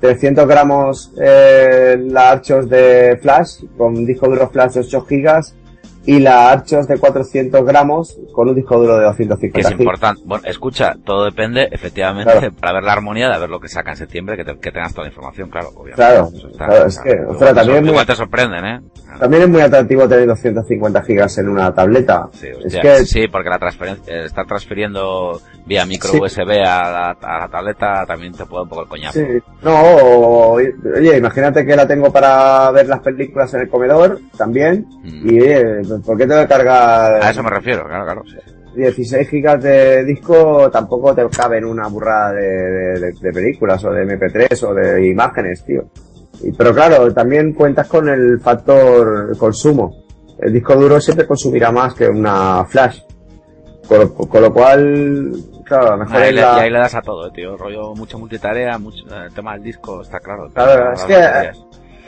[0.00, 5.54] 300 gramos eh, la Archos de flash, con disco duro flash de 8 gigas,
[6.06, 10.22] y la Archos de 400 gramos con un disco duro de 250 Que es importante.
[10.24, 13.96] Bueno, escucha, todo depende, efectivamente, para ver la armonía, de ver lo que saca en
[13.96, 15.96] septiembre, que, que tengas toda la información, claro, obviamente.
[15.96, 18.80] Claro, claro es que, o sea, también igual te sorprenden, ¿eh?
[19.18, 22.28] También es muy atractivo tener 250 gigas en una tableta.
[22.32, 23.04] Sí, es que...
[23.04, 28.06] sí porque la transferencia, eh, estar transfiriendo vía micro USB a la, a la, tableta
[28.06, 29.18] también te puede un poco el coñazo.
[29.18, 29.26] Sí.
[29.62, 35.28] No, oye, imagínate que la tengo para ver las películas en el comedor también, mm.
[35.28, 35.38] y
[36.04, 37.22] ¿por qué tengo que cargar?
[37.22, 38.22] A eso me refiero, claro, claro.
[38.74, 43.90] 16 gigas de disco tampoco te cabe en una burrada de, de, de películas o
[43.90, 45.84] de MP3 o de imágenes, tío.
[46.56, 50.04] Pero claro, también cuentas con el factor consumo.
[50.38, 53.00] El disco duro siempre consumirá más que una flash.
[53.86, 55.32] Con lo, cual,
[55.64, 57.56] claro, mejor ahí, le, ahí le das a todo, eh, tío.
[57.56, 60.48] Rollo, mucha multitarea, mucho, el tema del disco, está claro.
[60.54, 61.50] Claro, es que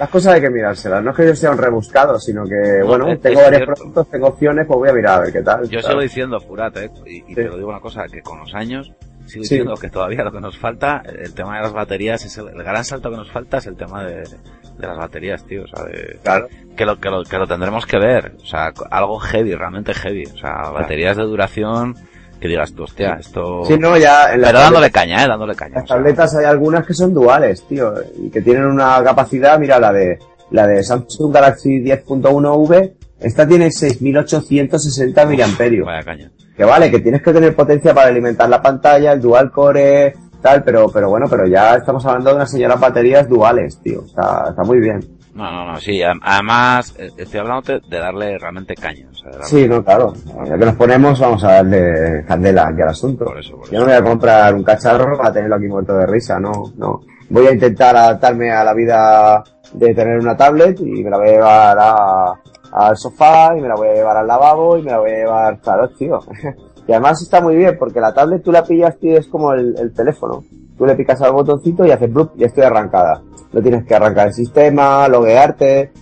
[0.02, 1.04] las cosas hay que mirárselas.
[1.04, 4.66] No es que yo sea un rebuscado, sino que, bueno, tengo varios productos, tengo opciones,
[4.66, 5.68] pues voy a mirar a ver qué tal.
[5.68, 8.92] Yo sigo diciendo, Furat, eh, y, te lo digo una cosa, que con los años
[9.26, 12.50] sigo diciendo que todavía lo que nos falta, el tema de las baterías, es el,
[12.50, 15.84] gran salto que nos falta es el tema de, de las baterías, tío, o sea,
[16.20, 16.48] claro.
[16.76, 20.24] que, lo, que, lo, que lo tendremos que ver, o sea, algo heavy, realmente heavy,
[20.24, 21.94] o sea, baterías de duración
[22.42, 23.64] que digas tú, hostia, esto...
[23.64, 24.30] Sí, no, ya...
[24.34, 25.76] Pero dándole caña, eh, dándole caña.
[25.76, 29.92] Las tabletas hay algunas que son duales, tío, y que tienen una capacidad, mira, la
[29.92, 30.18] de,
[30.50, 35.84] la de Samsung Galaxy 10.1V, esta tiene 6860 mAh.
[35.84, 39.50] Vaya caña que vale, que tienes que tener potencia para alimentar la pantalla, el dual
[39.50, 44.04] core, tal, pero, pero bueno, pero ya estamos hablando de unas señoras baterías duales, tío.
[44.04, 45.00] Está, está muy bien.
[45.34, 49.06] No, no, no, sí, además eh, estoy hablando de darle realmente caña.
[49.42, 50.12] Sí, no, claro.
[50.46, 53.24] Ya que nos ponemos, vamos a darle candela aquí al asunto.
[53.24, 56.06] Por eso, por Yo no voy a comprar un cacharro para tenerlo aquí muerto de
[56.06, 57.00] risa, no, no.
[57.30, 61.28] Voy a intentar adaptarme a la vida de tener una tablet y me la voy
[61.28, 62.32] a llevar a,
[62.72, 65.16] al sofá y me la voy a llevar al lavabo y me la voy a
[65.16, 66.18] llevar, claro, tío.
[66.86, 69.92] y además está muy bien porque la tablet tú la pillas, tío, es como el,
[69.94, 70.44] teléfono.
[70.76, 73.22] Tú le picas al botoncito y haces blup y estoy arrancada.
[73.52, 75.92] No tienes que arrancar el sistema, loguearte,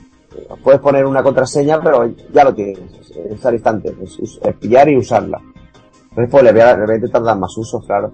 [0.62, 2.78] puedes poner una contraseña, pero ya lo tienes,
[3.30, 5.40] es al instante, es, pillar y usarla.
[6.10, 8.12] Entonces pues le voy, a, le voy a intentar dar más uso, claro.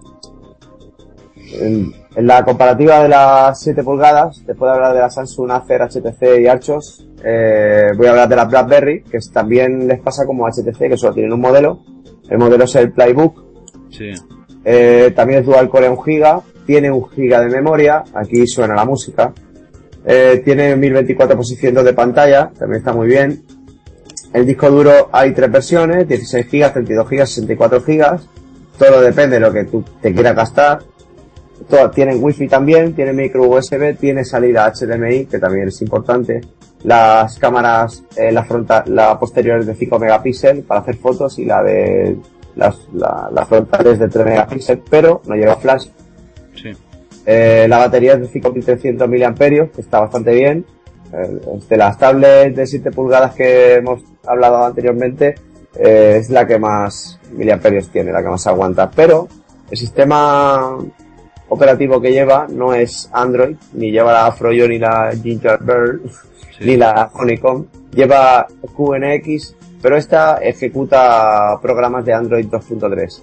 [1.59, 6.41] En, la comparativa de las 7 pulgadas, después de hablar de la Samsung, Acer, HTC
[6.41, 10.89] y Archos, eh, voy a hablar de la BlackBerry, que también les pasa como HTC,
[10.89, 11.83] que solo tienen un modelo.
[12.27, 13.43] El modelo es el Playbook.
[13.91, 14.13] Sí.
[14.65, 18.85] Eh, también es dual core 1 GB, tiene 1 GB de memoria, aquí suena la
[18.85, 19.33] música.
[20.05, 23.43] Eh, tiene 1024 posiciones de pantalla, también está muy bien.
[24.33, 28.19] El disco duro hay tres versiones, 16 GB, 32 GB, 64 GB.
[28.77, 30.79] Todo depende de lo que tú te quieras gastar
[31.69, 36.41] todas tienen wifi también, tiene micro USB, tiene salida HDMI, que también es importante.
[36.83, 41.45] Las cámaras, eh, la frontal, la posterior es de 5 megapíxeles para hacer fotos y
[41.45, 42.17] la de
[42.55, 45.87] las, la, frontal es de 3 megapíxeles, pero no lleva flash.
[47.27, 47.33] Sí.
[47.33, 50.65] Eh, la batería es de 5300 mAh, que está bastante bien.
[51.13, 55.35] Eh, de las tablets de 7 pulgadas que hemos hablado anteriormente,
[55.75, 58.89] eh, es la que más miliamperios tiene, la que más aguanta.
[58.89, 59.27] Pero
[59.69, 60.77] el sistema
[61.49, 66.01] operativo que lleva no es Android, ni lleva la Froyo ni la Gingerbird,
[66.61, 67.67] ni la Honeycomb.
[67.91, 73.21] Lleva QNX, pero esta ejecuta programas de Android 2.3.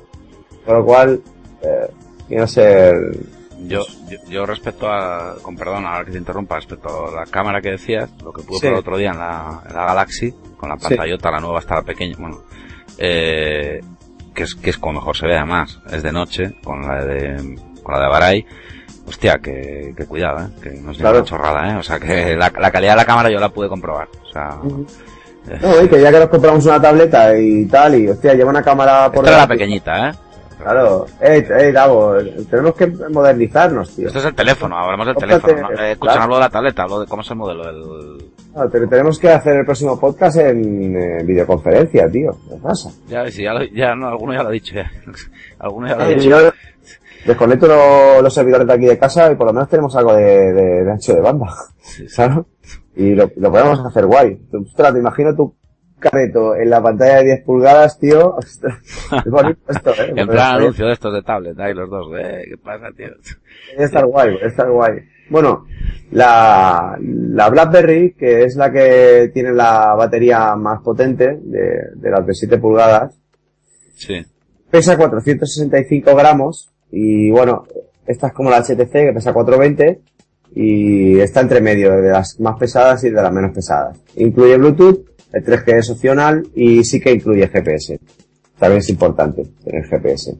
[0.64, 1.22] Por lo cual,
[1.62, 1.88] eh,
[2.28, 2.94] quiero ser...
[3.66, 3.84] Yo,
[4.28, 8.10] yo, respecto a, con perdón, ahora que te interrumpa, respecto a la cámara que decías,
[8.22, 11.40] lo que pude ver el otro día en la, la Galaxy, con la pantallota, la
[11.40, 12.42] nueva está pequeña, bueno,
[12.98, 13.80] eh,
[14.34, 17.56] que es, que es como mejor se ve además, es de noche, con la de
[17.82, 18.46] con la de Baray,
[19.06, 20.50] hostia, que, que cuidado, ¿eh?
[20.62, 21.76] que no es una chorrada, ¿eh?
[21.76, 24.58] o sea, que la, la, calidad de la cámara yo la pude comprobar, o sea...
[25.60, 28.62] No, y que ya que nos compramos una tableta y tal, y hostia, lleva una
[28.62, 29.26] cámara por...
[29.26, 30.12] Esta la pequeñita, ¿eh?
[30.58, 32.14] Claro, eh, eh, Davo,
[32.48, 34.06] tenemos que modernizarnos, tío.
[34.06, 35.60] Esto es el teléfono, hablamos del teléfono.
[35.60, 35.70] ¿no?
[35.72, 38.30] Eh, escuchan, hablo de la tableta, hablo de cómo es el modelo del...
[38.54, 42.36] No, tenemos que hacer el próximo podcast en eh, videoconferencia, tío.
[42.48, 42.90] ¿Qué pasa?
[43.08, 44.90] Ya, sí, ya, lo, ya no, alguno ya lo ha dicho, ya.
[45.58, 46.28] alguno ya lo ha dicho.
[46.28, 46.52] Yo,
[47.26, 47.66] desconecto
[48.22, 50.90] los servidores de aquí de casa y por lo menos tenemos algo de, de, de
[50.90, 51.46] ancho de banda.
[52.08, 52.38] ¿Sabes?
[52.96, 54.40] Y lo, lo, podemos hacer guay.
[54.52, 55.54] Ostras, te imagino tu
[55.98, 58.34] careto en la pantalla de 10 pulgadas, tío.
[58.36, 58.78] Ostras,
[59.24, 60.12] es bonito esto, eh.
[60.16, 62.44] en plan anuncio de estos de tablet, ahí los dos, eh.
[62.48, 63.08] ¿Qué pasa, tío?
[63.72, 64.92] Debe estar guay, debe estar guay.
[65.30, 65.66] Bueno,
[66.10, 72.26] la, la BlackBerry, que es la que tiene la batería más potente de, de las
[72.26, 73.18] de 7 pulgadas.
[73.94, 74.24] Sí.
[74.70, 77.64] Pesa 465 gramos y bueno,
[78.06, 80.00] esta es como la HTC que pesa 420
[80.54, 83.98] y está entre medio de las más pesadas y de las menos pesadas.
[84.16, 87.98] Incluye Bluetooth, el 3G es opcional y sí que incluye GPS.
[88.58, 90.36] También es importante tener GPS.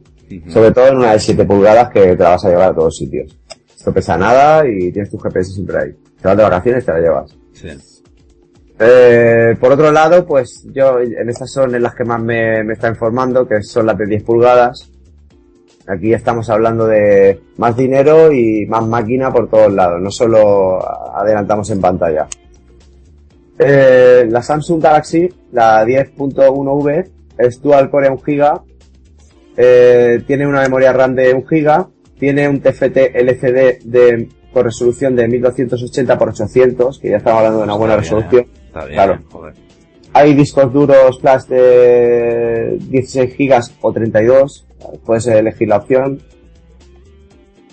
[0.47, 2.97] Sobre todo en una de 7 pulgadas que te la vas a llevar a todos
[2.97, 3.37] sitios.
[3.77, 5.91] Esto pesa nada y tienes tu GPS siempre ahí.
[6.21, 7.37] Te vas de vacaciones te la llevas.
[7.53, 7.67] Sí.
[8.79, 12.73] Eh, por otro lado, pues yo en estas son en las que más me, me
[12.73, 14.91] está informando, que son las de 10 pulgadas.
[15.87, 20.79] Aquí estamos hablando de más dinero y más máquina por todos lados, no solo
[21.15, 22.27] adelantamos en pantalla.
[23.57, 28.61] Eh, la Samsung Galaxy, la 10.1V, es dual core 1 GB,
[29.57, 31.85] eh, tiene una memoria RAM de 1 GB,
[32.19, 37.59] tiene un TFT LCD de, con resolución de 1280 x 800, que ya estamos hablando
[37.59, 38.43] de una buena Está bien, resolución.
[38.43, 38.65] ¿eh?
[38.67, 39.19] Está bien, Claro.
[39.31, 39.53] joder.
[40.13, 44.67] Hay discos duros flash de 16 GB o 32,
[45.05, 46.21] puedes elegir la opción.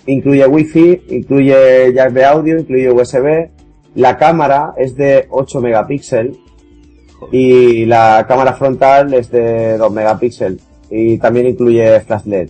[0.05, 3.49] Incluye Wi-Fi, incluye jack de audio, incluye USB.
[3.95, 6.37] La cámara es de 8 megapíxeles
[7.31, 12.49] y la cámara frontal es de 2 megapíxeles y también incluye flash LED.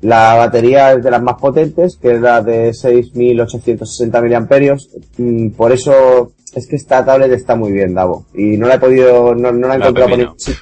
[0.00, 4.90] La batería es de las más potentes, que es la de 6.860 miliamperios.
[5.16, 8.24] Mm, Por eso es que esta tablet está muy bien, Davo.
[8.34, 10.34] Y no la he podido, no, no la he La encontrado por pepino.
[10.38, 10.52] sí,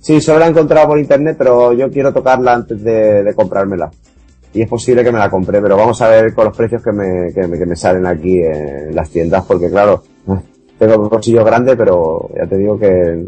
[0.00, 3.90] sí, solo la he encontrado por internet, pero yo quiero tocarla antes de, de comprármela.
[4.52, 6.92] Y es posible que me la compre, pero vamos a ver con los precios que
[6.92, 10.02] me, que me, que me salen aquí en las tiendas, porque claro,
[10.78, 13.26] tengo un bolsillo grande, pero ya te digo que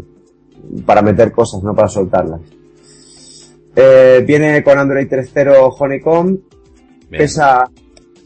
[0.85, 2.41] para meter cosas, no para soltarlas.
[3.75, 6.39] Eh, viene con Android 3.0 Honeycomb,
[7.09, 7.21] Bien.
[7.21, 7.69] pesa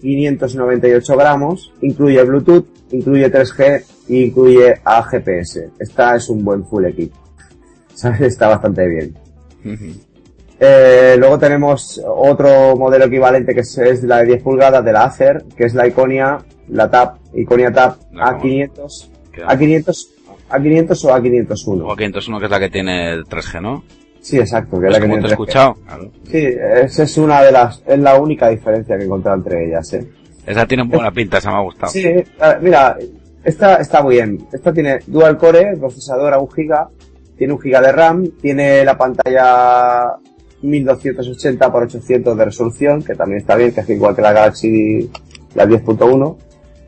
[0.02, 5.64] 598 gramos, incluye Bluetooth, incluye 3G e incluye AGPS.
[5.80, 7.14] Esta es un buen full equip.
[8.20, 10.05] Está bastante bien.
[10.60, 15.04] Eh, luego tenemos otro modelo equivalente que es, es la de 10 pulgadas de la
[15.04, 19.44] Acer, que es la Iconia, la Tab, Iconia Tab La A500, ¿Qué?
[19.44, 20.08] A500,
[20.50, 21.92] A500 o A501.
[21.92, 23.84] O 501 que es la que tiene el 3G, ¿no?
[24.22, 25.32] Sí, exacto, que es la que como te he tiene 3G.
[25.34, 25.74] escuchado.
[25.86, 26.12] Claro.
[26.32, 26.48] Sí,
[26.84, 30.08] esa es una de las, es la única diferencia que he encontrado entre ellas, eh.
[30.46, 31.92] Esa tiene buena pinta, esa me ha gustado.
[31.92, 32.06] Sí,
[32.40, 32.96] a- mira,
[33.44, 34.48] esta está muy bien.
[34.54, 36.88] Esta tiene dual core, procesador a 1 GB,
[37.38, 40.16] tiene 1 GB de RAM, tiene la pantalla
[40.62, 45.10] 1280 x 800 de resolución, que también está bien, que es igual que la Galaxy
[45.54, 46.38] la 10.1.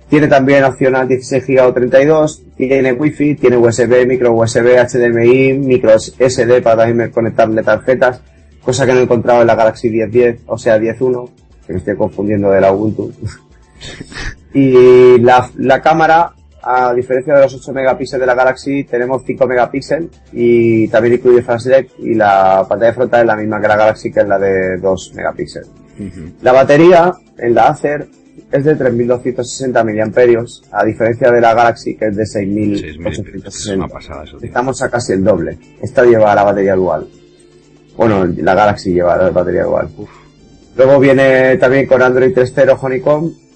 [0.10, 6.00] Tiene también opcional 16 GB o 32, tiene Wi-Fi, tiene USB, micro USB, HDMI, micro
[6.00, 8.22] SD para también conectarle tarjetas,
[8.62, 11.30] cosa que no he encontrado en la Galaxy 1010, o sea 10.1,
[11.66, 13.12] que me estoy confundiendo de la Ubuntu.
[14.54, 16.34] Y la, la cámara,
[16.70, 21.42] a diferencia de los 8 megapíxeles de la Galaxy, tenemos 5 megapíxeles y también incluye
[21.42, 24.38] flash LED y la pantalla frontal es la misma que la Galaxy, que es la
[24.38, 25.70] de 2 megapíxeles.
[26.42, 28.08] La batería en la Acer
[28.52, 33.12] es de 3260 miliamperios, a diferencia de la Galaxy, que es de 6.000 es una
[33.12, 33.88] 6860.
[33.88, 34.48] pasada eso, tío.
[34.48, 35.58] Estamos a casi el doble.
[35.82, 37.08] Esta lleva la batería dual.
[37.96, 39.88] Bueno, la Galaxy lleva la batería dual.
[40.76, 43.47] Luego viene también con Android 3.0 Honeycomb.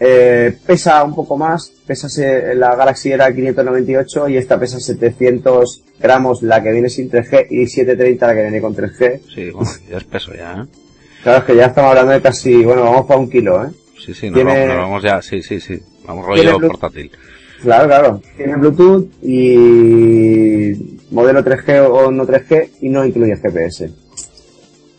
[0.00, 1.72] Eh, pesa un poco más.
[1.86, 7.10] Pesa se- la Galaxy era 598 y esta pesa 700 gramos la que viene sin
[7.10, 9.20] 3G y 730 la que viene con 3G.
[9.34, 10.66] Sí, bueno, ya es peso ya, ¿eh?
[11.22, 13.70] Claro, es que ya estamos hablando de casi, bueno, vamos para un kilo, ¿eh?
[13.98, 15.80] Sí, sí, nos, Tiene- vamos, nos vamos ya, sí, sí, sí.
[16.06, 17.10] Vamos rollo portátil.
[17.60, 18.22] Claro, claro.
[18.36, 23.90] Tiene Bluetooth y modelo 3G o no 3G y no incluye GPS.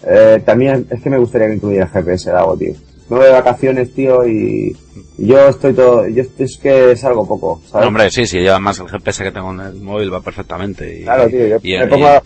[0.06, 2.74] Eh, también es que me gustaría que incluyera GPS, Dago, tío.
[3.10, 4.76] Me voy de vacaciones, tío, y
[5.18, 7.88] yo estoy todo, yo estoy- es que salgo poco, ¿sabes?
[7.88, 11.00] Hombre, sí, sí, lleva más el GPS que tengo en el móvil, va perfectamente.
[11.00, 12.22] Y, claro, tío, yo y me el- pongo,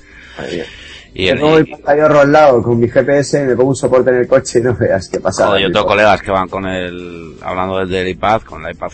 [1.16, 3.76] y me el- pongo el y- pantallorro al lado con mi GPS, me pongo un
[3.76, 5.58] soporte en el coche y no veas qué pasa.
[5.60, 8.92] Yo tengo colegas que van con el, hablando del, del iPad, con el iPad,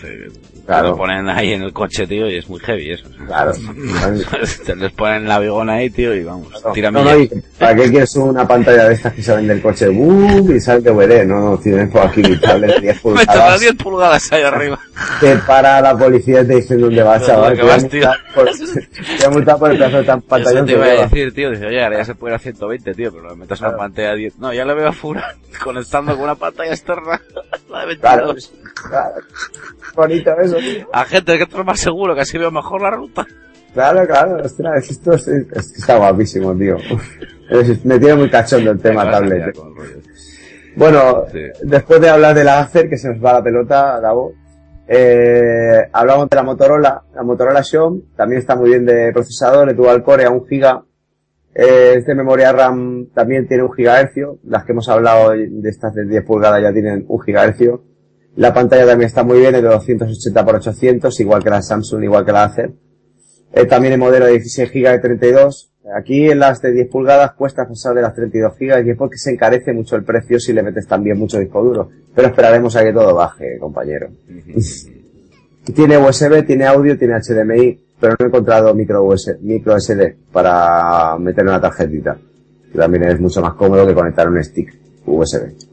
[0.69, 0.89] Claro.
[0.89, 3.05] lo ponen ahí en el coche, tío, y es muy heavy eso.
[3.25, 3.53] Claro.
[4.65, 7.27] Te les ponen la bigona ahí, tío, y vamos, tira No, no, y
[7.57, 9.87] ¿Para qué quieres una pantalla de estas que salen del coche?
[9.89, 10.55] ¡Bum!
[10.55, 11.25] Y sale DVD.
[11.25, 13.59] No, no, tienes por aquí mi tablet de 10 Meto las pulgadas.
[13.59, 14.79] 10 pulgadas ahí arriba.
[15.19, 17.53] Te para la policía y te dicen dónde vas, chaval.
[17.55, 18.49] que Te vas, multar por-
[19.19, 21.49] te a multar por el pedazo de tan Eso pantallón te iba a decir, tío,
[21.51, 23.77] dice, oye, ahora ya se puede ir a 120, tío, pero le metes una Claro.
[23.79, 24.37] pantalla a 10.
[24.37, 27.19] No, ya le veo a Fura conectando con una pantalla externa,
[27.69, 28.47] la de Claro, 22.
[28.47, 28.59] claro.
[29.95, 30.88] Bonito eso, tío.
[30.93, 33.26] A gente que esto es más seguro, que así veo mejor la ruta.
[33.73, 34.43] Claro, claro.
[34.43, 36.77] Esto es, está guapísimo, tío.
[37.84, 39.56] Me tiene muy cachondo el tema tablet.
[39.56, 39.69] rollo.
[40.76, 41.39] Bueno, Sí.
[41.64, 44.34] después de hablar de la Acer, que se nos va la pelota, Davo,
[44.88, 49.73] eh, hablamos de la Motorola, la Motorola Xiaomi, también está muy bien de procesador, de
[49.73, 50.84] dual core a 1 GB,
[51.56, 55.93] eh, es de memoria RAM también tiene 1 GHz, las que hemos hablado de estas
[55.95, 57.80] de 10 pulgadas ya tienen 1 GHz,
[58.35, 62.03] La pantalla también está muy bien, es de 280 x 800, igual que la Samsung,
[62.03, 62.73] igual que la Acer.
[63.53, 65.72] Eh, también el modelo de 16 GB de 32.
[65.95, 69.18] Aquí en las de 10 pulgadas cuesta pasar de las 32 GB y es porque
[69.18, 71.89] se encarece mucho el precio si le metes también mucho disco duro.
[72.14, 74.10] Pero esperaremos a que todo baje, compañero.
[75.76, 81.18] tiene USB, tiene audio, tiene HDMI, pero no he encontrado micro, USB, micro SD para
[81.18, 82.18] meter una tarjetita.
[82.72, 84.77] Que también es mucho más cómodo que conectar un stick
[85.07, 85.68] USB.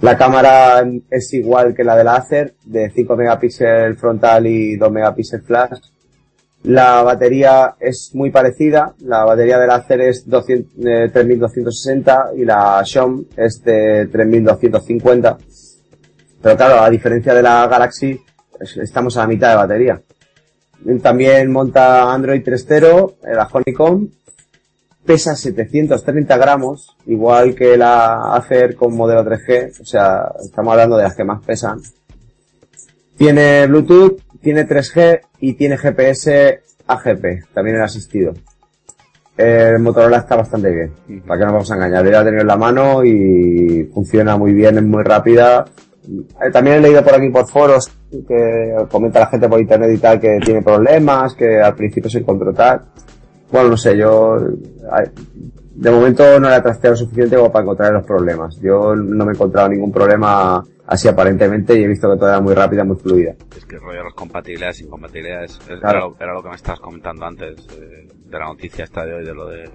[0.00, 4.92] La cámara es igual que la de la Acer, de 5 megapíxeles frontal y 2
[4.92, 5.80] megapíxeles flash.
[6.64, 12.80] La batería es muy parecida, la batería de la Acer es 200, 3260 y la
[12.84, 15.38] Xiaomi es de 3250.
[16.42, 18.20] Pero claro, a diferencia de la Galaxy,
[18.80, 20.00] estamos a la mitad de batería.
[21.02, 24.10] También monta Android 3.0, la Honeycomb,
[25.08, 31.04] pesa 730 gramos, igual que la Acer con modelo 3G, o sea, estamos hablando de
[31.04, 31.80] las que más pesan.
[33.16, 38.34] Tiene Bluetooth, tiene 3G y tiene GPS AGP, también el asistido.
[39.34, 42.04] El Motorola está bastante bien, para que no vamos a engañar.
[42.04, 45.64] Ya he tenido en la mano y funciona muy bien, es muy rápida.
[46.06, 49.98] Eh, también he leído por aquí por foros que comenta la gente por internet y
[49.98, 52.82] tal que tiene problemas, que al principio se encontró tal.
[53.50, 54.36] Bueno, no sé, yo
[55.74, 58.60] de momento no le he trasteado suficiente como para encontrar los problemas.
[58.60, 62.40] Yo no me he encontrado ningún problema así aparentemente y he visto que todo era
[62.40, 63.34] muy rápida, muy fluida.
[63.56, 67.66] Es que el rollo de las compatibilidades, incompatibilidades, era, lo, que me estabas comentando antes
[67.78, 69.70] eh, de la noticia esta de hoy, de lo de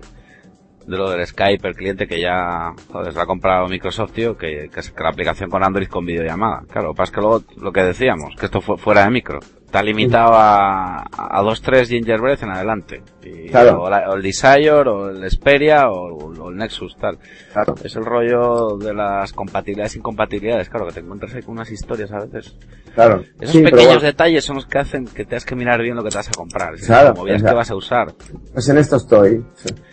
[0.87, 4.69] de lo del Skype, el cliente que ya, joder, se ha comprado Microsoft, tío, que,
[4.69, 6.63] que, la aplicación con Android con videollamada.
[6.69, 9.11] Claro, lo que pasa es que luego, lo que decíamos, que esto fue fuera de
[9.11, 9.39] micro.
[9.73, 13.01] Está limitado a, a dos, tres Gingerbread en adelante.
[13.23, 13.81] Y, claro.
[13.81, 17.17] o, el Desire, o el Xperia, o, el Nexus, tal.
[17.51, 17.73] Claro.
[17.83, 21.71] Es el rollo de las compatibilidades e incompatibilidades, claro, que te encuentras ahí con unas
[21.71, 22.55] historias a veces.
[22.93, 23.23] Claro.
[23.41, 26.17] Esos pequeños detalles son los que hacen que tengas que mirar bien lo que te
[26.17, 26.75] vas a comprar.
[26.75, 27.15] Claro.
[27.15, 28.13] Como que vas a usar.
[28.53, 29.43] Pues en esto estoy.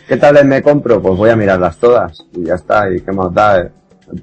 [0.07, 1.01] ¿Qué tal me compro?
[1.01, 2.23] Pues voy a mirarlas todas.
[2.33, 2.87] Y ya está.
[2.93, 3.61] Y qué más da.
[3.61, 3.71] Eh.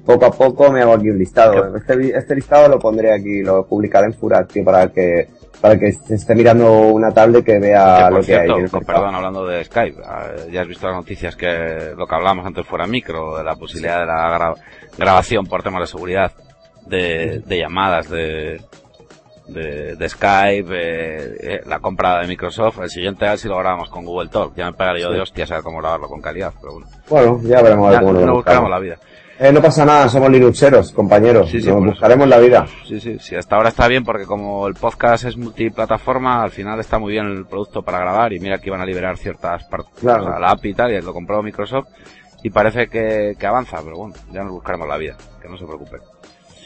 [0.05, 1.75] Poco a poco me hago aquí un listado.
[1.75, 5.27] Este, este listado lo pondré aquí, lo publicaré en Furat, tío, para que
[5.61, 8.47] para que esté mirando una tablet que vea lo que hay.
[8.85, 12.65] perdón, hablando de Skype, ah, ya has visto las noticias que lo que hablábamos antes
[12.65, 14.55] fuera micro, de la posibilidad de la
[14.97, 16.31] grabación por temas de seguridad
[16.85, 18.61] de, llamadas de,
[19.47, 23.89] de, Skype, eh, eh, la compra de Microsoft, el siguiente a ver si lo grabamos
[23.89, 24.55] con Google Talk.
[24.55, 26.87] Ya me pegaría yo de hostia saber cómo grabarlo con calidad, pero bueno.
[27.09, 28.97] Bueno, ya veremos a ver cómo lo buscamos la vida.
[29.41, 31.49] Eh, no pasa nada, somos linuxeros, compañeros.
[31.49, 32.67] Sí, Nos buscaremos la vida.
[32.85, 33.37] Sí, sí, sí.
[33.37, 37.25] Hasta ahora está bien porque como el podcast es multiplataforma, al final está muy bien
[37.25, 39.93] el producto para grabar y mira que iban a liberar ciertas partes.
[40.01, 40.37] Claro.
[40.37, 41.87] la API y tal, y lo compró Microsoft
[42.43, 45.65] y parece que, que avanza, pero bueno, ya nos buscaremos la vida, que no se
[45.65, 45.99] preocupe.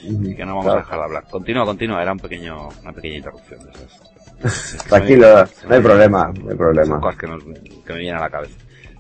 [0.02, 1.24] Y que no vamos a dejar de hablar.
[1.30, 4.84] Continúa, continúa, era un pequeño, una pequeña interrupción de esas.
[4.90, 6.88] Tranquilo, no hay problema, no hay problema.
[6.88, 8.58] Son cosas que, nos, que me vienen a la cabeza.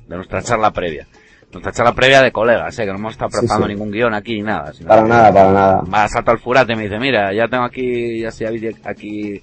[0.07, 1.07] De nuestra charla previa.
[1.53, 2.84] Nuestra charla previa de colegas, ¿eh?
[2.84, 4.73] que no hemos estado preparando ningún guion aquí ni nada.
[4.88, 5.81] para nada, para nada.
[5.81, 8.49] Va, salto al furate y me dice, mira, ya tengo aquí, ya sea
[8.85, 9.39] aquí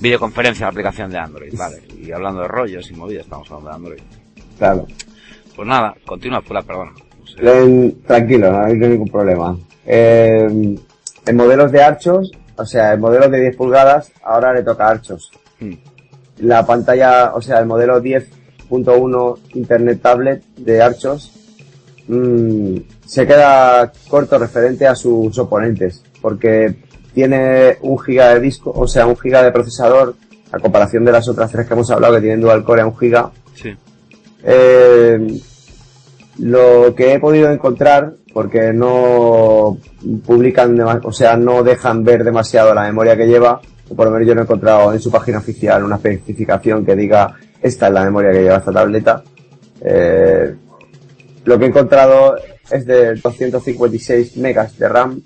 [0.00, 1.82] videoconferencia de aplicación de Android, vale.
[2.02, 4.00] Y hablando de rollos y movidas, estamos hablando de Android.
[4.58, 4.86] Claro.
[5.54, 6.92] Pues nada, continúa, Fura, perdona.
[8.06, 9.56] tranquilo, no hay ningún problema.
[9.86, 10.76] Eh,
[11.26, 15.30] en modelos de archos, o sea, en modelos de 10 pulgadas, ahora le toca archos.
[15.60, 15.74] Hmm.
[16.38, 21.35] La pantalla, o sea, el modelo 10.1 Internet Tablet de archos
[22.08, 26.76] Mm, se queda corto referente a sus oponentes, porque
[27.14, 30.14] tiene un giga de disco, o sea, un giga de procesador,
[30.52, 32.96] a comparación de las otras tres que hemos hablado que tienen dual core a un
[32.96, 33.30] giga.
[33.54, 33.74] Sí.
[34.44, 35.40] Eh,
[36.38, 39.78] lo que he podido encontrar, porque no
[40.24, 43.60] publican, o sea, no dejan ver demasiado la memoria que lleva,
[43.94, 47.34] por lo menos yo no he encontrado en su página oficial una especificación que diga
[47.62, 49.22] esta es la memoria que lleva esta tableta.
[49.80, 50.54] Eh,
[51.46, 52.36] lo que he encontrado
[52.70, 55.22] es de 256 megas de RAM.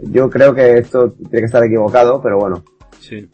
[0.00, 2.64] Yo creo que esto tiene que estar equivocado, pero bueno.
[3.00, 3.28] Sí.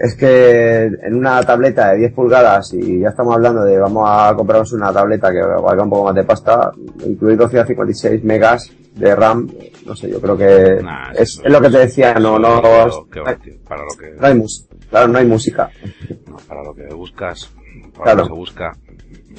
[0.00, 4.34] es que en una tableta de 10 pulgadas y ya estamos hablando de vamos a
[4.36, 6.70] comprarnos una tableta que valga un poco más de pasta,
[7.04, 9.50] incluir 256 megas de RAM,
[9.86, 10.78] no sé, yo creo que
[11.18, 15.18] es, lo que te decía, no, no, para lo que, no hay música, claro, no
[15.18, 15.70] hay música.
[16.28, 17.50] No, para lo que buscas,
[17.96, 18.72] para lo que se busca.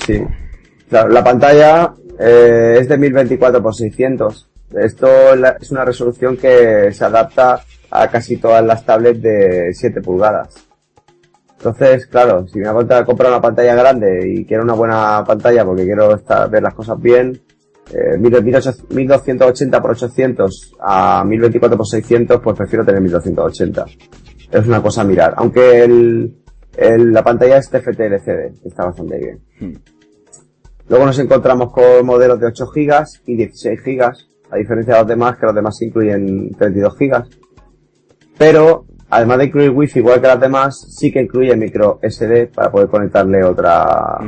[0.05, 0.21] Sí.
[0.89, 4.49] Claro, la pantalla eh, es de 1024 x 600.
[4.75, 5.07] Esto
[5.59, 10.67] es una resolución que se adapta a casi todas las tablets de 7 pulgadas.
[11.57, 15.65] Entonces, claro, si me voy a comprar una pantalla grande y quiero una buena pantalla
[15.65, 17.41] porque quiero estar, ver las cosas bien,
[17.91, 23.85] eh, 1280 por 800 a 1024 por 600, pues prefiero tener 1280.
[24.51, 25.33] Es una cosa a mirar.
[25.37, 26.35] Aunque el,
[26.77, 29.39] la pantalla es TFT LCD, está bastante bien.
[29.59, 29.73] Hmm.
[30.87, 34.03] Luego nos encontramos con modelos de 8 GB y 16 GB,
[34.51, 37.23] a diferencia de los demás, que los demás incluyen 32 GB.
[38.37, 42.71] Pero, además de incluir Wi-Fi igual que las demás, sí que incluye micro SD para
[42.71, 44.19] poder conectarle otra,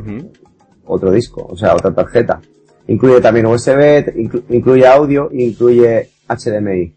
[0.85, 2.41] otro disco, o sea, otra tarjeta.
[2.88, 4.13] Incluye también USB,
[4.49, 6.95] incluye audio incluye HDMI.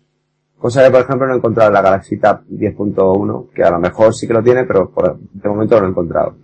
[0.59, 3.81] Cosa que, por ejemplo, no he encontrado en la Galaxy Tab 10.1, que a lo
[3.81, 6.37] mejor sí que lo tiene, pero por, de momento no lo he encontrado.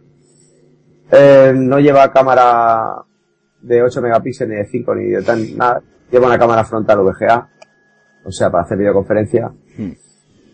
[1.11, 3.03] Eh, no lleva cámara
[3.61, 5.81] de 8 megapíxeles, ni de 5, ni de tan, nada.
[6.11, 7.49] Lleva una cámara frontal VGA,
[8.24, 9.51] o sea, para hacer videoconferencia.
[9.77, 9.93] Hmm.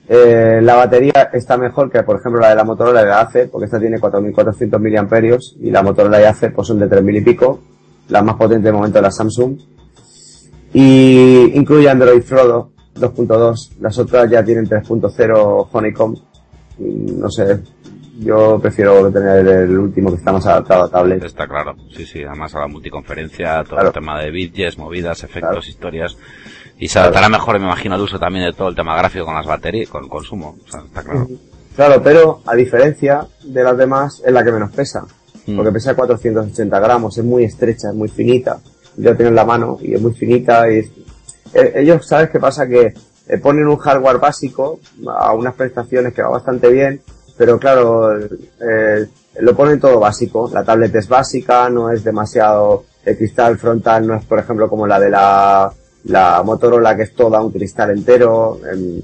[0.08, 3.48] Eh, la batería está mejor que, por ejemplo, la de la Motorola de la Acer,
[3.50, 7.20] porque esta tiene 4.400 mAh y la Motorola de Acer pues son de 3.000 y
[7.22, 7.60] pico,
[8.08, 9.58] la más potente de momento de la Samsung.
[10.74, 16.18] Y incluye Android Frodo 2.2, las otras ya tienen 3.0 Honeycomb.
[16.78, 17.60] no sé,
[18.18, 21.24] yo prefiero tener el último que está más adaptado a tablet.
[21.24, 25.68] Está claro, sí, sí, además a la multiconferencia, todo el tema de widgets, movidas, efectos,
[25.68, 26.16] historias.
[26.78, 29.34] Y se adaptará mejor, me imagino, al uso también de todo el tema gráfico con
[29.34, 31.28] las baterías, con el consumo, o sea, está claro.
[31.76, 35.04] Claro, pero a diferencia de las demás, es la que menos pesa.
[35.46, 35.56] Mm.
[35.56, 38.58] Porque pesa 480 gramos, es muy estrecha, es muy finita.
[38.96, 40.78] Yo tengo en la mano y es muy finita y
[41.54, 42.66] eh, ellos, ¿sabes qué pasa?
[42.66, 42.92] Que
[43.28, 47.00] eh, ponen un hardware básico a unas prestaciones que va bastante bien,
[47.36, 49.06] pero claro, eh,
[49.40, 50.50] lo ponen todo básico.
[50.52, 54.86] La tablet es básica, no es demasiado, el cristal frontal no es, por ejemplo, como
[54.86, 55.72] la de la,
[56.04, 59.00] la Motorola, que es toda un cristal entero, em,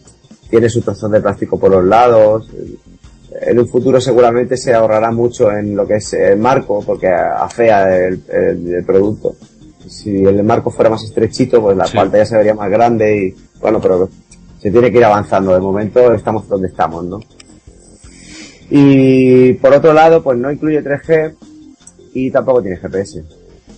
[0.51, 2.51] tiene su trozos de plástico por los lados.
[3.41, 7.97] En un futuro seguramente se ahorrará mucho en lo que es el marco, porque afea
[7.97, 9.37] el, el, producto.
[9.87, 13.81] Si el marco fuera más estrechito, pues la pantalla se vería más grande y, bueno,
[13.81, 14.09] pero
[14.59, 15.55] se tiene que ir avanzando.
[15.55, 17.21] De momento estamos donde estamos, ¿no?
[18.71, 21.35] Y por otro lado, pues no incluye 3G
[22.15, 23.25] y tampoco tiene GPS.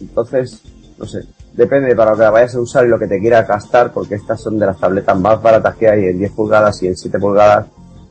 [0.00, 0.62] Entonces,
[0.98, 3.46] no sé, depende para lo que la vayas a usar y lo que te quieras
[3.46, 6.88] gastar, porque estas son de las tabletas más baratas que hay en 10 pulgadas y
[6.88, 7.66] en 7 pulgadas.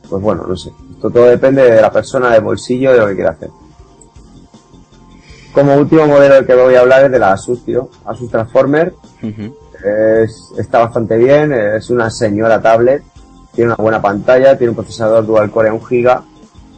[0.08, 0.70] Pues bueno, no sé.
[0.90, 3.50] Esto todo depende de la persona, del bolsillo, de lo que quiera hacer.
[5.52, 7.90] Como último modelo del que voy a hablar es de la Asus, tío.
[8.04, 8.94] Asus Transformer.
[10.58, 13.02] está bastante bien, es una señora tablet.
[13.52, 16.29] Tiene una buena pantalla, tiene un procesador dual core a 1 GB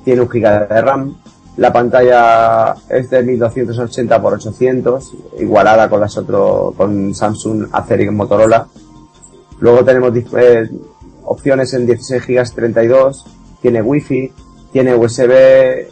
[0.05, 1.16] tiene un giga de RAM.
[1.57, 8.11] La pantalla es de 1280 x 800, igualada con las otros, con Samsung, Acer y
[8.11, 8.66] Motorola.
[9.61, 10.70] Luego tenemos eh,
[11.24, 13.24] opciones en 16 GB 32,
[13.61, 14.33] tiene Wi-Fi,
[14.73, 15.89] tiene USB,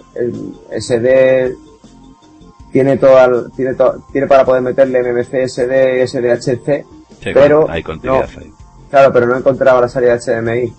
[0.70, 1.54] SD,
[2.72, 3.76] tiene toda, tiene
[4.12, 6.86] tiene para poder meterle MMC, SD, SDHC,
[7.34, 8.22] pero hay no,
[8.90, 10.72] claro, pero no encontraba la salida HDMI.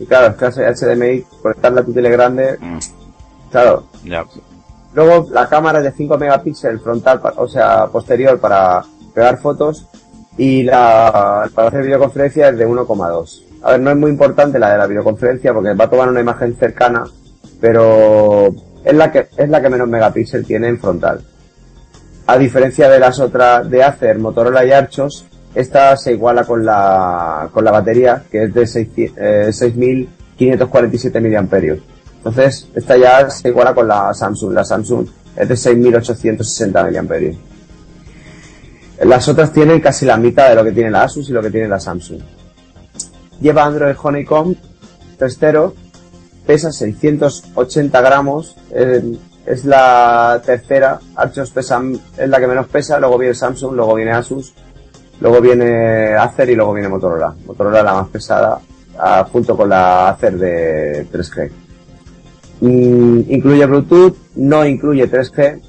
[0.00, 2.78] Y claro, es clase HDMI, conectarla a tu tele grande, mm.
[3.50, 3.84] claro.
[4.94, 8.82] Luego la cámara es de 5 megapíxeles frontal, o sea, posterior para
[9.14, 9.86] pegar fotos
[10.36, 13.42] y la para hacer videoconferencia es de 1,2.
[13.62, 16.20] A ver, no es muy importante la de la videoconferencia porque va a tomar una
[16.20, 17.04] imagen cercana,
[17.60, 21.20] pero es la que es la que menos megapíxeles tiene en frontal.
[22.26, 27.48] A diferencia de las otras de Acer, Motorola y Archos, esta se iguala con la,
[27.52, 31.76] con la batería, que es de 6.547 eh, mAh.
[32.18, 34.52] Entonces, esta ya se iguala con la Samsung.
[34.52, 37.34] La Samsung es de 6.860 mAh.
[39.06, 41.50] Las otras tienen casi la mitad de lo que tiene la Asus y lo que
[41.50, 42.20] tiene la Samsung.
[43.40, 44.54] Lleva Android Honeycomb
[45.18, 45.72] 3.0,
[46.46, 48.56] pesa 680 gramos,
[49.46, 51.82] es la tercera, Archos pesa,
[52.16, 54.52] es la que menos pesa, luego viene Samsung, luego viene Asus,
[55.20, 57.34] Luego viene Acer y luego viene Motorola.
[57.46, 58.60] Motorola la más pesada,
[59.30, 61.50] junto con la Acer de 3G.
[62.60, 65.60] Mm, incluye Bluetooth, no incluye 3G.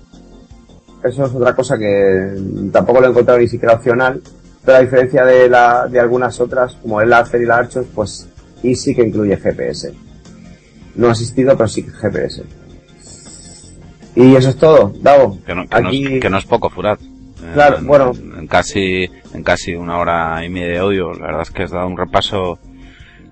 [1.04, 2.36] Eso es otra cosa que
[2.72, 4.22] tampoco lo he encontrado ni siquiera opcional.
[4.64, 8.30] Pero a diferencia de, la, de algunas otras, como el Acer y la Archos, pues
[8.64, 9.94] y sí que incluye GPS.
[10.96, 12.44] No asistido, pero sí que GPS.
[14.16, 15.40] Y eso es todo, Davo.
[15.46, 17.00] Que no, que no es poco, Furat.
[17.54, 18.12] Claro, bueno.
[18.38, 21.72] En casi, en casi una hora y media de audio, la verdad es que has
[21.72, 22.60] dado un repaso.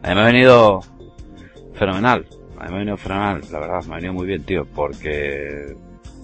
[0.01, 0.81] A mí me ha venido
[1.73, 2.25] fenomenal.
[2.57, 5.75] A mí me ha venido fenomenal, la verdad, me ha venido muy bien, tío, porque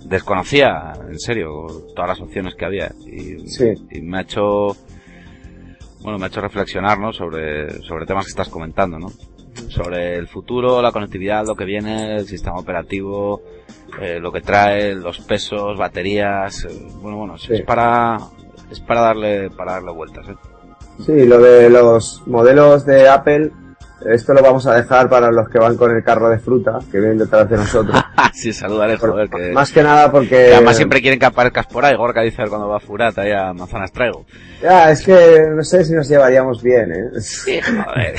[0.05, 2.91] desconocía, en serio, todas las opciones que había.
[3.05, 3.37] Y,
[3.91, 4.75] y me ha hecho,
[6.01, 7.13] bueno, me ha hecho reflexionar, ¿no?
[7.13, 9.09] Sobre, sobre temas que estás comentando, ¿no?
[9.69, 13.41] Sobre el futuro, la conectividad, lo que viene, el sistema operativo,
[14.01, 18.17] eh, lo que trae, los pesos, baterías, eh, bueno, bueno, es para,
[18.69, 20.35] es para darle, para darle vueltas, ¿eh?
[21.05, 23.51] Sí, lo de los modelos de Apple,
[24.09, 26.99] esto lo vamos a dejar para los que van con el carro de fruta, que
[26.99, 28.01] vienen detrás de nosotros.
[28.33, 29.51] sí, saludaré, joder, que...
[29.51, 30.29] Más que nada porque...
[30.29, 33.31] Que además siempre quieren que aparezcas por ahí, Gorka dice cuando va a Furat, ahí
[33.31, 34.25] a Manzanas traigo.
[34.61, 37.19] Ya, es que no sé si nos llevaríamos bien, ¿eh?
[37.19, 38.15] Sí, joder.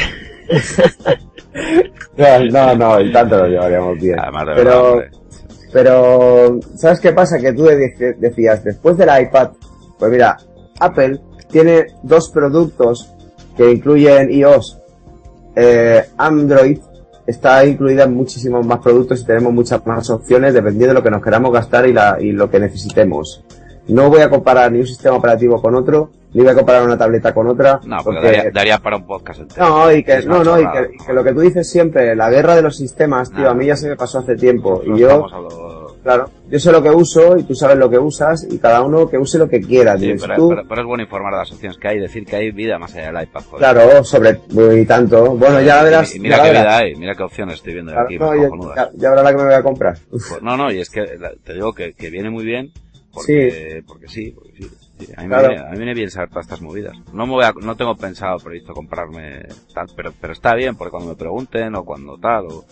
[2.53, 4.19] no, no, y tanto lo llevaríamos bien.
[4.19, 5.03] Además de pero,
[5.77, 7.39] pero, ¿sabes qué pasa?
[7.39, 9.51] Que tú de- decías, después del iPad,
[9.99, 10.35] pues mira,
[10.81, 11.21] Apple
[11.51, 13.13] tiene dos productos
[13.59, 14.79] que incluyen iOS.
[15.55, 16.79] Eh, Android
[17.27, 21.11] está incluida en muchísimos más productos y tenemos muchas más opciones dependiendo de lo que
[21.11, 23.45] nos queramos gastar y, la, y lo que necesitemos.
[23.89, 26.99] No voy a comparar ni un sistema operativo con otro, ni voy a comparar una
[26.99, 27.81] tableta con otra.
[27.87, 29.67] No, porque daría, daría para un podcast entero.
[29.69, 32.29] No, y que, no, no, y que, y que lo que tú dices siempre, la
[32.31, 33.51] guerra de los sistemas, tío, Nah.
[33.51, 34.83] a mí ya se me pasó hace tiempo.
[34.85, 38.47] Y yo, lo- claro, yo sé lo que uso y tú sabes lo que usas
[38.51, 41.03] y cada uno que use lo que quiera, Sí, pero, tú, pero- pero es bueno
[41.05, 43.59] informar de las opciones que hay, decir que hay vida más allá del iPad, joder.
[43.59, 44.41] claro, sobre,
[44.81, 45.35] y tanto.
[45.37, 46.15] Bueno, ya verás.
[46.15, 46.63] y mira qué verás.
[46.65, 48.27] vida hay, mira qué opciones estoy viendo Claro, aquí, no,
[48.59, 49.97] más ya, ya- verás la que me voy a comprar.
[50.11, 51.03] Pues no, no, y es que
[51.45, 52.71] te digo que, que viene muy bien
[53.13, 54.71] porque, porque sí, porque sí.
[54.99, 55.13] Sí.
[55.17, 55.49] A, mí Claro.
[55.49, 56.97] me viene, a mí me viene bien saber todas estas movidas.
[57.13, 60.91] No me voy a, no tengo pensado previsto comprarme tal, pero, pero está bien porque
[60.93, 62.65] cuando me pregunten o cuando tal o,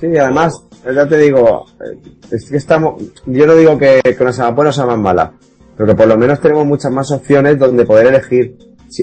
[0.00, 0.62] Sí, y además,
[0.94, 1.98] ya te digo, eh,
[2.30, 5.32] es que estamos, yo no digo que, que una sea buena o sea más mala,
[5.76, 8.56] pero que por lo menos tenemos muchas más opciones donde poder elegir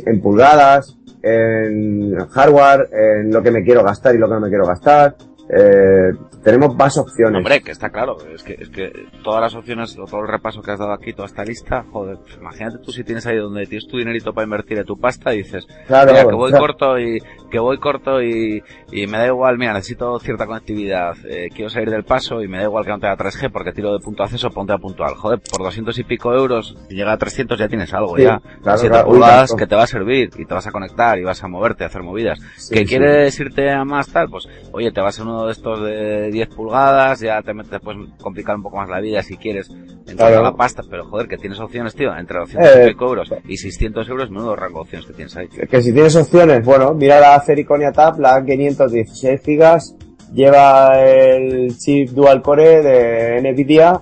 [0.05, 4.47] en pulgadas, en hardware, en lo que me quiero gastar y lo que no me
[4.47, 5.17] quiero gastar.
[5.49, 6.11] Eh,
[6.45, 7.39] tenemos más opciones.
[7.39, 10.61] Hombre, que está claro, es que, es que todas las opciones, o todo el repaso
[10.61, 13.87] que has dado aquí, toda esta lista, joder, imagínate tú si tienes ahí donde tienes
[13.87, 16.67] tu dinerito para invertir de tu pasta y dices, claro, mira, que voy claro.
[16.67, 17.19] corto y,
[17.55, 18.61] que voy corto y,
[18.91, 22.57] y me da igual, mira, necesito cierta conectividad, eh, quiero salir del paso y me
[22.57, 25.15] da igual que no tenga 3G porque tiro de punto a acceso, ponte a puntual.
[25.15, 28.41] Joder, por 200 y pico euros, si llega a 300 ya tienes algo, Sí, ya.
[28.61, 31.23] claro, 7 claro, pulgadas que te va a servir y te vas a conectar y
[31.23, 32.39] vas a moverte, a hacer movidas.
[32.57, 32.85] Sí, que sí.
[32.87, 36.49] quieres irte a más tal, pues, oye, te vas a uno de estos de 10
[36.49, 40.15] pulgadas, ya te metes, pues, complicar un poco más la vida si quieres, en cuanto
[40.17, 40.39] Claro.
[40.39, 43.33] a la pasta, pero joder, que tienes opciones, tío, entre 200 Eh, y pico euros
[43.47, 45.47] y 600 euros, menudo rango de opciones que tienes ahí.
[45.47, 49.95] Que si tienes opciones, bueno, mira la Fericonia Tab, la 516 gigas,
[50.33, 54.01] lleva el chip dual core de Nvidia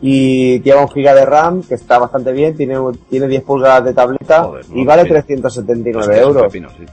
[0.00, 2.76] y lleva un giga de RAM, que está bastante bien, tiene,
[3.10, 5.08] tiene 10 pulgadas de tableta Joder, y vale sí.
[5.08, 6.42] 379 Es que es euros.
[6.44, 6.84] pepino, sí.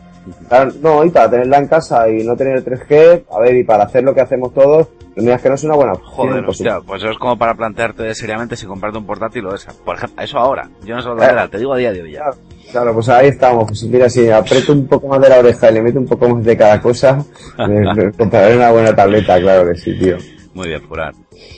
[0.50, 3.84] Claro, no, y para tenerla en casa y no tener 3G, a ver, y para
[3.84, 6.12] hacer lo que hacemos todos, me digas que no es una buena opción.
[6.14, 9.54] Joder, pues, hostia, pues eso es como para plantearte seriamente si comprarte un portátil o
[9.54, 9.72] esa.
[9.86, 10.68] Por ejemplo, eso ahora.
[10.84, 12.22] Yo no sé lo que te digo a día de hoy ya.
[12.22, 12.38] Claro,
[12.76, 13.64] claro, pues ahí estamos.
[13.68, 16.28] Pues mira, si aprieto un poco más de la oreja y le meto un poco
[16.28, 17.24] más de cada cosa,
[17.68, 20.18] me, compraré una buena tableta, claro que sí, tío.
[20.54, 21.14] Muy bien, Furar.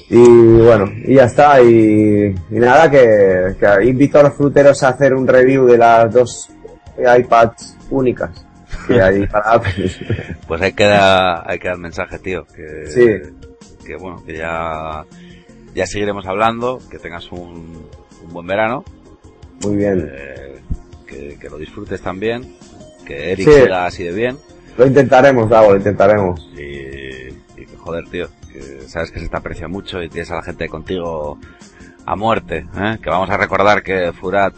[0.10, 0.24] Y
[0.60, 1.60] bueno, y ya está.
[1.62, 6.14] Y, y nada, que, que invito a los fruteros a hacer un review de las
[6.14, 6.50] dos
[7.00, 8.46] iPads únicas
[8.88, 9.92] que hay para Apple.
[10.48, 12.46] Pues ahí queda, ahí queda el mensaje, tío.
[12.46, 13.08] Que, Sí.
[13.86, 15.04] que bueno, que ya,
[15.74, 17.88] ya seguiremos hablando, que tengas un,
[18.24, 18.84] un buen verano,
[19.64, 20.12] Muy bien.
[20.12, 20.47] eh,
[21.08, 22.56] que, que lo disfrutes también,
[23.06, 23.54] que Eric Sí.
[23.62, 24.38] siga así de bien
[24.78, 26.50] Lo intentaremos, Davo, lo intentaremos.
[26.56, 27.30] y,
[27.62, 30.44] y que joder, tío, que sabes que se te aprecia mucho y tienes a la
[30.44, 31.40] gente contigo
[32.06, 32.98] a muerte, ¿eh?
[33.02, 34.54] que vamos a recordar que Furat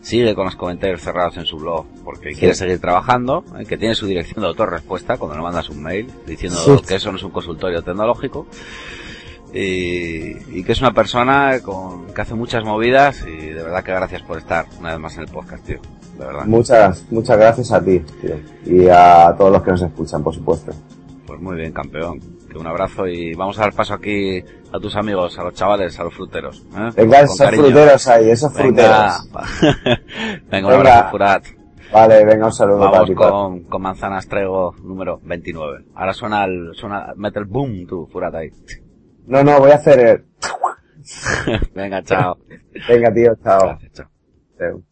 [0.00, 3.66] sigue con los comentarios cerrados en su blog porque quiere seguir trabajando, ¿eh?
[3.66, 6.82] que tiene su dirección de autorrespuesta cuando le mandas un mail diciendo Sí.
[6.86, 8.46] que eso no es un consultorio tecnológico
[9.54, 13.92] y, y que es una persona con, que hace muchas movidas y de verdad que
[13.92, 15.80] gracias por estar una vez más en el podcast, tío,
[16.18, 16.44] de verdad.
[16.46, 18.36] Muchas, muchas gracias a ti, tío.
[18.66, 20.72] Y a todos los que nos escuchan, por supuesto.
[21.26, 22.20] Pues muy bien, campeón.
[22.50, 24.42] Que un abrazo y vamos a dar paso aquí
[24.72, 26.64] a tus amigos, a los chavales, a los fruteros.
[26.74, 26.90] ¿eh?
[26.96, 27.64] Venga, Con esos cariño.
[27.64, 29.18] fruteros ahí, esos Venga.
[29.20, 29.98] fruteros.
[30.50, 31.44] Venga, un abrazo, Furat.
[31.90, 35.86] Vale, venga, un saludo Vamos con, con manzanas traigo número 29.
[35.94, 38.50] Ahora suena el, suena, mete el boom tú, Furat ahí.
[39.28, 40.24] No, no, voy a hacer el...
[41.74, 42.38] Venga, chao.
[42.88, 43.60] Venga, tío, chao.
[43.78, 44.06] Gracias, chao.
[44.58, 44.82] Adeu.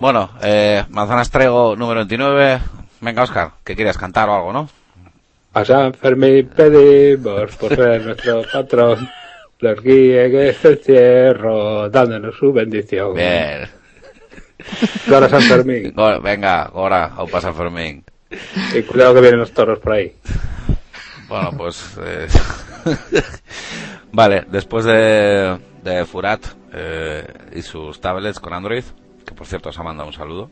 [0.00, 2.58] Bueno, eh, manzanas traigo número 29.
[3.00, 4.68] Venga, Oscar, que quieres cantar o algo, ¿no?
[5.54, 9.08] A San Fermín pedimos por ser nuestro patrón,
[9.60, 13.14] los guíe en este encierro, dándonos su bendición.
[13.14, 13.68] Bien.
[15.12, 15.92] Ahora San Fermín.
[15.94, 18.04] Go- Venga, ahora, a San Fermín.
[18.74, 20.14] Y cuidado que vienen los toros por ahí.
[21.28, 21.96] Bueno, pues...
[22.00, 22.28] eh,
[24.12, 28.84] vale, después de, de Furat eh, y sus tablets con Android,
[29.26, 30.50] que por cierto os ha mandado un saludo,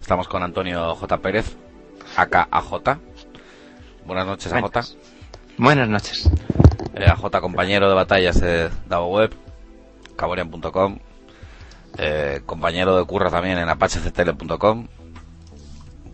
[0.00, 1.18] estamos con Antonio J.
[1.18, 1.56] Pérez,
[2.16, 2.98] acá AJ.
[4.06, 4.96] Buenas noches, AJ.
[5.58, 6.30] Buenas noches.
[6.94, 9.34] eh, AJ compañero de batallas de Davo Web,
[10.16, 10.98] caborian.com,
[11.98, 14.88] eh, compañero de curra también en apachectl.com.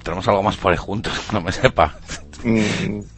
[0.09, 1.95] Tenemos algo más por ahí juntos, no me sepa.
[2.43, 2.61] Mm,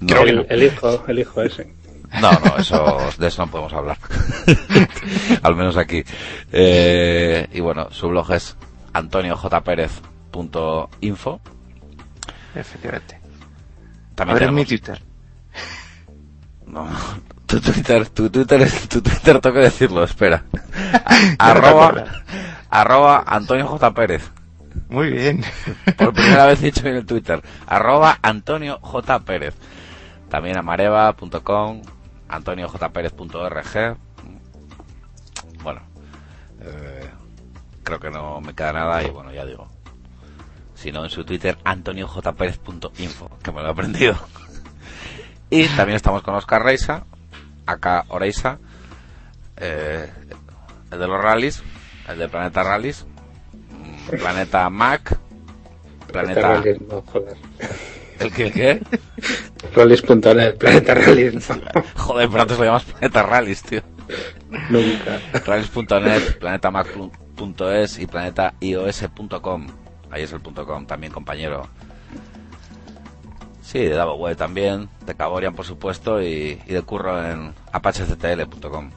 [0.00, 0.06] No.
[0.08, 0.44] creo que el, no.
[0.48, 1.72] el hijo, el hijo ese.
[2.20, 3.96] No, no, eso, de eso no podemos hablar.
[5.44, 6.02] Al menos aquí.
[6.50, 8.56] Eh, y bueno, su blog es
[8.92, 11.40] antoniojperez.info.
[12.56, 13.14] Efectivamente.
[13.14, 13.20] A
[14.16, 15.00] También ver mi Twitter.
[16.66, 16.88] no,
[17.46, 20.42] tu Twitter, tu Twitter, es- tu Twitter tengo que decirlo, espera.
[21.38, 22.04] arroba,
[22.68, 23.94] arroba Antonio J.
[23.94, 24.28] Pérez.
[24.88, 25.42] Muy bien.
[25.96, 27.42] Por primera vez dicho bien el Twitter.
[27.66, 29.20] Arroba Antonio J.
[29.20, 29.54] Pérez.
[30.28, 31.82] También amareva.com,
[32.28, 33.96] antoniojpérez.org.
[35.62, 35.80] Bueno,
[36.60, 37.10] eh,
[37.82, 39.68] creo que no me queda nada y bueno, ya digo.
[40.74, 44.16] Si no, en su Twitter, antoniojpérez.info, que me lo he aprendido.
[45.50, 47.04] Y también estamos con Oscar Reisa,
[47.66, 48.58] acá Oreisa,
[49.56, 50.10] eh,
[50.90, 51.62] el de los rallies,
[52.08, 53.04] el de Planeta Rallies,
[54.10, 55.18] Planeta Mac,
[56.10, 56.56] Planeta...
[56.56, 57.36] Rallys, no, joder.
[58.18, 58.46] ¿El qué?
[58.46, 58.80] el qué?
[59.74, 63.82] Rallys.net, Planeta Rallys, no, Joder, pero antes lo llamas Planeta Rallies, tío.
[64.68, 65.20] nunca.
[65.44, 69.66] Rallies.net, planetamac.es y planetaios.com.
[70.10, 71.68] Ahí es el punto .com, también compañero.
[73.62, 78.90] Sí, de Davo Web también, de Caborian por supuesto y, y de curro en apachectl.com.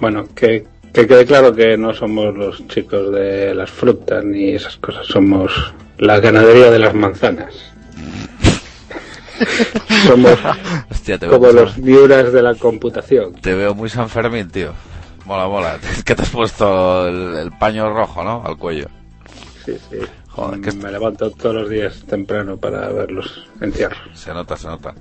[0.00, 0.66] Bueno, que,
[0.96, 5.52] que quede claro que no somos los chicos de las frutas ni esas cosas, somos
[5.98, 7.54] la ganadería de las manzanas.
[10.06, 10.38] somos
[10.90, 13.34] Hostia, te veo, como los viuras de la computación.
[13.34, 14.72] te veo muy San Fermín, tío.
[15.26, 15.78] Mola, mola.
[15.92, 18.42] Es que te has puesto el, el paño rojo, ¿no?
[18.46, 18.86] Al cuello.
[19.66, 19.98] Sí, sí.
[20.28, 23.98] Joder, que Me levanto todos los días temprano para ver los entierros.
[24.14, 24.94] Se nota, se nota.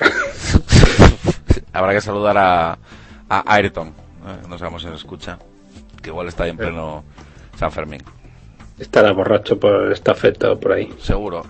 [1.74, 2.78] Habrá que saludar a,
[3.28, 4.05] a Ayrton.
[4.48, 5.38] No sabemos si nos escucha.
[6.02, 7.04] Que igual está ahí en pleno
[7.56, 8.02] San Fermín.
[8.78, 10.92] Estará borracho por esta feta o por ahí.
[11.00, 11.46] Seguro.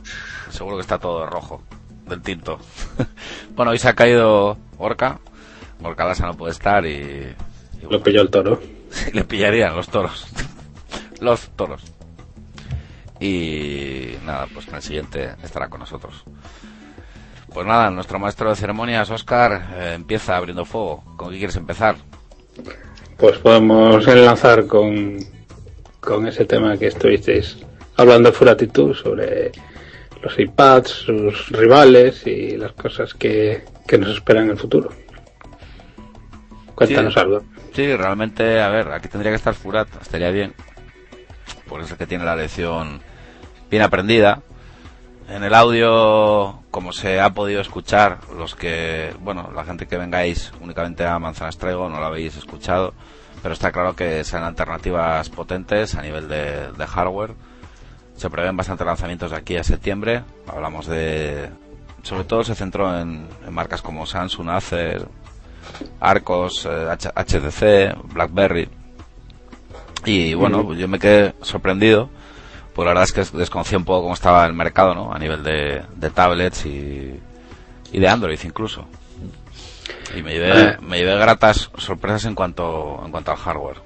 [0.51, 1.62] Seguro que está todo rojo.
[2.07, 2.59] Del tinto.
[3.57, 5.19] bueno, hoy se ha caído Orca.
[5.82, 7.35] Orcalasa no puede estar y,
[7.82, 8.61] y Lo pilló el toro.
[9.12, 10.27] le pillarían los toros.
[11.20, 11.82] los toros.
[13.20, 16.24] Y nada, pues en el siguiente estará con nosotros.
[17.53, 21.03] Pues nada, nuestro maestro de ceremonias, Oscar, eh, empieza abriendo fuego.
[21.16, 21.97] ¿Con qué quieres empezar?
[23.16, 25.19] Pues podemos enlazar con,
[26.01, 27.59] con ese tema que estuvisteis
[27.97, 29.53] hablando furatitud sobre
[30.23, 34.91] los iPads, sus rivales y las cosas que, que nos esperan en el futuro.
[36.74, 37.20] Cuéntanos Sí.
[37.20, 37.43] algo.
[37.74, 40.53] Sí, realmente, a ver, aquí tendría que estar Furat, estaría bien.
[41.69, 43.01] Por eso es que tiene la lección
[43.70, 44.41] bien aprendida.
[45.28, 50.53] En el audio, como se ha podido escuchar, los que, bueno, la gente que vengáis
[50.61, 52.94] únicamente a Manzanas Traigo no lo habéis escuchado,
[53.43, 57.35] pero está claro que sean alternativas potentes a nivel de, de hardware.
[58.16, 60.23] Se prevén bastantes lanzamientos de aquí a septiembre.
[60.47, 61.51] Hablamos de,
[62.03, 65.09] sobre todo se centró en, en marcas como Samsung, Acer,
[65.98, 68.69] Arcos, eh, HTC, BlackBerry.
[70.05, 72.11] Y bueno, yo me quedé sorprendido,
[72.77, 75.12] pues la verdad es que desconocía un poco cómo estaba el mercado, ¿no?
[75.12, 77.19] A nivel de, de tablets y,
[77.90, 78.86] y de Android incluso.
[80.16, 83.78] Y me llevé, me llevé gratas sorpresas en cuanto, en cuanto al hardware.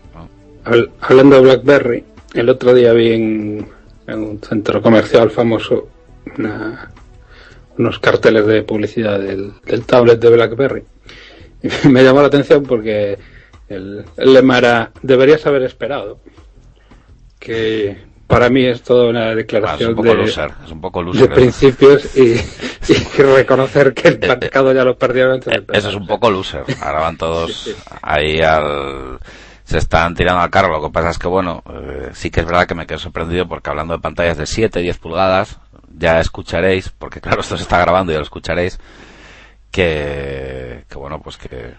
[1.01, 2.05] Hablando de BlackBerry,
[2.35, 3.69] el otro día vi en,
[4.07, 5.89] en un centro comercial famoso
[6.37, 6.91] una-
[7.79, 10.85] unos carteles de publicidad del, del tablet de BlackBerry.
[11.63, 13.17] Y me llamó la atención porque
[13.69, 16.19] el, el lema era, deberías haber esperado.
[17.39, 20.81] Que para mí es toda una Ah, declaración un de, loser, un
[21.35, 22.35] principios y,
[22.93, 25.65] y reconocer que el mercado ya lo perdieron antes de Eh.
[25.73, 26.65] Eso es un poco loser.
[26.81, 27.77] Ahora van todos Sí, sí.
[28.03, 29.19] ahí al...
[29.65, 30.73] Se están tirando al carro.
[30.73, 33.47] Lo que pasa es que, bueno, eh, sí que es verdad que me quedo sorprendido
[33.47, 35.59] porque hablando de pantallas de 7, 10 pulgadas,
[35.97, 38.81] ya escucharéis, porque claro, esto se está grabando y ya lo escucharéis,
[39.71, 41.75] que, que bueno, pues que,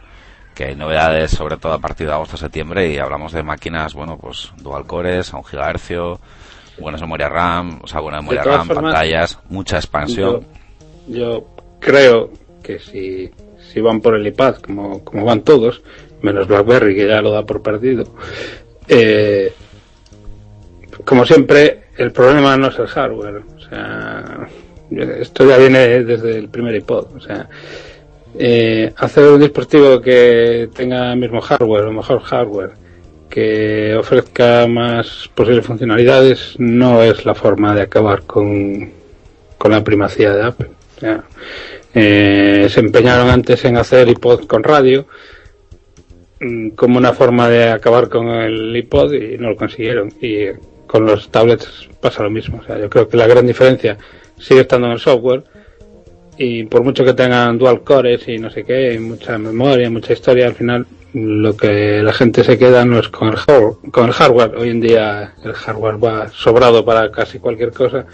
[0.55, 4.51] que hay novedades sobre todo a partir de agosto-septiembre y hablamos de máquinas, bueno, pues
[4.57, 6.19] dual cores, a un gigahercio,
[6.81, 10.45] buenas memoria RAM, o sea, buena memoria RAM, formas, pantallas, mucha expansión.
[11.07, 11.47] Yo, yo
[11.79, 12.31] creo
[12.61, 13.29] que si,
[13.71, 15.81] si van por el iPad, como, como van todos,
[16.21, 18.05] menos BlackBerry, que ya lo da por perdido,
[18.87, 19.53] eh,
[21.05, 23.43] como siempre, el problema no es el hardware.
[23.55, 24.47] O sea,
[25.19, 27.15] esto ya viene desde el primer iPod.
[27.15, 27.47] O sea,
[28.37, 32.80] eh, hacer un dispositivo que tenga el mismo hardware o mejor hardware
[33.31, 38.91] que ofrezca más posibles funcionalidades no es la forma de acabar con,
[39.57, 40.69] con la primacía de Apple.
[40.97, 41.23] O sea,
[41.93, 45.07] Eh, se empeñaron antes en hacer iPod con radio
[46.39, 50.09] mm, como una forma de acabar con el iPod y no lo consiguieron.
[50.21, 50.47] Y
[50.87, 52.59] con los tablets pasa lo mismo.
[52.61, 53.97] O sea, yo creo que la gran diferencia
[54.37, 55.43] sigue estando en el software
[56.37, 60.13] y por mucho que tengan dual cores y no sé qué, y mucha memoria, mucha
[60.13, 64.07] historia, al final lo que la gente se queda no es con el, hardware, con
[64.07, 64.55] el hardware.
[64.55, 68.05] Hoy en día el hardware va sobrado para casi cualquier cosa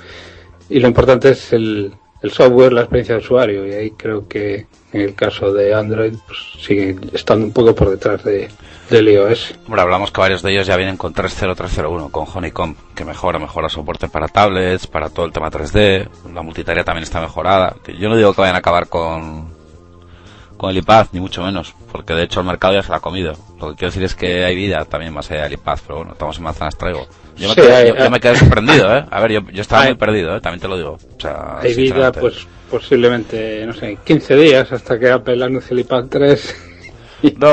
[0.69, 4.65] y lo importante es el, el software, la experiencia de usuario y ahí creo que
[4.93, 8.49] en el caso de Android pues sigue estando un poco por detrás de,
[8.89, 9.55] del iOS.
[9.65, 13.69] Hombre, hablamos que varios de ellos ya vienen con 3.0.301, con Honeycomb, que mejora, mejora
[13.69, 17.75] soporte para tablets, para todo el tema 3D, la multitarea también está mejorada.
[17.99, 19.56] Yo no digo que vayan a acabar con,
[20.57, 22.99] con el iPad, ni mucho menos, porque de hecho el mercado ya se la ha
[22.99, 23.33] comido.
[23.59, 26.13] Lo que quiero decir es que hay vida también más allá del iPad, pero bueno,
[26.13, 27.07] estamos en manzanas traigo.
[27.37, 29.05] Yo me, Sí, quedé, hay- yo, yo me quedé sorprendido, ¿eh?
[29.11, 30.41] A ver, yo, yo estaba Hay- muy perdido, ¿eh?
[30.41, 30.97] También te lo digo.
[31.17, 35.79] O sea, Hay vida pues posiblemente, no sé, 15 días hasta que Apple anuncie el
[35.81, 36.55] iPad 3.
[37.39, 37.49] No,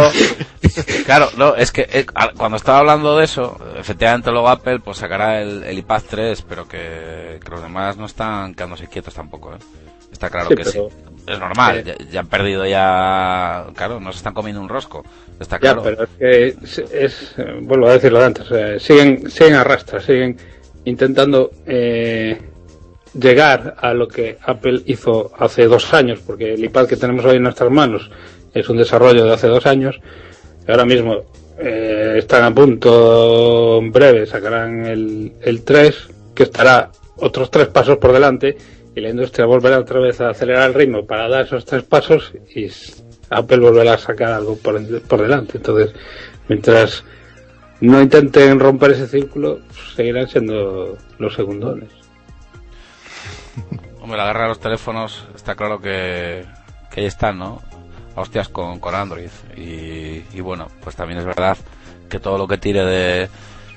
[1.06, 2.04] claro, no, es que eh,
[2.36, 6.68] cuando estaba hablando de eso, efectivamente luego Apple pues sacará el, el iPad 3, pero
[6.68, 9.58] que, que los demás no están quedándose quietos tampoco, ¿eh?
[10.12, 10.96] Está claro Sí, que pero- sí.
[11.26, 15.04] Es normal, ya, ya han perdido ya, claro, no se están comiendo un rosco,
[15.40, 15.82] está Ya, claro.
[15.82, 20.04] pero es que es, es, vuelvo a decirlo de antes, eh, siguen, siguen a rastras,
[20.04, 20.36] siguen
[20.84, 22.38] intentando eh,
[23.18, 27.36] llegar a lo que Apple hizo hace dos años, porque el iPad que tenemos hoy
[27.36, 28.10] en nuestras manos
[28.52, 29.98] es un desarrollo de hace dos años.
[30.66, 31.22] y Ahora mismo
[31.58, 37.96] eh, están a punto, en breve sacarán el, el 3, que estará otros tres pasos
[37.96, 38.56] por delante,
[38.94, 42.32] y la industria volverá otra vez a acelerar el ritmo para dar esos tres pasos,
[42.54, 42.68] y
[43.30, 44.80] Apple volverá a sacar algo por,
[45.20, 45.58] delante.
[45.58, 45.94] Entonces,
[46.48, 47.04] mientras
[47.80, 49.60] no intenten romper ese círculo,
[49.96, 51.90] seguirán siendo los segundones.
[54.00, 56.44] Hombre, la guerra de los teléfonos está claro que,
[56.90, 57.62] que ahí están, ¿no?
[58.14, 59.30] Hostias con, con Android.
[59.56, 61.56] Y, y bueno, pues también es verdad
[62.08, 63.28] que todo lo que tire de,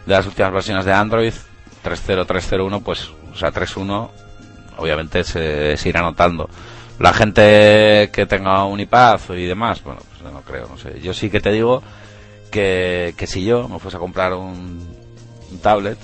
[0.06, 1.34] de las últimas versiones de Android,
[1.84, 4.10] 3.0, 3.01, pues, o sea, 3.1,
[4.78, 6.49] obviamente se, irá notando.
[6.99, 10.99] La gente que tenga un iPad y demás, bueno, pues no creo, no sé.
[11.02, 11.84] Yo sí que te digo
[12.49, 14.88] que, que si yo me fuese a comprar un,
[15.52, 15.98] un tablet,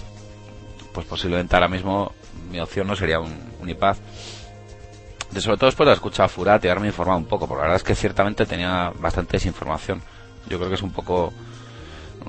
[0.94, 2.14] pues posiblemente ahora mismo
[2.52, 3.96] mi opción no sería un, iPad.
[5.32, 7.70] De sobre todo después de escuchar a Furat y haberme informado un poco, porque la
[7.70, 10.02] verdad es que ciertamente tenía bastante desinformación.
[10.48, 11.34] Yo creo que es un poco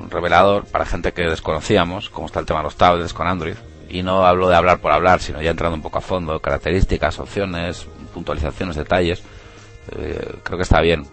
[0.08, 3.56] revelador para gente que desconocíamos, cómo está el tema de los tablets con Android.
[3.88, 7.18] Y no hablo de hablar por hablar, sino ya entrando un poco a fondo, características,
[7.18, 9.22] opciones, puntualizaciones, detalles.
[9.96, 11.04] Eh, creo que está bien.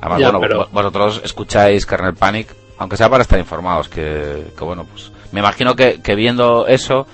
[0.00, 4.64] Además, Ya, bueno, pero- vosotros escucháis Kernel Panic, aunque sea para estar informados, que, que
[4.64, 7.06] bueno, pues me imagino que, que viendo eso,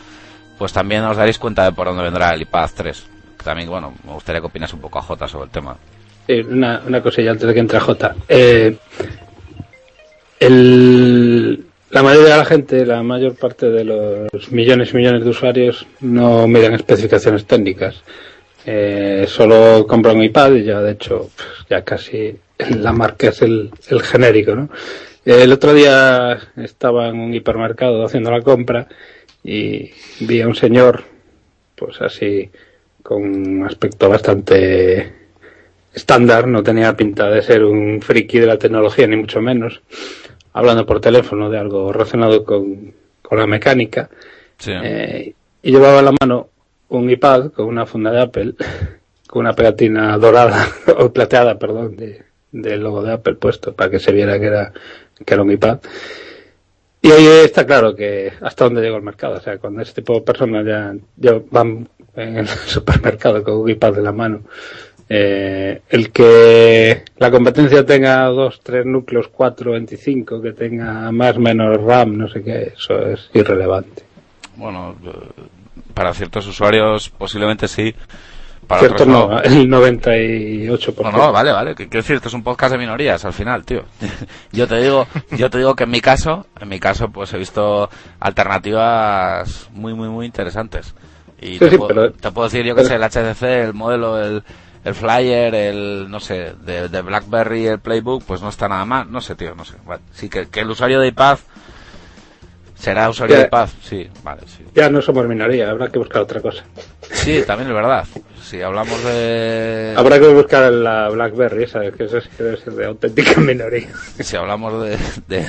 [0.59, 3.07] pues también os daréis cuenta de por dónde vendrá el iPad 3.
[3.39, 5.77] Que también, bueno, me gustaría que opinas un poco a Jota sobre el tema.
[6.27, 8.15] Sí, una, una cosilla antes de que entre J.
[8.29, 8.77] Eh,
[10.41, 11.64] el,
[11.95, 15.87] la mayoría de la gente, la mayor parte de los millones y millones de usuarios
[16.01, 18.03] no miran especificaciones técnicas.
[18.67, 21.31] Eh, solo compran un iPad y ya, de hecho,
[21.71, 24.71] ya casi la marca es el, el genérico, ¿no?
[25.25, 28.89] El otro día estaba en un hipermercado haciendo la compra
[29.45, 31.05] y vi a un señor,
[31.77, 32.51] pues así,
[33.05, 35.13] con un aspecto bastante
[35.95, 39.81] estándar, no tenía pinta de ser un friki de la tecnología, ni mucho menos,
[40.55, 44.09] hablando por teléfono de algo relacionado con, con la mecánica,
[44.57, 44.73] Sí.
[44.73, 46.49] eh, y llevaba en la mano
[46.89, 48.55] un iPad con una funda de Apple,
[49.29, 50.67] con una pegatina dorada,
[50.99, 52.23] o plateada, perdón, de,
[52.53, 54.73] del logo de Apple puesto, para que se viera que era,
[55.27, 55.79] que era un iPad.
[57.03, 59.35] Y ahí está claro que hasta dónde llegó el mercado.
[59.37, 61.87] O sea, cuando ese tipo de personas ya, ya van
[62.17, 64.41] en el supermercado con un iPad en la mano,
[65.09, 71.81] eh, el que la competencia tenga dos, tres núcleos, cuatro, 25, que tenga más, menos
[71.83, 74.03] RAM, no sé qué, eso es irrelevante.
[74.57, 75.11] Bueno, eh,
[75.93, 77.95] para ciertos usuarios posiblemente sí.
[78.67, 79.29] Para Cierto, no.
[79.29, 81.03] no, el 98%.
[81.03, 81.75] No, no, vale, vale.
[81.75, 83.83] Quiero decir, esto es un podcast de minorías al final, tío.
[84.53, 85.07] yo te digo,
[85.37, 87.91] yo te digo que en mi caso, en mi caso, pues he visto
[88.21, 90.95] alternativas muy, muy, muy interesantes.
[91.41, 93.03] Y Sí, te, sí, puedo, pero- te puedo decir, yo que pero- sé, el
[93.35, 94.43] HTC, el modelo, el,
[94.85, 99.11] el Flyer, el, no sé, de, de BlackBerry, el Playbook, pues no está nada mal.
[99.11, 99.75] No sé, tío, no sé.
[99.87, 100.03] Vale.
[100.13, 101.39] Sí, que, que el usuario de iPad
[102.77, 103.41] será usuario Ya.
[103.43, 104.65] de iPad, sí, vale, sí.
[104.75, 106.65] Ya no somos minoría, habrá que buscar otra cosa.
[107.13, 108.07] Sí, también es verdad.
[108.43, 109.95] Si hablamos de...
[109.97, 113.89] Habrá que buscar la BlackBerry, esa, que eso sí que debe ser de auténtica minoría.
[114.21, 114.99] si hablamos de,
[115.29, 115.47] de-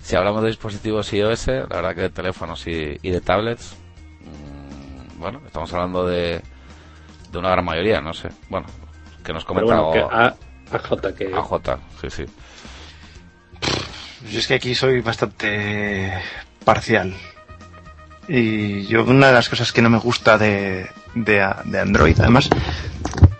[0.00, 3.74] si hablamos de dispositivos iOS, la verdad que de teléfonos y, y de tablets,
[4.20, 6.40] mm, bueno, estamos hablando de,
[7.34, 8.28] de una gran mayoría, no sé.
[8.48, 8.66] Bueno,
[9.22, 10.34] que nos comenta bueno, que a,
[10.72, 12.24] a J que a J, sí, sí.
[14.30, 16.12] Yo es que aquí soy bastante
[16.64, 17.14] parcial.
[18.26, 22.48] Y yo una de las cosas que no me gusta de, de, de Android, además,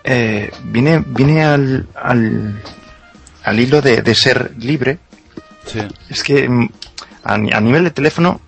[0.03, 2.61] eh, viene, viene al, al,
[3.43, 4.99] al hilo de, de ser libre.
[5.65, 6.69] Sí, Es que mm,
[7.23, 8.39] a nivel de teléfono,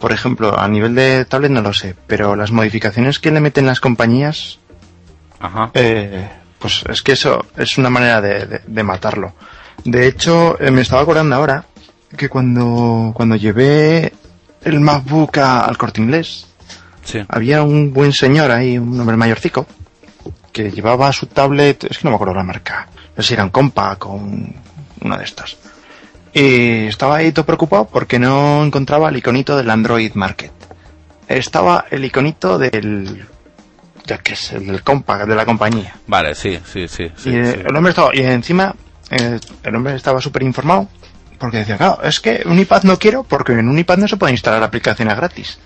[0.00, 3.66] por ejemplo, a nivel de tablet no lo sé, pero las modificaciones que le meten
[3.66, 4.58] las compañías
[5.42, 5.70] ajá.
[5.74, 6.28] eh,
[6.58, 9.34] pues es que eso es una manera de, de- de matarlo.
[9.84, 11.64] De hecho, eh, me estaba acordando ahora
[12.16, 14.12] que cuando, cuando llevé
[14.62, 16.46] el MacBook a- al corte inglés,
[17.04, 19.66] Sí, había un buen señor ahí, un hombre mayorcico,
[20.52, 22.86] que llevaba su tablet, es que no me acuerdo la marca,
[23.16, 24.54] no sé si era un Compaq o un-
[25.00, 25.56] una de estas.
[26.32, 30.52] Y estaba ahí todo preocupado porque no encontraba el iconito del Android Market.
[31.26, 33.26] Estaba el iconito del,
[34.04, 35.94] ya que es el del Compaq, de la compañía.
[36.06, 37.10] vale, sí, sí, sí.
[37.16, 37.38] sí, y sí.
[37.64, 38.74] el hombre estaba, y encima,
[39.10, 40.88] eh, el hombre estaba súper informado
[41.38, 44.16] porque decía, claro, es que un iPad no quiero porque en un iPad no se
[44.16, 45.58] puede instalar aplicaciones gratis.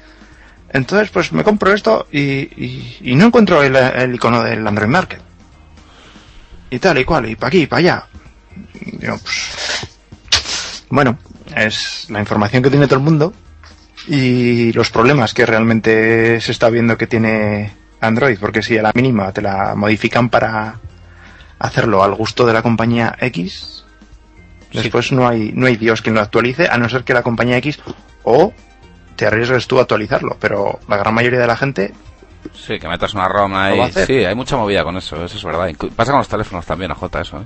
[0.71, 4.89] Entonces, pues me compro esto y, y- y no encuentro el, el icono del Android
[4.89, 5.21] Market.
[6.71, 8.05] Y tal y cual, y para aquí y para allá.
[8.99, 9.89] Digo, pues,
[10.89, 11.19] bueno,
[11.55, 13.33] es la información que tiene todo el mundo
[14.09, 18.93] y los problemas que realmente se está viendo que tiene Android, porque si a la
[18.95, 20.77] mínima te la modifican para
[21.59, 23.85] hacerlo al gusto de la compañía X,
[24.73, 27.57] después no hay no hay Dios quien lo actualice, a no ser que la compañía
[27.59, 27.81] X
[28.25, 28.53] o
[29.17, 31.95] te arriesgues tú a actualizarlo, pero la gran mayoría de la gente
[32.55, 33.93] Sí, que metas una ROM ahí.
[33.93, 35.69] Sí, hay mucha movida con eso, eso es verdad.
[35.97, 37.45] Pasa con los teléfonos también, a J, eso, ¿eh?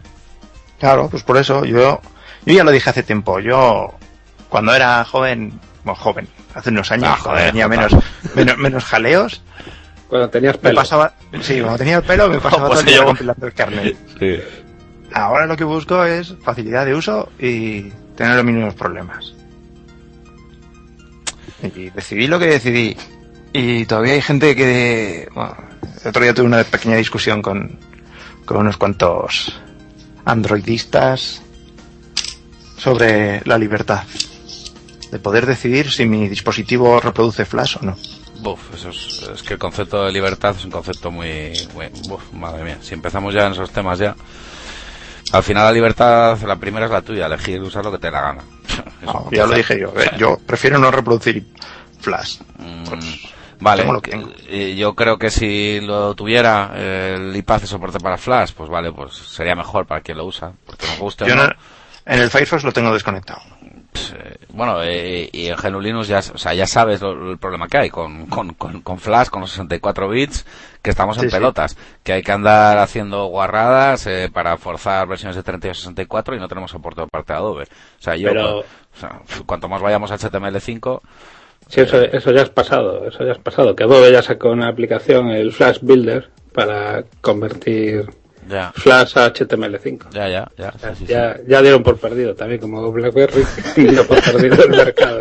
[0.78, 2.00] Claro, pues por eso yo,
[2.44, 3.40] yo ya lo dije hace tiempo.
[3.40, 3.94] Yo,
[4.48, 7.94] cuando era joven, bueno, joven, hace unos años, Ah, joder, tenía menos,
[8.34, 9.42] menos, menos jaleos,
[10.10, 10.74] cuando tenías me pelo.
[10.80, 13.96] pasaba, sí, cuando tenía el pelo me pasaba Pues todo el día compilando el carnet.
[14.18, 14.38] Sí.
[15.12, 19.32] Ahora lo que busco es facilidad de uso y tener los mínimos problemas.
[21.62, 22.96] Y decidí lo que decidí.
[23.52, 25.28] Y todavía hay gente que...
[25.34, 25.56] Bueno,
[26.02, 27.78] el otro día tuve una pequeña discusión con,
[28.44, 29.60] con unos cuantos
[30.24, 31.42] androidistas
[32.76, 34.04] sobre la libertad.
[35.10, 37.96] De poder decidir si mi dispositivo reproduce flash o no.
[38.42, 42.32] Buf, eso es, es que el concepto de libertad es un concepto muy, muy buf,
[42.32, 44.16] madre mía, si empezamos ya en esos temas ya,
[45.32, 48.12] al final la libertad, la primera es la tuya, elegir usar lo que te dé
[48.12, 48.42] la gana.
[49.02, 49.92] No, ya lo dije yo.
[49.96, 51.44] eh, Yo prefiero no reproducir
[52.00, 52.38] flash.
[52.58, 53.20] Mm, Pues,
[53.60, 58.16] vale, lo que yo creo que si lo tuviera eh, el iPad de soporte para
[58.18, 61.34] Flash, pues vale, pues sería mejor para quien lo usa, porque nos guste o Yo
[61.36, 61.48] no-
[62.06, 63.40] en el Firefox lo tengo desconectado.
[63.92, 67.38] Pues, eh, bueno, eh, y en GNU Linux ya, o sea, ya sabes lo- el
[67.38, 70.46] problema que hay con, con, con, con Flash, con los 64 bits,
[70.80, 71.36] que estamos en Sí, sí.
[71.36, 76.36] pelotas, que hay que andar haciendo guarradas eh, para forzar versiones de 32 y 64
[76.36, 77.64] y no tenemos soporte por parte de Adobe.
[77.64, 78.64] O sea, yo, Pero- o
[78.98, 81.00] sea, cuanto más vayamos a HTML5,
[81.68, 83.76] Sí, eso, eso ya has pasado, eso ya has pasado.
[83.76, 88.08] Que Adobe ya sacó una aplicación, el Flash Builder, para convertir
[88.48, 90.10] ya, Flash a HTML5.
[90.12, 90.72] ya, ya, ya.
[90.72, 91.06] sí, sí, sí.
[91.06, 93.44] Ya, ya dieron por perdido también, como BlackBerry,
[93.76, 95.20] dio por perdido el mercado.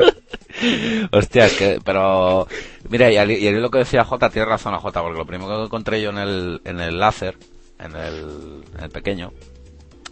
[1.11, 2.47] Hostia, que, pero
[2.89, 5.25] mira, y, al- y al lo que decía J, tiene razón a J, porque lo
[5.25, 7.37] primero que encontré yo en el, en el láser,
[7.79, 9.31] en el, en el pequeño,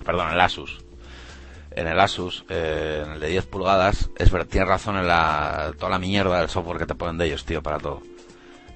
[0.06, 0.80] perdón, en el Asus,
[1.72, 5.74] en el Asus, eh, en el de 10 pulgadas, es ver, tiene razón en la,
[5.78, 8.02] toda la mierda del software que te ponen de ellos, tío, para todo.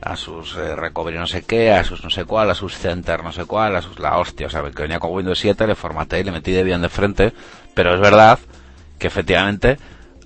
[0.01, 3.75] Asus eh, Recovery no sé qué, Asus no sé cuál, Asus Center no sé cuál,
[3.75, 6.51] Asus la hostia, o sea, que venía con Windows 7, le formateé y le metí
[6.51, 7.33] de bien de frente,
[7.75, 8.39] pero es verdad
[8.97, 9.77] que efectivamente,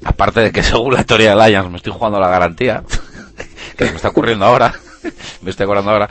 [0.03, 2.83] aparte de que según la teoría de Alliance me estoy jugando la garantía,
[3.77, 4.73] que me está ocurriendo ahora,
[5.41, 6.09] me estoy acordando ahora,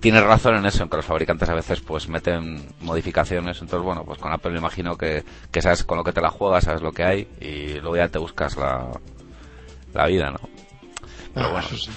[0.00, 4.04] tienes razón en eso, en que los fabricantes a veces pues meten modificaciones, entonces bueno,
[4.04, 6.82] pues con Apple me imagino que, que sabes con lo que te la juegas, sabes
[6.82, 8.90] lo que hay, y luego ya te buscas la,
[9.94, 10.40] la vida, ¿no?
[11.32, 11.90] Pero bueno, Eso sí.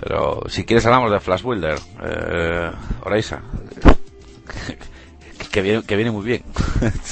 [0.00, 2.70] Pero si quieres hablamos de Flash Builder, eh,
[3.04, 3.42] Oraisa,
[5.52, 6.42] que viene, que viene muy bien.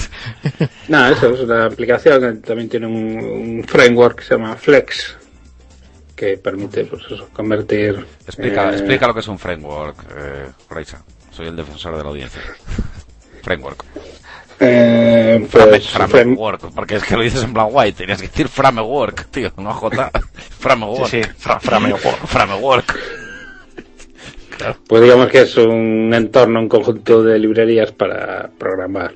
[0.89, 5.17] Nada, eso es una aplicación también tiene un, un framework que se llama Flex,
[6.17, 8.05] que permite pues eso, convertir...
[8.27, 11.03] Explica, eh, explica lo que es un framework, eh, Oraisa.
[11.31, 12.41] Soy el defensor de la audiencia.
[13.43, 13.85] Framework.
[14.61, 18.29] Eh, Frame- pues, frame- framework, porque es que lo dices en black white, tenías que
[18.29, 20.11] decir framework, tío, no J.
[20.59, 21.11] framework.
[21.11, 22.03] Sí, sí, fra- framework.
[22.27, 22.99] framework.
[24.89, 29.15] Pues digamos que es un entorno, un conjunto de librerías para programar,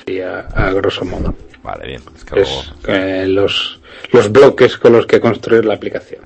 [0.00, 1.34] así a, a grosso modo.
[1.62, 2.02] Vale, bien.
[2.16, 2.50] Es que luego...
[2.50, 3.80] Es eh, los,
[4.12, 6.22] los bloques con los que construir la aplicación.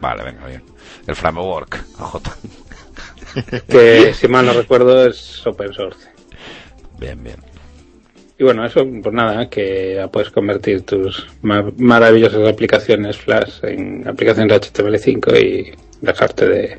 [0.00, 0.62] Vale, venga, bien.
[1.06, 2.36] El framework, J.
[3.68, 6.08] que si mal no recuerdo es open source.
[6.98, 7.36] Bien, bien.
[8.38, 14.60] Y bueno, eso, pues nada, que puedes convertir tus ma- maravillosas aplicaciones Flash en aplicaciones
[14.60, 15.72] HTML5 y
[16.02, 16.78] dejarte de,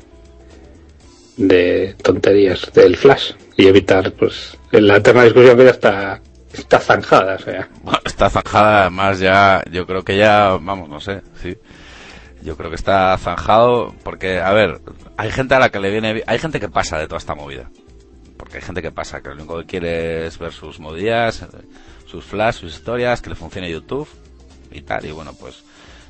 [1.36, 6.20] de tonterías del Flash y evitar pues la eterna discusión que ya está,
[6.52, 7.34] está zanjada.
[7.34, 7.68] O sea,
[8.04, 11.56] está zanjada, además ya, yo creo que ya, vamos, no sé, sí.
[12.42, 14.78] Yo creo que está zanjado porque, a ver,
[15.16, 17.68] hay gente a la que le viene, hay gente que pasa de toda esta movida.
[18.48, 20.80] Porque hay gente que pasa, que lo único que quiere es ver sus
[21.42, 21.46] eh,
[22.06, 24.08] sus flash, sus historias, que le funcione YouTube
[24.70, 25.04] y tal.
[25.04, 25.62] Y bueno, pues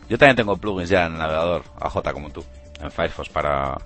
[0.08, 2.44] yo también tengo plugins ya en el navegador, AJ como tú,
[2.80, 3.76] en Firefox para,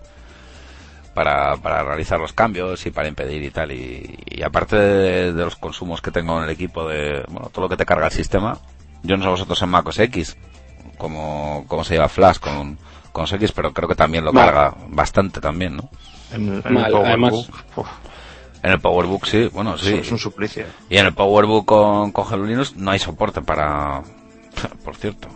[1.14, 3.72] para, para realizar los cambios y para impedir y tal.
[3.72, 7.62] Y, y aparte de, de los consumos que tengo en el equipo de, bueno, todo
[7.62, 8.58] lo que te carga el sistema,
[9.02, 10.36] yo no sé vosotros en MacOS X,
[10.98, 12.76] como, cómo se lleva Flash con,
[13.12, 14.44] con X, pero creo que también lo Mal.
[14.44, 15.88] carga bastante también, ¿no?
[16.32, 17.06] En, en Mal, el PowerBook.
[17.06, 17.88] además- uf,
[18.62, 19.94] En el PowerBook sí, bueno, sí.
[19.94, 20.64] Es un suplicio.
[20.88, 24.02] Y en el PowerBook con, con Hello Linux no hay soporte para...
[24.84, 25.28] Por cierto.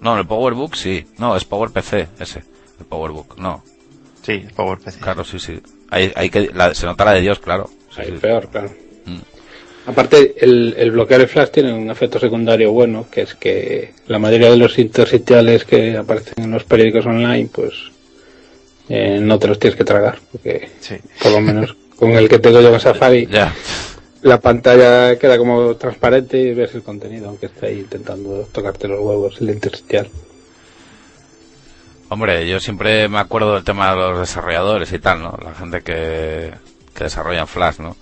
[0.00, 1.06] No, en el PowerBook sí.
[1.18, 2.42] No, es PowerPC ese.
[2.80, 3.62] El PowerBook, no.
[4.22, 4.98] Sí, PowerPC.
[5.00, 5.60] Claro, sí, sí.
[5.90, 7.70] Hay, hay que, la- se nota la de Dios, claro.
[7.94, 8.70] Sí, peor, claro.
[9.06, 9.18] Mm.
[9.86, 14.18] Aparte, el, el bloquear el flash tiene un efecto secundario bueno, que es que la
[14.18, 17.74] mayoría de los intersticiales que aparecen en los periódicos online, pues
[18.88, 20.96] eh, no te los tienes que tragar, porque Sí.
[21.22, 23.52] por lo menos con el que tengo yo en Safari, Ya.
[24.22, 29.00] la pantalla queda como transparente y ves el contenido, aunque esté ahí intentando tocarte los
[29.00, 30.08] huevos el intersticial.
[32.10, 35.36] Hombre, yo siempre me acuerdo del tema de los desarrolladores y tal, ¿no?
[35.42, 36.52] La gente que,
[36.94, 37.96] que desarrolla en Flash, ¿no?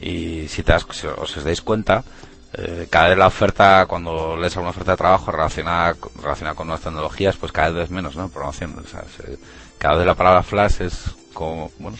[0.00, 2.04] Y si, te das, si os dais cuenta,
[2.52, 6.84] eh, cada vez la oferta, cuando lees alguna oferta de trabajo relacionada, relacionada con nuevas
[6.84, 8.28] tecnologías, pues cada vez es menos, ¿no?
[8.28, 8.78] Programación.
[8.78, 9.38] O sea, se-
[9.78, 11.96] cada vez la palabra Flash es como, bueno,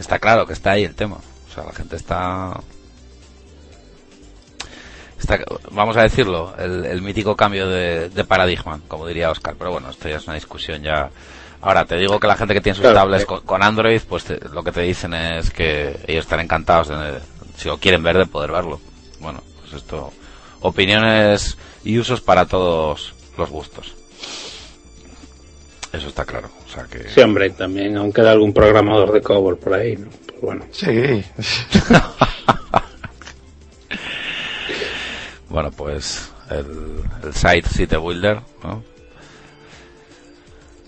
[0.00, 1.16] está claro que está ahí el tema.
[1.16, 2.58] O sea, la gente está
[5.18, 5.38] Está-
[5.70, 9.54] vamos a decirlo, el, el mítico cambio de, de paradigma, como diría Oscar.
[9.58, 11.10] Pero bueno, esto ya es una discusión ya.
[11.60, 13.26] Ahora, te digo que la gente que tiene sus Claro, tablets eh.
[13.26, 17.18] con, con Android, pues te- lo que te dicen es que ellos están encantados, de,
[17.56, 18.80] si lo quieren ver, de poder verlo.
[19.18, 20.10] Bueno, pues esto,
[20.62, 23.94] opiniones y usos para todos los gustos.
[25.92, 26.48] Eso está claro.
[26.70, 27.08] O sea que.
[27.08, 30.06] Sí, hombre, también aún queda algún programador de COBOL por ahí, ¿no?
[30.26, 31.24] Pues bueno, Sí.
[35.48, 38.84] Bueno, pues el, el site Site Builder, ¿no?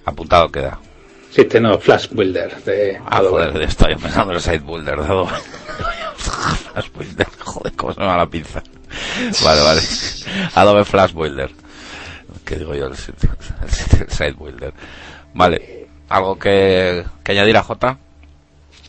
[0.04, 0.78] Apuntado queda.
[1.30, 3.46] sí, no, Flash Builder de Ah, Adobe.
[3.46, 5.32] joder, estoy pensando en el Site Builder de Adobe.
[6.16, 8.62] Flash Builder, joder, cómo se me va la pinza.
[9.44, 9.80] Vale, vale.
[10.54, 11.50] Adobe Flash Builder.
[12.44, 12.86] ¿Qué digo yo?
[12.86, 13.28] El, site-
[13.62, 14.72] el el Site Builder.
[15.34, 15.86] Vale.
[16.08, 17.98] ¿Algo que, que añadir a J?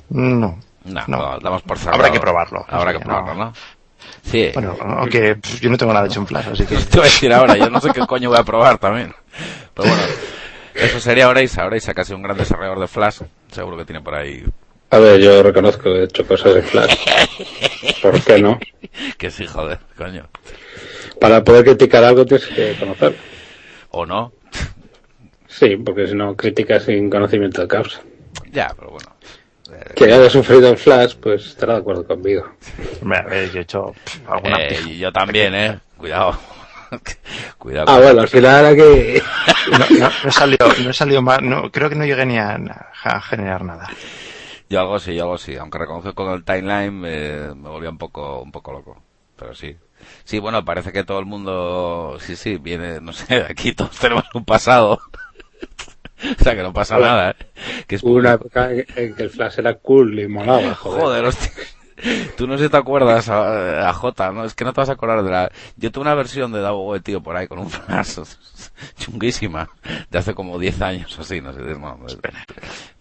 [0.09, 0.59] No.
[0.85, 1.39] No, No.
[1.39, 1.95] damos por cerrado.
[1.97, 2.65] Habrá que probarlo.
[2.67, 3.45] Habrá que probarlo, no.
[3.45, 3.53] ¿no?
[4.23, 4.49] Sí.
[4.53, 6.75] Bueno, aunque pff, yo no tengo nada hecho en Flash, así que...
[6.91, 9.13] Te voy a decir ahora, yo no sé qué coño voy a probar también.
[9.73, 10.03] Pero bueno,
[10.75, 11.65] eso sería Oreisa.
[11.65, 13.21] Oreisa, casi un gran desarrollador de Flash.
[13.51, 14.43] Seguro que tiene por ahí.
[14.89, 16.95] A ver, yo reconozco que he hecho cosas en Flash.
[18.01, 18.59] ¿Por qué no?
[19.17, 20.27] Que sí, joder, coño.
[21.19, 23.17] Para poder criticar algo tienes que conocerlo.
[23.91, 24.33] O no.
[25.57, 28.01] Sí, porque si no criticas sin conocimiento de causa.
[28.51, 29.11] Ya, pero bueno.
[29.71, 32.43] Eh, Que haya sufrido en Flash, pues estará de acuerdo conmigo.
[33.03, 35.79] A ver, yo he hecho pff, alguna eh, yo también, eh.
[35.97, 36.37] Cuidado.
[37.57, 37.85] Cuidado.
[37.89, 39.21] Ah, bueno, al final aquí...
[39.71, 42.37] No, no, no he salido, no he salido más, no, creo que no llegué ni
[42.37, 42.59] a,
[43.03, 43.89] a generar nada.
[44.69, 45.55] Yo algo sí, yo algo sí.
[45.55, 49.01] Aunque reconozco con el timeline eh, me volvía un poco, un poco loco.
[49.37, 49.75] Pero sí.
[50.23, 54.25] Sí, bueno, parece que todo el mundo, sí, sí, viene, no sé, aquí todos tenemos
[54.33, 54.99] un pasado.
[56.39, 57.07] o sea, que no pasa Hola.
[57.07, 57.35] nada, ¿eh?
[57.87, 61.01] Que es Hubo una época en que el Flash era cool y molaba, joder.
[61.01, 61.51] Joder, hostia.
[62.35, 64.43] Tú no sé si te acuerdas a, a J, ¿no?
[64.43, 65.51] Es que no te vas a acordar de la...
[65.77, 68.17] Yo tuve una versión de Davo tío, por ahí con un flash
[68.97, 69.69] chunguísima,
[70.09, 71.97] de hace como 10 años o así, no sé, de, no,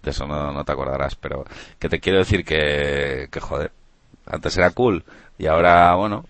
[0.02, 1.44] de eso no, no te acordarás, pero
[1.78, 3.72] que te quiero decir que, que joder,
[4.26, 5.04] antes era cool
[5.38, 6.24] y ahora, bueno,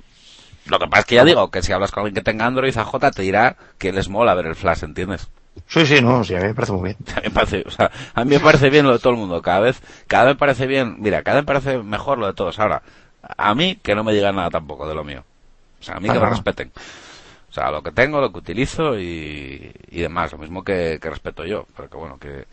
[0.67, 2.77] lo que pasa es que ya digo, que si hablas con alguien que tenga Android,
[2.79, 5.29] a J te dirá que les mola ver el flash, ¿entiendes?
[5.67, 6.97] Sí, sí, no, sí, a mí me parece muy bien.
[7.17, 9.19] A mí me parece, o sea, a mí me parece bien lo de todo el
[9.19, 9.41] mundo.
[9.43, 12.35] Cada vez, cada vez me parece bien, mira, cada vez me parece mejor lo de
[12.35, 12.59] todos.
[12.59, 12.83] Ahora,
[13.37, 15.25] a mí que no me digan nada tampoco de lo mío.
[15.81, 16.29] O sea, a mí que me Ajá.
[16.29, 16.73] respeten.
[17.51, 20.33] O sea, lo que tengo, lo que utilizo y, y demás.
[20.33, 21.67] Lo mismo que, que respeto yo.
[21.77, 22.47] Pero que bueno, que,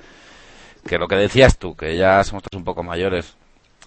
[0.87, 3.35] que lo que decías tú, que ya somos todos un poco mayores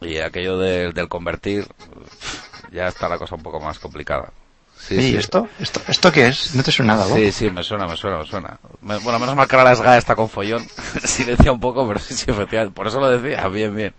[0.01, 1.67] y aquello del del convertir,
[2.73, 4.33] ya está la cosa un poco más complicada.
[4.89, 5.17] Sí, ¿Y sí.
[5.17, 5.49] esto?
[5.61, 5.81] esto?
[5.87, 6.55] ¿Esto qué es?
[6.57, 7.15] No te suena nada, ¿no?
[7.15, 8.59] Sí, sí, me suena, me suena, me suena.
[8.81, 10.67] Me- bueno, menos mal que ahora la SGA está con follón.
[11.05, 12.75] Silencia un poco, pero sí, sí, efectivamente.
[12.75, 13.47] Por eso lo decía.
[13.49, 13.95] Bien, bien.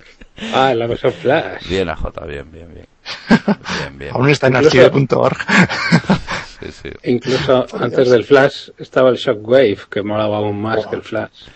[0.53, 1.67] Ah, la versión Flash.
[1.69, 2.87] Bien, AJ, bien, bien, bien.
[3.79, 4.11] Bien, bien.
[4.13, 5.37] Aún está en archive.org.
[6.63, 6.89] Sí, sí.
[7.11, 11.47] Incluso antes del Flash estaba el Shockwave, que molaba aún más que el Flash.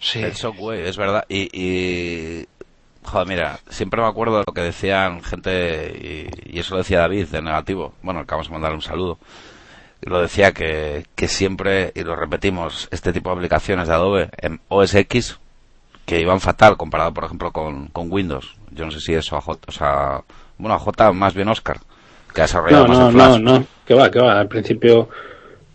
[0.00, 0.22] sí.
[0.22, 1.26] El Shockwave, es verdad.
[1.28, 2.46] Y, y...
[3.06, 6.98] Joder, mira, siempre me acuerdo de lo que decían gente, y, y eso lo decía
[7.00, 7.94] David, de negativo.
[8.02, 9.18] Bueno, acabamos de mandarle un saludo.
[10.02, 14.60] Lo decía que, que siempre, y lo repetimos, este tipo de aplicaciones de Adobe en
[14.68, 15.38] OS X,
[16.04, 18.56] que iban fatal comparado, por ejemplo, con, con Windows.
[18.72, 20.22] Yo no sé si eso a J, o sea,
[20.58, 21.78] bueno, a J más bien Oscar,
[22.34, 23.38] que ha desarrollado No, más no, en Flash.
[23.40, 23.66] no, no.
[23.86, 24.38] Que va, que va.
[24.38, 25.08] Al principio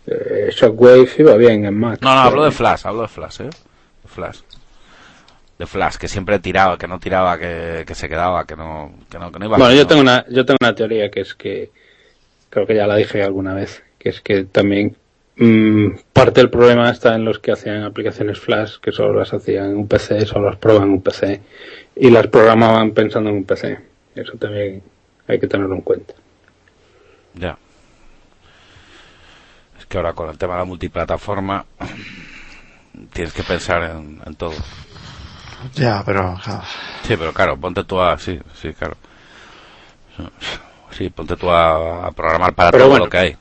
[0.06, 1.98] eh, Shockwave iba bien en Mac.
[2.02, 3.50] No, no, hablo de Flash, hablo de Flash, ¿eh?
[4.06, 4.40] Flash.
[5.62, 9.16] De Flash, que siempre tiraba, que no tiraba, que, que se quedaba, que no, que
[9.16, 9.86] no, que no iba Bueno, yo no.
[9.86, 11.70] tengo una, yo tengo una teoría que es que
[12.50, 14.96] creo que ya la dije alguna vez, que es que también
[15.36, 19.70] mm, parte del problema está en los que hacían aplicaciones Flash, que solo las hacían
[19.70, 21.40] en un PC, solo las probaban en un PC
[21.94, 23.78] y las programaban pensando en un PC.
[24.16, 24.82] Eso también
[25.28, 26.14] hay que tenerlo en cuenta.
[27.34, 27.56] Ya.
[29.78, 31.64] Es que ahora con el tema de la multiplataforma
[33.12, 34.54] tienes que pensar en, en todo.
[35.74, 36.38] Ya, pero...
[36.42, 36.62] claro.
[37.06, 38.18] Sí, pero claro, ponte tú a...
[38.18, 38.96] Sí, sí, claro.
[40.90, 43.04] Sí, ponte tú a, a programar para Pero todo bueno.
[43.06, 43.36] lo que hay.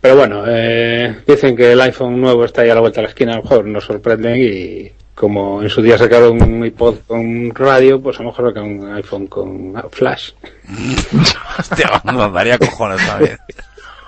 [0.00, 3.08] Pero bueno, eh, dicen que el iPhone nuevo está ahí a la vuelta de la
[3.08, 7.52] esquina, a lo mejor nos sorprenden y como en su día sacaron un iPod con
[7.54, 10.32] radio, pues a lo mejor sacan un iPhone con Flash.
[11.58, 13.38] Hostia, nos daría cojones también.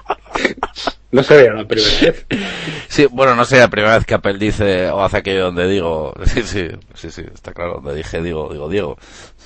[1.11, 2.27] No sería la primera vez.
[2.89, 6.15] Sí, bueno, no sé, la primera vez que Apple dice o hace aquello donde digo,
[6.25, 8.97] sí, sí, sí, sí, está claro, donde dije, digo, digo, Diego.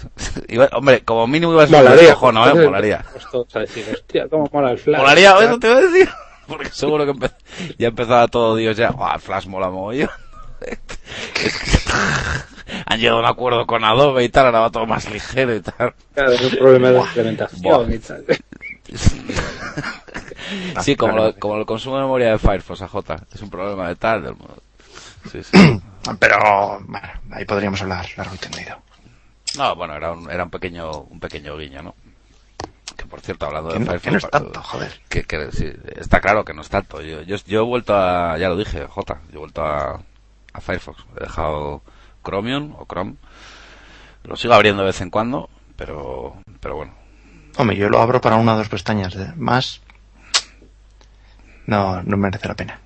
[0.49, 2.15] Iba- hombre, como mínimo iba a ser un Molaría.
[2.15, 2.55] cojono, ¿eh?
[2.65, 3.05] Molaría.
[3.43, 5.01] Hostia, cómo mola el Flash.
[5.01, 6.09] Molaría, eso te iba a decir.
[6.47, 7.33] Porque seguro que empe-
[7.79, 10.11] ya empezaba todo Dios ya, "Buah, el Flash mola mogollón.
[10.65, 11.93] Es que
[12.87, 15.61] Han llegado a un acuerdo con Adobe y tal, ahora va todo más ligero y
[15.61, 15.95] tal.
[16.15, 18.25] Claro, es un problema de implementación y tal.
[20.83, 22.97] Sí, como lo, como el consumo de memoria de Firefox, AJ.
[23.35, 24.37] Es un problema de tal, del.
[25.31, 25.81] Sí, sí.
[26.19, 28.77] Pero, bueno, ahí podríamos hablar largo y tendido.
[29.57, 31.95] No, bueno, era un, era un pequeño, un pequeño guiño, ¿no?
[32.97, 34.03] Que por cierto, hablando de Firefox.
[34.03, 35.01] que no es tanto, joder.
[35.09, 37.01] que, que sí, está claro que no es tanto.
[37.03, 40.01] Yo, yo, yo he vuelto a, ya lo dije, J, yo he vuelto a,
[40.53, 41.05] a Firefox.
[41.17, 41.83] He dejado
[42.25, 43.17] Chromium o Chrome.
[44.25, 47.02] Lo sigo abriendo de vez en cuando, pero, pero bueno.
[47.57, 49.15] Hombre, yo lo abro para una o dos pestañas.
[49.15, 49.81] de- Más...
[51.67, 52.81] No, no merece la pena.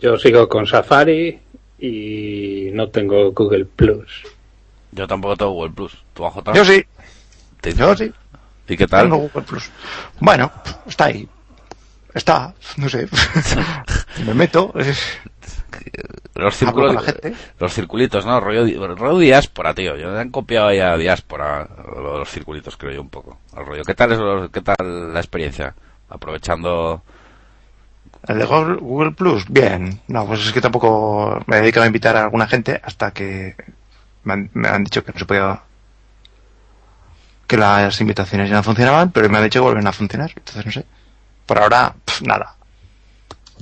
[0.00, 1.40] Yo sigo con Safari
[1.78, 4.22] y no tengo Google Plus.
[4.92, 6.04] Yo tampoco tengo Google Plus.
[6.14, 6.52] ¿Tú a J?
[6.54, 6.84] Yo sí,
[7.60, 8.12] ¿Te- yo sí.
[8.68, 9.04] ¿Y qué tal?
[9.04, 9.70] Tengo Google Plus.
[10.20, 10.50] Bueno,
[10.86, 11.28] está ahí.
[12.14, 13.08] Está, no sé.
[14.24, 14.72] Me meto.
[15.84, 16.02] eh,
[16.34, 17.34] Los círculos, la gente.
[17.58, 18.40] los circulitos, ¿no?
[18.40, 19.96] Rollo, rollo diáspora, tío.
[19.96, 23.38] Yo me han copiado ya diáspora, los circulitos, creo yo, un poco.
[23.56, 23.82] El rollo.
[23.84, 25.74] ¿Qué tal es, qué tal la experiencia?
[26.08, 27.02] Aprovechando,
[28.28, 30.00] El de Google, Plus, bien.
[30.08, 33.56] No, pues es que tampoco me he dedicado a invitar a alguna gente hasta que
[34.24, 35.62] me han, me han dicho que no se podía.
[37.46, 40.30] que las invitaciones ya no funcionaban, pero me han dicho que vuelven a funcionar.
[40.36, 40.84] Entonces no sé.
[41.46, 42.55] Por ahora, nada.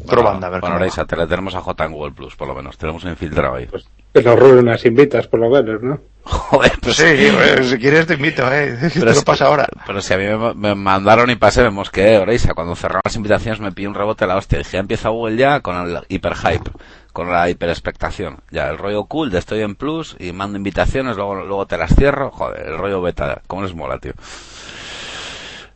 [0.07, 1.07] Probando a ver Bueno, cómo Reisa, va.
[1.07, 2.77] te le tenemos a J en Google Plus, por lo menos.
[2.77, 3.67] Tenemos un infiltrado ahí.
[3.67, 6.01] Pues que nos roben unas invitas, por lo menos, ¿no?
[6.25, 7.05] Joder, Pues sí,
[7.35, 8.77] pues, si quieres te invito, eh.
[8.81, 9.67] Te Pero lo es- pasa ahora.
[9.87, 12.55] Pero si a mí me, me mandaron y pasé, me mosqueé, Oreisa.
[12.55, 14.59] Cuando cerraron las invitaciones me pilló un rebote la hostia.
[14.59, 16.71] Dije, ya empieza Google ya con el hiperhype,
[17.13, 18.39] con la hiperexpectación.
[18.51, 21.95] Ya, el rollo cool de estoy en plus y mando invitaciones, luego, luego te las
[21.95, 22.31] cierro.
[22.31, 24.13] Joder, el rollo beta, ¿cómo les mola, tío?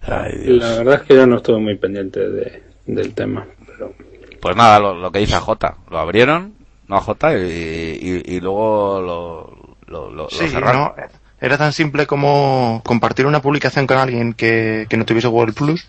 [0.02, 0.58] Ay, Dios.
[0.58, 3.46] La verdad es que yo no estuve muy pendiente de, del tema.
[4.40, 5.76] Pues nada, lo, lo que dice a J.
[5.90, 6.54] Lo abrieron,
[6.86, 7.42] no a J, y,
[8.00, 10.82] y, y luego lo, lo, lo, lo Sí, cerraron.
[10.82, 10.94] no,
[11.40, 15.86] era tan simple como compartir una publicación con alguien que, que no tuviese Google Plus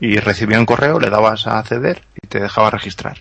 [0.00, 3.18] y recibía un correo, le dabas a acceder y te dejaba registrar.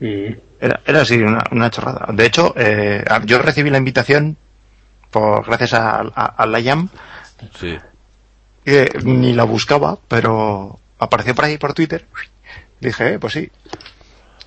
[0.00, 2.06] mm, Era, era así, una, una chorrada.
[2.12, 4.36] De hecho, eh, yo recibí la invitación
[5.10, 6.88] por gracias a, a, a la IAM,
[7.58, 7.78] Sí.
[8.64, 12.06] que ni la buscaba, pero apareció por ahí por Twitter.
[12.80, 13.50] Dije, eh, pues sí.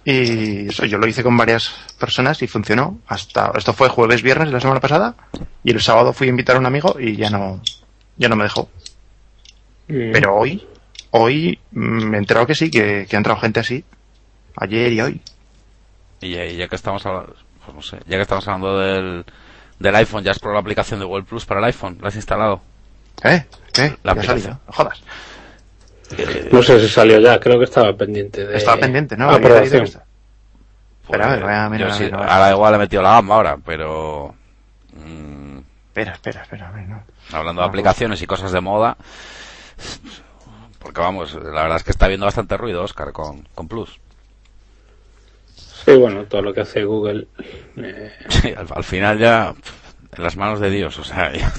[0.05, 2.99] Y eso, yo lo hice con varias personas y funcionó.
[3.07, 5.15] Hasta, esto fue jueves, viernes de la semana pasada.
[5.63, 7.61] Y el sábado fui a invitar a un amigo y ya no,
[8.17, 8.69] ya no me dejó.
[9.88, 10.11] mm.
[10.11, 10.65] Pero hoy,
[11.11, 13.84] hoy me he enterado que sí, que, que ha entrado gente así.
[14.55, 15.21] Ayer y hoy.
[16.21, 19.26] Y ya, y ya que estamos hablando, pues no sé, ya que estamos hablando del,
[19.80, 21.97] del iPhone, ¿ya has probado la aplicación de Google Plus para el iPhone?
[22.01, 22.61] ¿La has instalado?
[23.23, 23.45] ¿Eh?
[23.73, 23.95] ¿Qué?
[24.03, 24.59] La aplicación.
[24.67, 25.01] No jodas.
[26.18, 28.57] Eh, No sé si salió ya, creo que estaba pendiente de...
[28.57, 29.30] Estaba pendiente, ¿no?
[29.30, 29.84] aprobación.
[31.03, 32.30] Espera, a ver, voy a yo mirar, sí, a ver, a ver.
[32.30, 34.36] ahora igual he metido la gamba ahora, pero
[34.94, 35.57] mm,
[35.88, 37.03] Espera, espera, espera, a ver, no.
[37.34, 38.95] hablando de aplicaciones y cosas de moda,
[40.80, 43.99] porque vamos, la verdad es que está habiendo bastante ruido, Oscar, con, con Plus.
[45.56, 47.27] Sí, bueno, todo lo que hace Google.
[47.77, 49.53] eh, Sí, al, al final ya
[50.15, 51.52] en las manos de Dios, o sea, ya-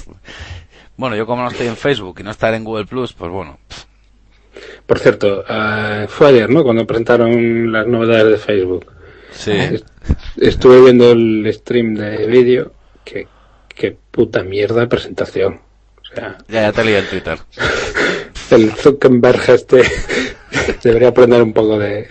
[0.95, 3.59] bueno, yo como no estoy en Facebook y no estar en Google Plus, pues bueno,
[4.85, 6.63] Por cierto, eh, fue ayer, ¿no?
[6.63, 8.85] Cuando presentaron las novedades de Facebook.
[9.31, 9.87] sí, Est-
[10.37, 12.73] Estuve viendo el stream de vídeo.
[13.05, 13.27] Que,
[13.67, 15.61] que puta mierda de presentación.
[16.01, 17.37] O sea, ya, ya te leí en Twitter.
[18.51, 19.81] el Zuckerberg este
[20.83, 22.07] debería aprender un poco de,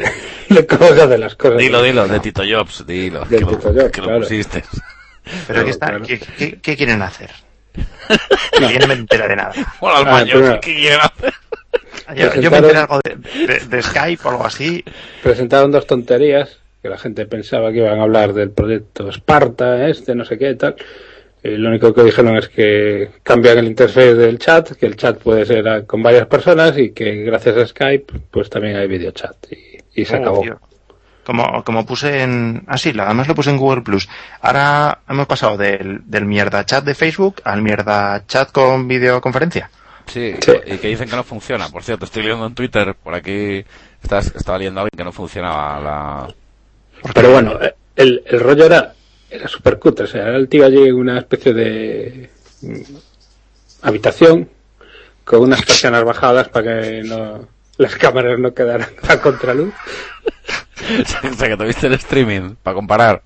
[0.49, 1.59] de cómo se hacen las cosas.
[1.59, 4.65] Dilo, dilo, de Tito Jobs, dilo, De que, lo, Tito Jobs, que lo pusiste.
[5.25, 6.05] Pero Claro, aquí está, claro.
[6.07, 7.31] ¿qué, qué, qué quieren hacer?
[8.59, 9.53] Que yo no me entero de nada.
[9.81, 10.61] Bueno, al Ah, baño, primero.
[10.61, 11.35] ¿qué quieren hacer?
[12.15, 13.17] Yo, yo me enteré algo de,
[13.47, 14.85] de- de Skype o algo así.
[15.23, 20.15] Presentaron dos tonterías que la gente pensaba que iban a hablar del proyecto Sparta, este,
[20.15, 20.77] no sé qué, tal.
[21.43, 25.19] Y lo único que dijeron es que cambian el interface del chat, que el chat
[25.19, 30.01] puede ser con varias personas y que gracias a Skype pues también hay videochat y,
[30.03, 30.41] y se Oh, acabó.
[30.43, 30.59] tío.
[31.25, 32.63] Como, como puse en...
[32.67, 34.09] Ah, sí, además lo puse en Google Plus.
[34.41, 39.71] Ahora hemos pasado del, del mierda chat de Facebook al mierda chat con videoconferencia.
[40.13, 40.53] Sí, Sí.
[40.67, 41.69] y que dicen que no funciona.
[41.69, 43.65] Por cierto, estoy leyendo en Twitter, por aquí
[44.03, 46.35] estás, estaba leyendo alguien que no funcionaba la...
[47.15, 47.59] Pero bueno,
[47.97, 48.95] el, el rollo era,
[49.31, 50.05] era súper cutre.
[50.05, 52.31] O sea, era el tío allí en una especie de
[52.63, 52.81] mm,
[53.83, 54.49] habitación
[55.25, 57.47] con unas persianas bajadas para que no,
[57.79, 59.73] las cámaras no quedaran a contraluz.
[61.33, 63.23] o sea, que tuviste el streaming para comparar.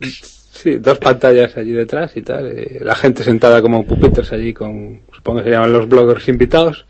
[0.64, 2.46] Sí, dos pantallas allí detrás y tal.
[2.56, 6.86] eh, la gente sentada como pupitres allí con, supongo que se llaman los bloggers invitados.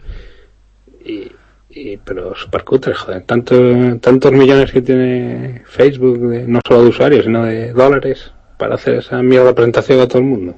[1.05, 1.33] Y,
[1.71, 3.23] y pero súper cutre, joder.
[3.25, 3.57] Tanto,
[3.99, 8.95] tantos millones que tiene Facebook, de- no solo de usuarios, sino de dólares, para hacer
[8.99, 10.55] esa mierda de presentación a todo el mundo.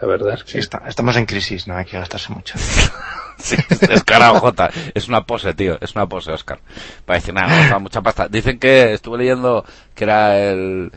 [0.00, 2.54] La verdad es Sí, que está- estamos en crisis, no hay que gastarse mucho.
[3.40, 3.54] Sí,
[3.86, 4.68] descarado, Jota.
[4.94, 5.78] Es una pose, tío.
[5.80, 6.58] Es una pose, Oscar.
[7.04, 8.26] Para decir, nada, mucha pasta.
[8.26, 10.90] Dicen que estuve leyendo que era el,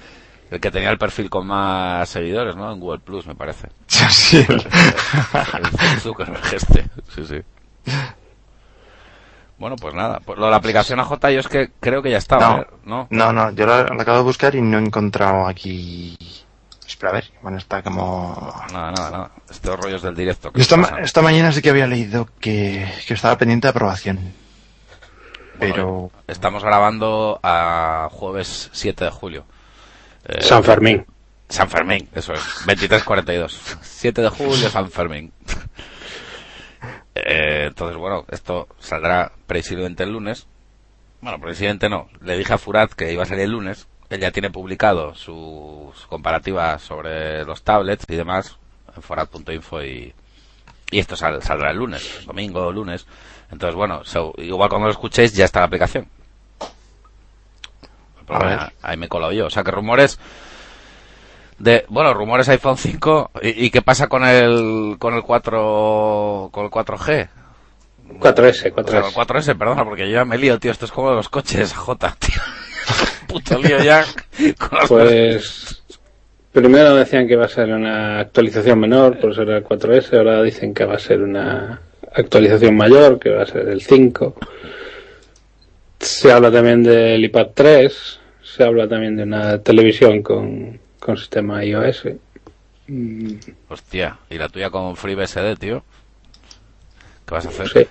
[0.51, 2.71] el que tenía el perfil con más seguidores, ¿no?
[2.71, 3.69] En Google Plus, me parece.
[3.87, 4.45] Sí.
[4.47, 6.85] El Zuckerberg este.
[7.15, 7.41] Sí, sí.
[9.57, 10.19] Bueno, pues nada.
[10.25, 12.61] Pues lo de la aplicación AJ yo es que creo que ya estaba, No.
[12.61, 12.67] ¿eh?
[12.85, 13.07] ¿no?
[13.11, 16.17] No, no, yo lo acabo de buscar y no he encontrado aquí...
[16.87, 18.53] Espera, a ver, bueno, está como...
[18.73, 19.31] Nada, nada, nada.
[19.49, 20.51] Estos rollos del directo.
[20.55, 20.95] Esta, pasan.
[20.95, 24.17] ma- esta mañana sí que había leído que, que estaba pendiente de aprobación.
[25.57, 26.11] Bueno, Pero...
[26.27, 29.45] Estamos grabando a jueves 7 de julio.
[30.27, 31.05] Eh, San Fermín.
[31.49, 32.39] San Fermín, eso es.
[32.65, 33.49] 23.42.
[33.81, 35.31] 7 de julio, San Fermín.
[37.15, 40.47] Eh, entonces, bueno, esto saldrá previsiblemente el lunes.
[41.19, 42.07] Bueno, previsiblemente no.
[42.21, 43.87] Le dije a Furat que iba a salir el lunes.
[44.09, 48.57] Él ya tiene publicado sus comparativas sobre los tablets y demás
[48.95, 50.13] en forat.info y,
[50.89, 53.05] y esto sal- saldrá el lunes, domingo o lunes.
[53.51, 56.07] Entonces, bueno, so- igual cuando lo escuchéis ya está la aplicación.
[58.31, 58.59] A ver.
[58.81, 59.47] Ahí me he colado yo.
[59.47, 60.19] O sea, que rumores
[61.59, 66.65] de, bueno, rumores iPhone 5 y, y qué pasa con el con el 4 con
[66.65, 67.29] el 4G.
[68.19, 69.13] 4S, O sea, el 4S.
[69.13, 72.41] 4S, perdona, porque yo ya me lío, tío, esto es como los coches, J, tío.
[73.27, 74.03] Puto lío ya
[74.57, 75.83] con las Pues
[76.51, 80.41] primero decían que va a ser una actualización menor, por eso era el 4S, ahora
[80.43, 81.79] dicen que va a ser una
[82.13, 84.35] actualización mayor, que va a ser el 5.
[85.99, 88.19] Se habla también del iPad 3,
[88.55, 92.03] se habla también de una televisión con, con sistema iOS.
[92.87, 93.33] Mm,
[93.69, 95.83] Hostia, y la tuya con FreeBSD, tío.
[97.25, 97.67] ¿Qué vas a hacer?
[97.69, 97.87] sí.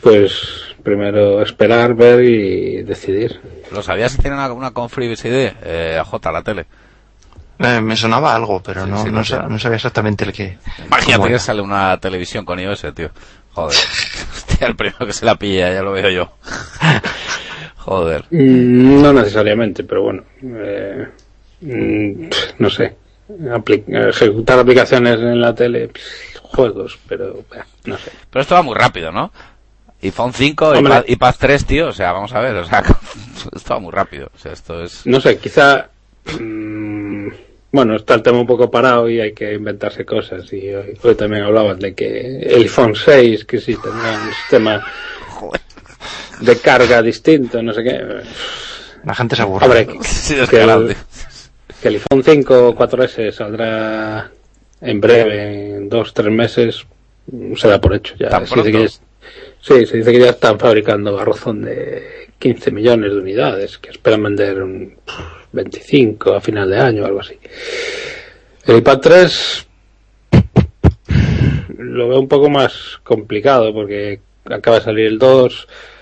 [0.00, 3.40] Pues primero esperar, ver y decidir.
[3.72, 5.56] ¿Lo sabías si tiene una, una con FreeBSD?
[5.62, 6.66] Eh, J, la tele.
[7.58, 10.56] eh, me sonaba algo, pero Sí, no, sí, no, no sabía exactamente el que...
[10.86, 13.10] Imagínate que sale una televisión con iOS, tío.
[13.52, 13.76] Joder.
[14.36, 16.32] Hostia, el primero que se la pilla, ya lo veo yo.
[17.88, 18.24] Joder.
[18.30, 20.22] Mm, No necesariamente, pero bueno.
[20.42, 21.06] eh,
[21.62, 22.28] mm,
[22.58, 22.94] no sé.
[23.50, 25.90] Apli- ejecutar aplicaciones en la tele,
[26.42, 28.10] juegos, pero bah, no sé.
[28.30, 29.32] Pero esto va muy rápido, ¿no?
[30.02, 30.80] iPhone 5, Hombre.
[30.80, 32.84] iPad, iPad 3, tío, o sea, vamos a ver, o sea,
[33.56, 34.30] esto va muy rápido.
[34.34, 35.04] O sea, esto es...
[35.06, 35.88] No sé, quizá.
[36.40, 37.28] mm,
[37.72, 40.50] bueno, está el tema un poco parado y hay que inventarse cosas.
[40.52, 44.86] Y hoy, hoy también hablaban de que el iPhone 6, que sí tendrá un sistema
[46.40, 48.00] de carga distinto, no sé qué.
[49.04, 49.64] La gente se aburre.
[49.64, 50.96] Hombre, Sí, que el, tío.
[51.82, 54.30] que el iPhone 5 o 4S saldrá
[54.80, 56.84] en breve, en dos, tres meses,
[57.56, 58.28] se da por hecho ya.
[58.28, 59.00] ¿Tan Sí, sí que es-
[59.60, 63.90] Sí, se dice que ya están fabricando a razón de 15 millones de unidades, que
[63.90, 64.94] esperan vender un
[65.52, 67.36] 25 a final de año o algo así.
[68.64, 69.66] El iPad 3
[71.76, 75.97] lo veo un poco más complicado porque acaba de salir el 2, mm,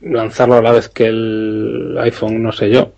[0.00, 2.92] lanzarlo a la vez que el iPhone, no sé yo.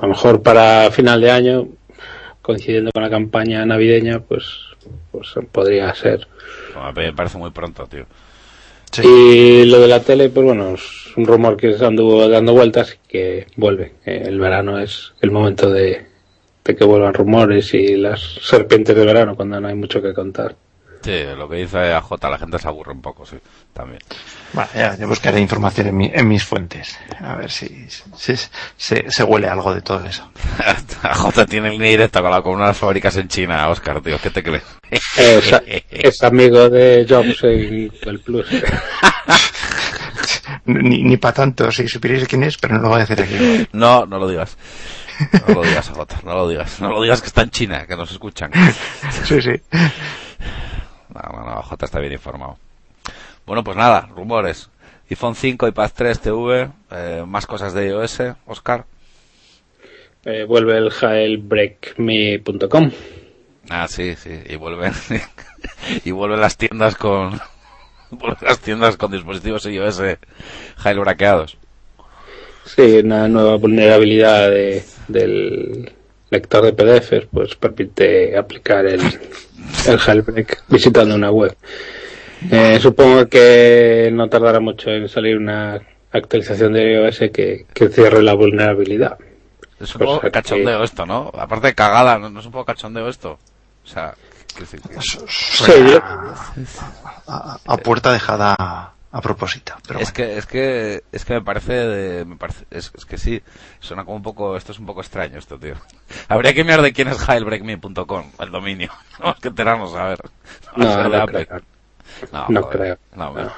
[0.00, 1.68] A lo mejor para final de año,
[2.42, 4.44] coincidiendo con la campaña navideña, pues,
[5.10, 6.26] pues podría ser.
[6.94, 8.06] me parece muy pronto, tío.
[9.02, 12.94] Y lo de la tele, pues bueno, es un rumor que se anduvo dando vueltas
[12.94, 13.94] y que vuelve.
[14.04, 16.06] El verano es el momento de,
[16.64, 20.54] de que vuelvan rumores y las serpientes de verano cuando no hay mucho que contar.
[21.04, 23.36] Sí, lo que dice AJ, la gente se aburre un poco, sí,
[23.74, 23.98] también.
[24.54, 26.98] Bueno, ya, buscaré información en, mi, en, mis fuentes.
[27.20, 27.86] A ver si,
[28.16, 28.34] si,
[28.78, 30.30] se huele algo de todo eso.
[31.02, 34.30] AJ tiene línea directa con la comuna de las fábricas en China, Oscar, tío, ¿qué
[34.30, 34.62] te crees?
[34.90, 35.04] Es,
[35.90, 38.46] es amigo de Jobs en el Plus.
[40.64, 43.68] ni, ni para tanto, si supierais quién es, pero no lo voy a decir aquí.
[43.72, 44.56] No, no lo digas.
[45.46, 46.80] No lo digas, AJ, no lo digas.
[46.80, 48.50] No lo digas que está en China, que nos escuchan.
[49.24, 49.52] Sí, sí.
[51.14, 52.58] No, no, J está bien informado.
[53.46, 54.70] Bueno, pues nada, rumores.
[55.10, 58.86] iPhone 5, iPad 3, TV, eh, más cosas de iOS, Oscar.
[60.24, 62.90] Eh, vuelve el jailbreakme.com.
[63.68, 64.92] Ah, sí, sí, y vuelven
[66.04, 67.38] y vuelven las tiendas con
[68.40, 70.00] las tiendas con dispositivos iOS
[70.76, 71.58] jailbreakeados.
[72.64, 74.50] Sí, una nueva vulnerabilidad
[75.08, 75.92] del
[76.34, 79.00] lector de PDFs, pues permite aplicar el,
[79.86, 81.56] el jailbreak visitando una web.
[82.50, 85.80] Eh, supongo que no tardará mucho en salir una
[86.12, 89.16] actualización de iOS que, que cierre la vulnerabilidad.
[89.80, 91.30] Es un poco cachondeo esto, ¿no?
[91.36, 93.38] Aparte de cagada, ¿no, es un poco cachondeo esto?
[93.84, 94.14] O sea,
[97.26, 99.74] a, puerta dejada a propósito.
[100.00, 103.40] es que es que es que me parece, me parece es, que sí
[103.78, 105.76] suena como un poco esto es un poco extraño esto tío.
[106.28, 108.90] Habría que mirar de quién es jailbreakme.com el dominio.
[109.16, 110.18] Tenemos que enterarnos a ver.
[110.74, 111.62] No, no, creo.
[113.14, 113.52] no, creo.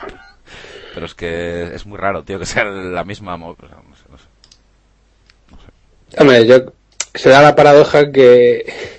[0.93, 3.39] Pero es que es muy raro, tío, que sea la misma.
[3.39, 3.67] No sé,
[4.11, 4.19] no
[5.57, 6.19] sé.
[6.19, 6.71] Hombre, yo
[7.15, 8.96] se da la paradoja que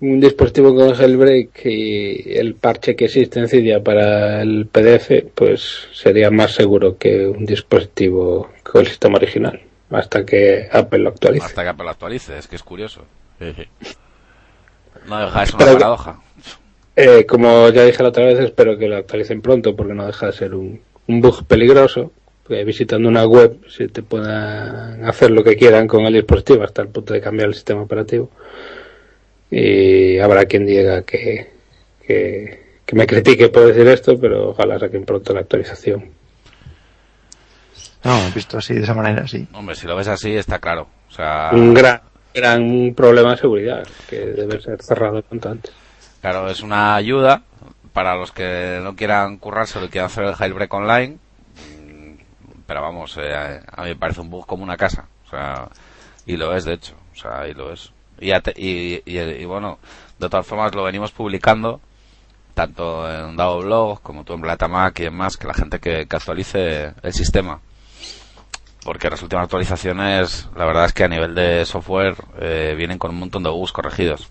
[0.00, 5.88] un dispositivo con jailbreak y el parche que existe en Cydia para el PDF, pues
[5.92, 9.60] sería más seguro que un dispositivo con el sistema original,
[9.90, 11.46] hasta que Apple lo actualice.
[11.46, 13.04] Hasta que Apple lo actualice, es que es curioso.
[15.08, 16.20] No deja, es una paradoja.
[16.94, 20.26] Eh, como ya dije la otra vez, espero que lo actualicen pronto, porque no deja
[20.26, 22.12] de ser un, un bug peligroso.
[22.46, 26.80] Que visitando una web se te puedan hacer lo que quieran con el dispositivo hasta
[26.80, 28.30] el punto de cambiar el sistema operativo
[29.50, 31.50] y habrá quien diga que,
[32.06, 32.58] que,
[32.92, 36.10] me critique por decir esto, pero ojalá saquen pronto la actualización.
[38.04, 39.46] No, visto así, de esa manera, sí.
[39.52, 40.88] Hombre, si lo ves así, está claro.
[41.08, 41.50] O sea...
[41.52, 42.00] Un gran,
[42.34, 45.72] gran problema de seguridad que debe ser cerrado cuanto antes.
[46.20, 47.42] Claro, es una ayuda
[47.92, 51.18] para los que no quieran currárselo y quieran hacer el jailbreak online.
[52.66, 55.08] Pero vamos, eh, a mí me parece un bug como una casa.
[55.26, 55.68] O sea,
[56.26, 56.94] y lo es, de hecho.
[57.12, 57.90] O sea, y lo es.
[58.20, 59.78] Y, y, bueno,
[60.18, 61.80] de todas formas lo venimos publicando
[62.54, 66.06] tanto en Davo Blog como tú en Blatamac y en más que la gente que,
[66.10, 67.60] actualice el sistema.
[68.82, 73.10] Porque las últimas actualizaciones, la verdad es que a nivel de software eh, vienen con
[73.10, 74.30] un montón de bugs corregidos.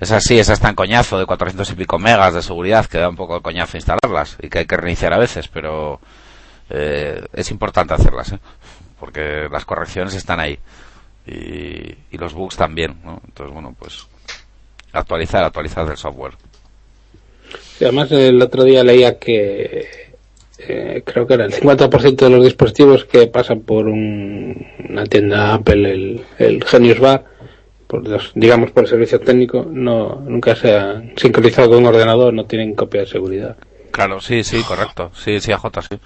[0.00, 3.14] Es así, esas tan coñazo de 400 y pico megas de seguridad que da un
[3.14, 6.00] poco de coñazo instalarlas y que hay que reiniciar a veces, pero
[6.70, 8.40] eh, es importante hacerlas, ¿eh?
[8.98, 10.58] porque las correcciones están ahí
[11.26, 13.20] y, los bugs también, ¿no?
[13.24, 14.06] Entonces, bueno, pues
[14.92, 16.34] actualizar, actualizar el software.
[17.80, 19.88] además, el otro día leía que
[20.58, 25.90] eh, creo que era el 50% de los dispositivos que pasan por una tienda Apple,
[25.90, 27.24] el, el Genius Bar,
[27.86, 28.02] por
[28.34, 32.74] digamos por el servicio técnico, no nunca se han sincronizado con un ordenador, no tienen
[32.74, 33.56] copia de seguridad.
[33.90, 35.10] Claro, sí, sí, correcto.
[35.14, 35.98] Sí, sí, AJ, sí.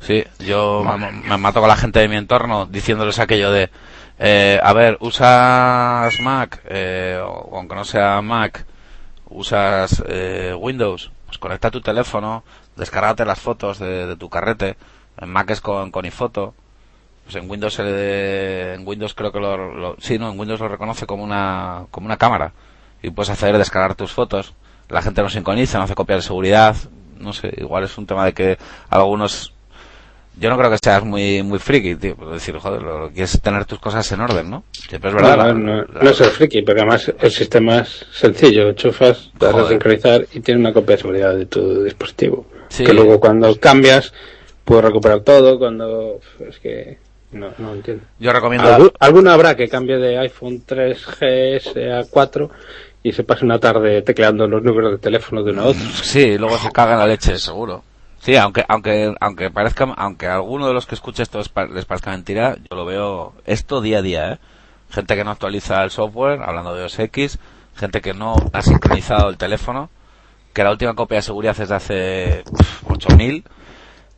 [0.00, 3.70] Sí, yo me, me mato con la gente de mi entorno diciéndoles aquello de
[4.18, 7.20] eh, a ver, usas Mac, eh,
[7.52, 8.64] aunque no sea Mac,
[9.28, 12.42] usas eh, Windows, pues conecta tu teléfono,
[12.76, 14.76] descárgate las fotos de, tu carrete,
[15.18, 20.30] en Mac es con, con pues en Windows en Windows creo que lo, sí, no,
[20.30, 22.52] en Windows lo reconoce como una, como una cámara,
[23.02, 24.54] y puedes hacer descargar tus fotos,
[24.88, 26.76] la gente no sincroniza, no hace copia de seguridad,
[27.18, 29.52] no sé, igual es un tema de que algunos
[30.38, 32.16] yo no creo que seas muy muy friki, tío.
[32.16, 34.64] Por decir, joder, lo, quieres tener tus cosas en orden, ¿no?
[34.72, 35.54] Siempre es verdad.
[35.54, 38.72] No, no, no, ser friki, porque además el sistema es sencillo.
[38.72, 42.46] Chufas, vas a sincronizar y tiene una copia de seguridad de tu dispositivo.
[42.68, 42.84] Sí.
[42.84, 44.12] Que luego cuando cambias
[44.64, 46.20] puedes recuperar todo, cuando...
[46.48, 46.98] Es que...
[47.32, 48.04] No, no entiendo.
[48.18, 48.68] Yo recomiendo...
[48.68, 52.50] Algu- Alguna habrá que cambie de iPhone 3GS a 4
[53.02, 55.82] y se pase una tarde tecleando los números de teléfono de uno a otro.
[56.02, 57.82] Sí, luego se caga en la leche, seguro.
[58.26, 61.66] Sí, aunque aunque aunque parezca aunque a alguno de los que escuche esto les pa-
[61.66, 64.38] les parezca mentira, yo lo veo esto día a día, ¿eh?
[64.90, 67.38] Gente que no actualiza el software, hablando de OS X,
[67.76, 69.90] gente que no ha sincronizado el teléfono,
[70.52, 73.44] que la última copia de seguridad es de hace pf, 8000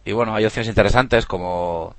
[0.06, 1.94] y bueno, hay opciones interesantes como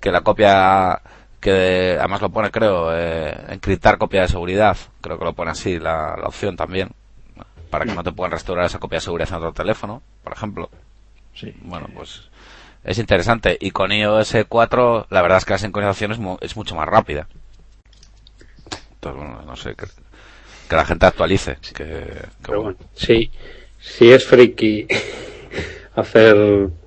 [0.00, 1.02] que la copia
[1.38, 5.78] que además lo pone creo eh, encriptar copia de seguridad, creo que lo pone así
[5.78, 6.92] la, la opción también
[7.70, 10.70] para que no te puedan restaurar esa copia de seguridad en otro teléfono, por ejemplo.
[11.34, 11.52] Sí.
[11.62, 12.22] Bueno, pues
[12.84, 13.56] es interesante.
[13.60, 16.88] Y con iOS 4, la verdad es que la sincronización es, mu- es mucho más
[16.88, 17.26] rápida.
[18.94, 19.86] Entonces, bueno, no sé, que,
[20.68, 21.56] que la gente actualice.
[21.60, 22.06] Que, que
[22.46, 23.30] Pero bueno, sí,
[23.80, 24.86] si es friki
[25.96, 26.36] hacer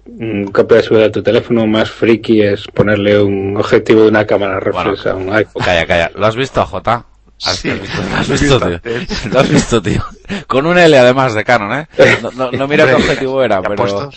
[0.05, 4.25] mm, copia de seguridad de tu teléfono, más friki es ponerle un objetivo de una
[4.25, 5.19] cámara reflex Bueno.
[5.19, 5.63] a un iPhone.
[5.63, 6.11] Calla, calla.
[6.15, 7.05] ¿Lo has visto, Jota?
[7.43, 7.69] ¿Has, Sí.
[7.69, 7.75] lo
[8.17, 8.79] has visto, tío?
[9.31, 10.03] Lo has visto, tío.
[10.47, 11.87] Con un L además de Canon, ¿eh?
[12.21, 14.09] No, no, no mira qué objetivo era, pero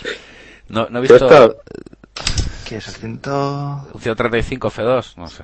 [0.68, 1.56] no, no he visto esto-
[2.66, 5.42] ¿Qué es el 100 o, un 135 F2, no sé.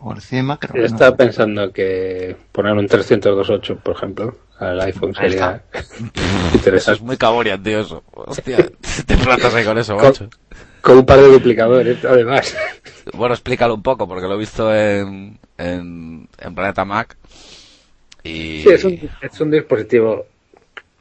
[0.00, 0.74] o el 100 macro?
[0.74, 0.86] yo No.
[0.86, 6.04] estaba pensando que poner un 328, por ejemplo, al iPhone Ahí sería Eso
[6.54, 6.92] interesante.
[6.98, 8.02] es muy caborian, tío, eso.
[8.12, 8.56] Hostia,
[9.06, 10.28] te plantas ahí con eso, Con- macho.
[10.80, 12.54] Con un par de duplicadores, además.
[13.14, 17.16] Bueno, explícalo un poco, porque lo he visto en, en, en Planeta Mac.
[18.22, 18.62] Y...
[18.62, 20.26] Sí, es un, es un dispositivo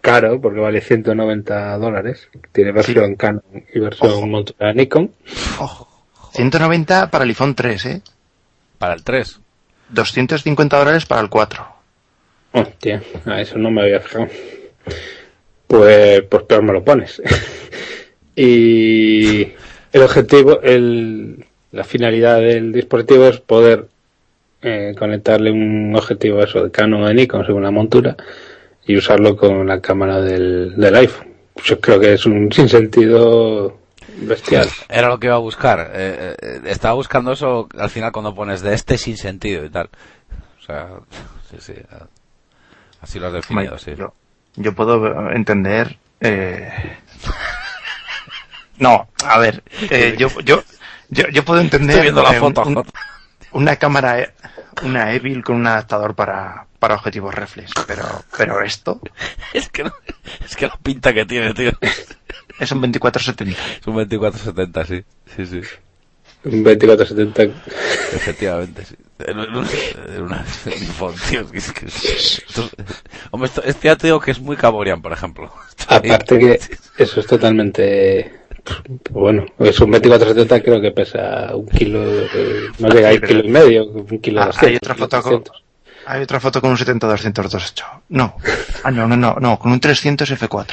[0.01, 2.29] caro, porque vale 190 dólares.
[2.51, 4.73] Tiene versión Canon y versión Ojo.
[4.73, 5.11] Nikon.
[5.59, 5.89] Ojo.
[6.33, 8.01] 190 para el iPhone 3, ¿eh?
[8.77, 9.39] Para el 3.
[9.89, 11.67] 250 dólares para el 4.
[12.51, 14.27] Hostia, a eso no me había fijado.
[15.67, 17.21] Pues, pues peor me lo pones.
[18.35, 19.41] y
[19.91, 23.87] el objetivo, el, la finalidad del dispositivo es poder
[24.65, 28.15] eh, conectarle un objetivo a eso de Canon o de Nikon según la montura
[28.85, 31.33] y usarlo con la cámara del, del iPhone.
[31.63, 33.77] Yo creo que es un sinsentido
[34.21, 34.67] bestial.
[34.89, 35.91] Era lo que iba a buscar.
[35.93, 39.89] Eh, eh, estaba buscando eso al final cuando pones de este sin sentido y tal.
[40.59, 40.89] O sea,
[41.51, 41.73] sí, sí.
[43.01, 43.93] Así lo has definido, sí.
[43.95, 44.13] Yo,
[44.55, 45.97] yo puedo entender.
[46.19, 46.69] Eh...
[48.77, 50.61] No, a ver, eh, yo, yo,
[51.09, 51.91] yo, yo puedo entender.
[51.91, 52.63] Estoy viendo la eh, foto.
[52.63, 52.83] un-.
[53.55, 54.33] Una cámara, eh,
[54.83, 58.03] una Evil con un adaptador para, para objetivos reflex, pero,
[58.37, 58.99] pero esto
[59.53, 59.93] Es que, no,
[60.45, 61.71] es que la pinta que tiene, tío.
[62.59, 63.59] es un 2470.
[63.81, 65.03] Es un 2470, sí.
[65.35, 65.61] Sí, sí.
[66.43, 67.43] Un 2470
[68.13, 68.95] Efectivamente, sí.
[69.19, 69.65] En una,
[70.13, 70.45] en una
[71.29, 72.69] tío, es que- esto-
[73.31, 75.51] hombre, esto, este ya te digo que es muy caborian, por ejemplo.
[75.87, 76.59] Aparte que
[76.97, 78.41] eso es totalmente
[79.11, 83.39] bueno, es un 2470 creo que pesa un kilo, eh, no llega a un kilo
[83.43, 85.63] y medio, un kilo Ah, 200, hay otra foto con, 200.
[86.07, 87.83] hay otra foto con un 70-200-28.
[88.09, 88.35] No,
[88.83, 90.65] ah, no, no, no, no, con un 300 F4.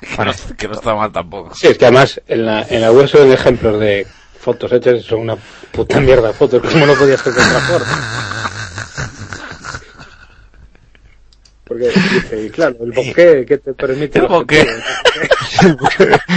[0.00, 1.54] Que no, que no está mal tampoco.
[1.54, 4.06] Sí, es que además en la, en la web son ejemplos de
[4.38, 5.36] fotos hechas son una
[5.72, 7.86] puta mierda de fotos, ¿cómo no podías hacer de otra forma?
[11.68, 14.60] Porque dice, y claro, el bokeh que te permite El bokeh.
[14.62, 15.88] objetivo,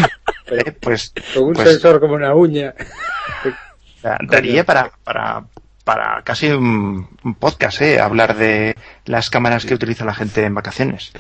[0.54, 2.74] Eh, pues, con un pues, sensor como una uña.
[4.04, 5.46] da- daría para, para,
[5.86, 8.76] para casi un, un podcast, eh, hablar de
[9.06, 11.14] las cámaras que utiliza la gente en vacaciones.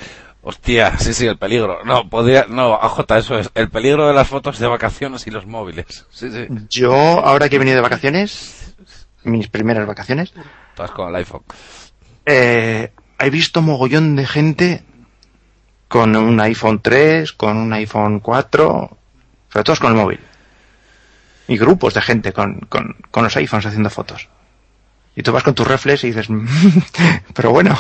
[0.44, 1.80] Hostia, sí, sí, el peligro.
[1.86, 3.50] No, podría, no, AJ, eso es.
[3.56, 6.06] El peligro de las fotos de vacaciones y los móviles.
[6.10, 6.48] Sí, sí.
[6.70, 8.74] Yo, ahora que he venido de vacaciones,
[9.24, 10.34] mis primeras vacaciones,
[10.76, 11.44] Todas con el iPhone.
[12.26, 12.92] eh,
[13.26, 14.84] he visto mogollón de gente
[15.88, 18.98] con un iPhone 3, con un iPhone 4,
[19.52, 20.20] sobre todo con el móvil.
[21.48, 24.30] Y grupos de gente con, con, los iPhones haciendo fotos.
[25.16, 26.46] Y tú vas con tus reflex y dices, "Mm,
[27.34, 27.78] pero bueno,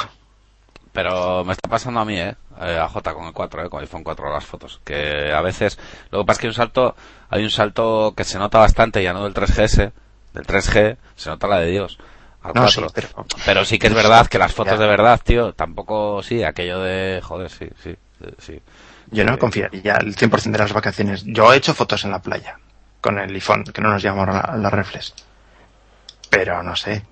[0.93, 2.35] Pero me está pasando a mí, eh.
[2.59, 4.81] eh, A J con el 4, eh, con el iPhone 4 las fotos.
[4.83, 6.95] Que a veces, lo que pasa es que hay un salto,
[7.29, 9.93] hay un salto que se nota bastante, ya no del 3GS,
[10.33, 11.97] del 3G, se nota la de Dios.
[12.43, 12.69] Al no, 4.
[12.69, 14.79] sí, pero, Pero sí que es verdad que las fotos Ya.
[14.79, 18.59] de verdad, tío, tampoco, sí, aquello de, joder, sí, sí, eh, sí.
[19.11, 19.39] yo no Sí.
[19.39, 21.23] confiaría el 100% de las vacaciones.
[21.25, 22.57] Yo he hecho fotos en la playa
[22.99, 25.13] con el iPhone, que no nos llamamos la, la reflex.
[26.29, 27.03] Pero no sé.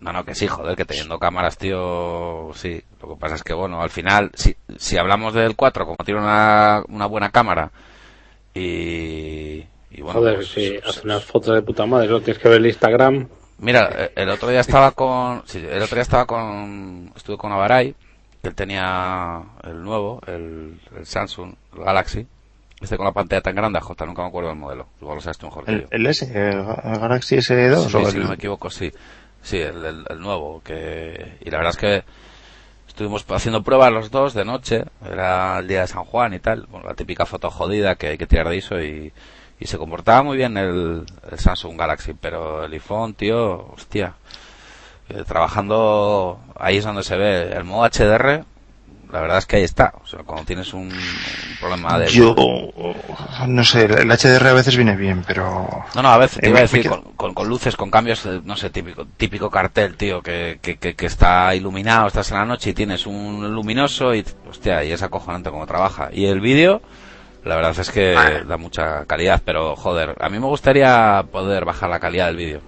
[0.00, 2.80] No, no, que sí, joder, que teniendo cámaras, tío, sí.
[3.02, 6.20] Lo que pasa es que, bueno, al final, si, si hablamos del 4, como tiene
[6.20, 7.72] una, una buena cámara,
[8.54, 12.40] y, y bueno, Joder, pues, si pues, hace unas fotos de puta madre, lo tienes
[12.42, 13.28] que ver el Instagram.
[13.58, 17.50] Mira, eh, el otro día estaba con, sí, el otro día estaba con, estuve con
[17.52, 17.94] Avaray,
[18.42, 22.26] que él tenía el nuevo, el, el Samsung el Galaxy,
[22.80, 24.86] Este con la pantalla tan grande, Jota, nunca me acuerdo del modelo.
[25.00, 25.86] Igual lo sabes tú mejor que El, yo.
[25.90, 26.64] el S, el
[27.00, 28.92] Galaxy S2 Sí, o si el- no me equivoco, sí.
[29.42, 30.60] Sí, el, el- el nuevo.
[30.64, 32.04] que Y la verdad es que
[32.86, 34.84] estuvimos haciendo pruebas los dos de noche.
[35.04, 36.66] Era el día de San Juan y tal.
[36.70, 39.12] Bueno, la típica foto jodida que hay que tirar de ISO y,
[39.60, 42.14] y se comportaba muy bien el, el Samsung Galaxy.
[42.14, 44.14] Pero el iPhone, tío, hostia.
[45.08, 48.44] eh, trabajando, ahí es donde se ve el modo HDR.
[49.10, 49.94] La verdad es que ahí está.
[50.04, 52.08] O sea, cuando tienes un, un problema de...
[52.08, 52.36] Yo,
[53.46, 55.66] no sé, el HDR a veces viene bien, pero...
[55.94, 57.74] No, no, a veces te Eh, iba a me decir quedo- con, con, con luces,
[57.74, 62.06] con cambios, eh, no sé, típico, típico cartel, tío, que, que, que, que está iluminado,
[62.08, 66.10] estás en la noche y tienes un luminoso y, hostia, y es acojonante como trabaja.
[66.12, 66.82] Y el vídeo,
[67.48, 68.14] la verdad es que
[68.46, 72.60] da mucha calidad, pero joder, a mí me gustaría poder bajar la calidad del vídeo.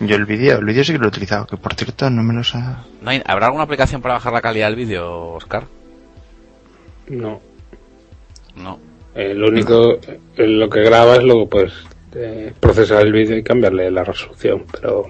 [0.00, 2.32] Yo el vídeo, el vídeo sí que lo he utilizado, que por cierto no me
[2.34, 2.84] los ha...
[3.02, 5.64] ¿No hay- ¿Habrá alguna aplicación para bajar la calidad del vídeo, Oscar?
[7.08, 7.40] No.
[8.56, 8.78] No.
[9.14, 11.72] Eh, lo único, eh, lo que grabas, luego pues
[12.14, 15.04] eh, procesar el vídeo y cambiarle la resolución, pero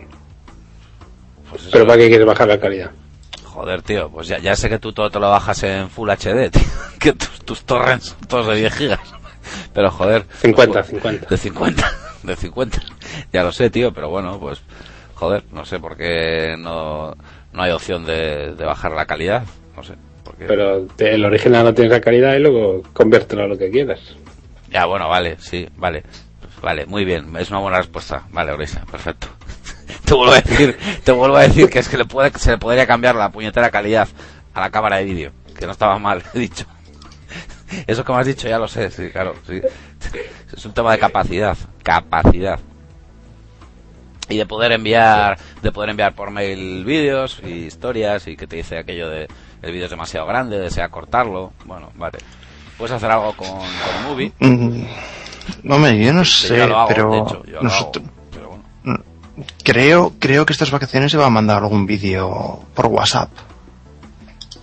[1.51, 2.91] Pues pero para qué quieres bajar la calidad.
[3.59, 6.49] Joder, tío, pues ya, ya sé que tú todo te lo bajas en Full HD,
[6.53, 6.63] tío,
[7.01, 9.01] que tus, tus torrents son todos de 10 gigas.
[9.75, 10.25] Pero joder.
[10.41, 11.27] 50, pues, 50.
[11.29, 12.79] De 50, de 50.
[13.33, 14.61] Ya lo sé, tío, pero bueno, pues
[15.17, 17.17] joder, no sé por qué no,
[17.53, 19.43] no hay opción de, de bajar la calidad.
[19.77, 19.95] No sé.
[20.23, 20.45] Porque...
[20.45, 23.99] Pero te- el original no tiene esa calidad y luego conviértelo a lo que quieras.
[24.71, 26.05] Ya, bueno, vale, sí, vale.
[26.63, 28.23] Vale, muy bien, es una buena respuesta.
[28.31, 29.27] Vale, Orisa, perfecto.
[30.05, 32.59] Te vuelvo a decir, te vuelvo a decir que es que le puede, se le
[32.59, 34.09] podría cambiar la puñetera calidad
[34.55, 36.67] a la cámara de vídeo, que no estaba mal, he dicho.
[37.87, 39.61] Eso que me has dicho ya lo sé, sí, claro, sí.
[40.57, 42.59] Es un tema de capacidad, capacidad.
[44.31, 48.57] Y de poder enviar, de poder enviar por mail vídeos y historias y que te
[48.57, 49.27] dice aquello de
[49.63, 51.53] el vídeo es demasiado grande, desea cortarlo.
[51.65, 52.19] Bueno, vale.
[52.77, 54.33] Puedes hacer algo con, con Movie.
[54.39, 54.85] Mm,
[55.65, 57.11] yo no sé, yo lo hago, pero...
[57.11, 58.05] de hecho, yo lo nosotros-.
[59.63, 63.31] Creo, creo que estas vacaciones se va a mandar algún vídeo por WhatsApp.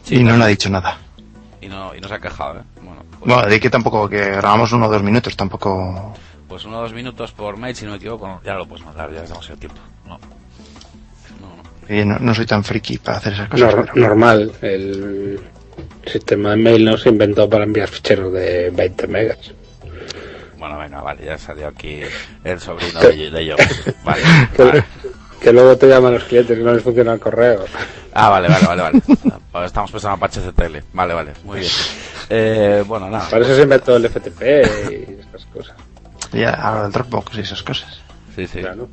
[0.04, 0.98] Sí, y no le ha dicho nada.
[1.62, 2.64] Y no, y no se ha quejado, ¿eh?
[2.82, 6.14] Bueno, pues, Bueno, de que tampoco, que grabamos uno o dos minutos, tampoco...
[6.48, 9.12] pues uno o dos minutos por mail, si no me equivoco, ya lo puedes mandar,
[9.14, 9.80] ya es demasiado tiempo.
[10.06, 10.20] No.
[11.42, 12.06] No, no.
[12.06, 13.74] no, no soy tan friki para hacer esas cosas.
[13.74, 15.40] Nor- pero- normal, el
[16.06, 19.52] sistema de mail no se inventó para enviar ficheros de 20 megas.
[20.66, 22.02] Bueno, venga, vale, ya salió aquí
[22.44, 23.56] el sobrino de, de yo.
[24.04, 24.22] Vale,
[24.56, 24.84] Que, vale.
[25.40, 27.66] que luego te llaman los clientes que no les funciona el correo.
[28.16, 29.02] Ah, vale, vale, vale, vale.
[29.52, 30.78] Pues estamos pensando en Apache CTL.
[30.94, 31.72] Vale, vale, muy bien.
[32.32, 33.30] Eh, bueno, nada.
[33.30, 34.42] Para eso se inventó el FTP
[34.90, 35.76] y estas cosas.
[36.32, 38.00] Ya, ahora el Dropbox y esas cosas.
[38.36, 38.62] Sí, sí.
[38.62, 38.90] Claro.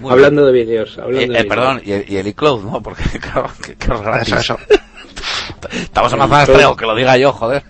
[0.00, 1.04] Muy hablando de vídeos, bien.
[1.04, 2.82] hablando Eh, de eh, perdón, y el, y el iCloud, ¿no?
[2.82, 4.32] Porque, claro, que, que gratis.
[4.32, 4.56] Eso.
[5.70, 7.62] Estamos en una zona extremo, que lo diga yo, joder.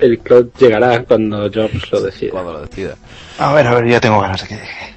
[0.00, 2.30] El cloud llegará cuando Jobs lo decida.
[2.30, 2.96] Cuando lo decida.
[3.38, 4.94] A ver, a ver, ya tengo ganas de que llegue.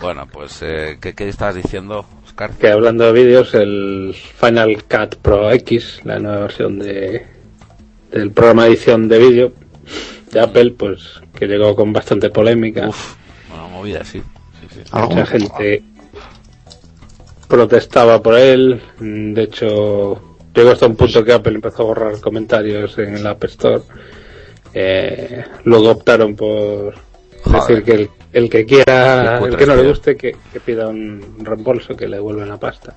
[0.00, 2.52] Bueno, pues, eh, ¿qué, ¿qué estabas diciendo, Oscar?
[2.52, 7.26] Que hablando de vídeos, el Final Cut Pro X, la nueva versión de
[8.10, 9.52] del programa de edición de vídeo
[10.30, 12.88] de Apple, pues que llegó con bastante polémica.
[12.88, 13.14] Uf,
[13.52, 14.22] una movida, sí.
[14.72, 15.82] sí, Mucha gente
[17.48, 18.80] protestaba por él.
[18.98, 23.44] De hecho, llegó hasta un punto que Apple empezó a borrar comentarios en el App
[23.44, 23.82] Store.
[24.74, 26.94] Eh, luego optaron por
[27.42, 27.60] Joder.
[27.60, 31.38] decir que el, el que quiera, el que no le guste, que, que pida un
[31.40, 32.94] reembolso, que le devuelven la pasta.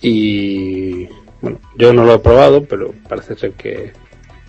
[0.00, 1.06] Y
[1.40, 3.92] bueno, yo no lo he probado, pero parece ser que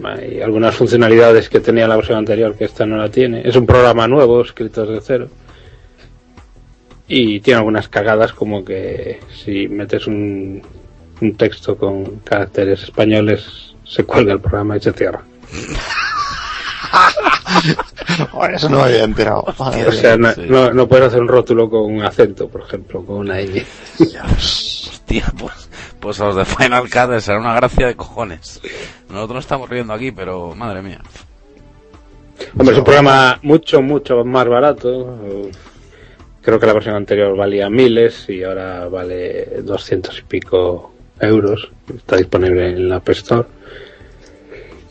[0.03, 3.48] hay algunas funcionalidades que tenía la versión anterior que esta no la tiene.
[3.48, 5.27] Es un programa nuevo, escrito desde cero.
[7.07, 10.61] Y tiene algunas cagadas como que si metes un,
[11.22, 15.22] un texto con caracteres españoles se cuelga el programa y se cierra.
[18.53, 19.45] Eso no me había enterado.
[19.57, 23.03] Madre O sea, no, no, no puedes hacer un rótulo con un acento, por ejemplo,
[23.06, 23.64] con una ñ.
[24.36, 28.61] Hostia, pues, pues a los de Final Cut será una gracia de cojones.
[29.10, 31.02] Nosotros nos estamos riendo aquí, pero madre mía.
[32.57, 35.18] Hombre, es un programa mucho, mucho más barato.
[36.41, 41.72] Creo que la versión anterior valía miles y ahora vale 200 y pico euros.
[41.95, 43.48] Está disponible en la App Store.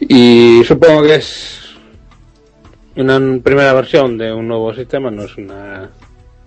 [0.08, 1.76] Y supongo que es
[2.96, 5.90] una primera versión de un nuevo sistema, no es una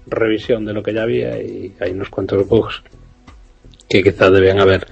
[0.08, 2.84] revisión de lo que ya había y hay unos cuantos bugs
[3.90, 4.86] que quizás debían haber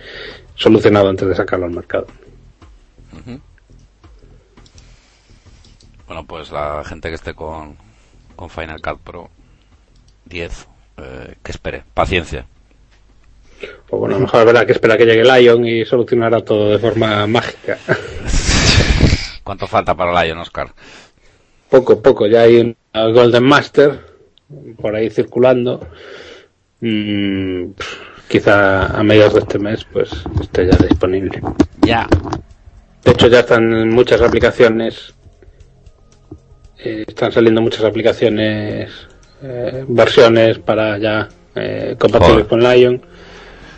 [0.55, 2.07] solucionado antes de sacarlo al mercado.
[6.07, 7.75] Bueno, pues la gente que esté con,
[8.35, 9.29] con Final Cut Pro
[10.25, 10.67] 10,
[10.97, 12.45] eh, que espere, paciencia.
[13.89, 16.79] O bueno, a lo mejor habrá que esperar que llegue Lion y solucionará todo de
[16.79, 17.77] forma mágica.
[19.43, 20.73] ¿Cuánto falta para Lion, Oscar?
[21.69, 22.27] Poco, poco.
[22.27, 23.99] Ya hay un Golden Master
[24.81, 25.85] por ahí circulando.
[26.81, 27.71] Mm,
[28.27, 30.11] quizá a mediados de este mes pues
[30.41, 31.41] esté ya disponible.
[31.81, 32.07] Ya.
[33.03, 35.13] De hecho ya están muchas aplicaciones.
[36.79, 38.91] eh, están saliendo muchas aplicaciones,
[39.41, 43.01] eh, versiones para ya eh, compatibles con Lion.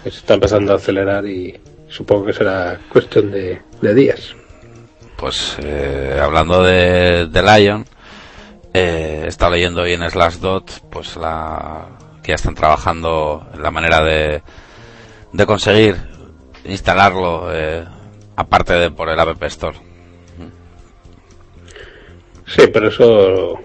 [0.03, 4.35] se está empezando a acelerar y supongo que será cuestión de, de días.
[5.17, 7.85] Pues eh, hablando de, de Lion,
[8.73, 11.87] eh, estado leyendo hoy en Slashdot pues la
[12.21, 14.41] que ya están trabajando en la manera de,
[15.31, 15.95] de conseguir
[16.65, 17.85] instalarlo eh,
[18.35, 19.77] aparte de por el App Store.
[22.47, 23.59] Sí, pero eso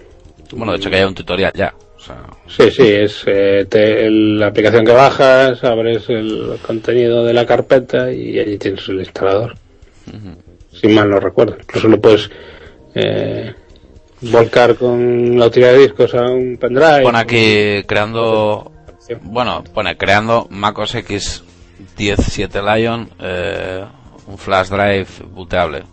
[0.53, 1.73] Bueno, de hecho que hay un tutorial ya.
[1.97, 2.17] O sea,
[2.47, 8.11] Sí, sí, es eh, te- la aplicación que bajas, abres el contenido de la carpeta
[8.11, 9.55] y allí tienes el instalador.
[10.81, 11.57] Si mal no recuerdo.
[11.59, 12.29] Incluso lo puedes
[12.95, 13.53] eh,
[14.21, 17.03] volcar con la utilidad de discos a un pendrive.
[17.03, 18.71] pone aquí creando,
[19.21, 21.43] bueno, pone creando MacOS X
[21.97, 23.85] 10.7 Lion, eh,
[24.25, 25.83] un flash drive booteable.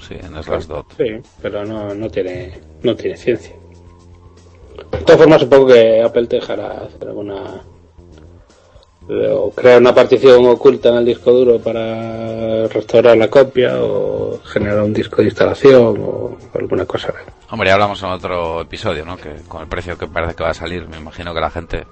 [0.00, 0.86] Sí, en Slashdot.
[0.96, 3.54] Sí, pero no, no tiene no tiene ciencia.
[4.90, 7.62] De todas formas, supongo que Apple te dejará hacer alguna
[9.32, 14.82] o crear una partición oculta en el disco duro para restaurar la copia o generar
[14.82, 17.12] un disco de instalación o alguna cosa.
[17.50, 19.16] Hombre, ya hablamos en otro episodio, ¿no?
[19.16, 21.84] Que con el precio que parece que va a salir, me imagino que la gente...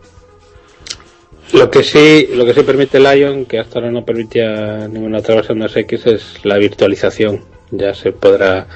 [1.55, 5.37] Lo que sí, lo que sí permite Lion, que hasta ahora no permitía ninguna otra
[5.37, 7.43] versión de X, es la virtualización.
[7.71, 8.67] Ya se podrá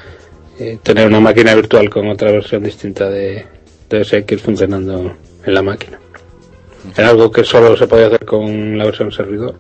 [0.59, 3.47] eh, tener una máquina virtual con otra versión distinta de,
[3.89, 6.02] de OS X funcionando en la máquina.
[6.97, 9.55] Era algo que solo se podía hacer con la versión servidor.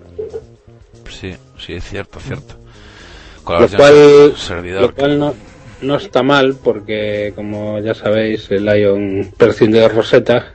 [1.08, 2.54] Sí, sí, es cierto, cierto.
[3.44, 4.82] Con la Lo versión cual, servidor.
[4.82, 5.34] lo cual no,
[5.82, 10.54] no está mal porque, como ya sabéis, el Lion prescinde de Rosetta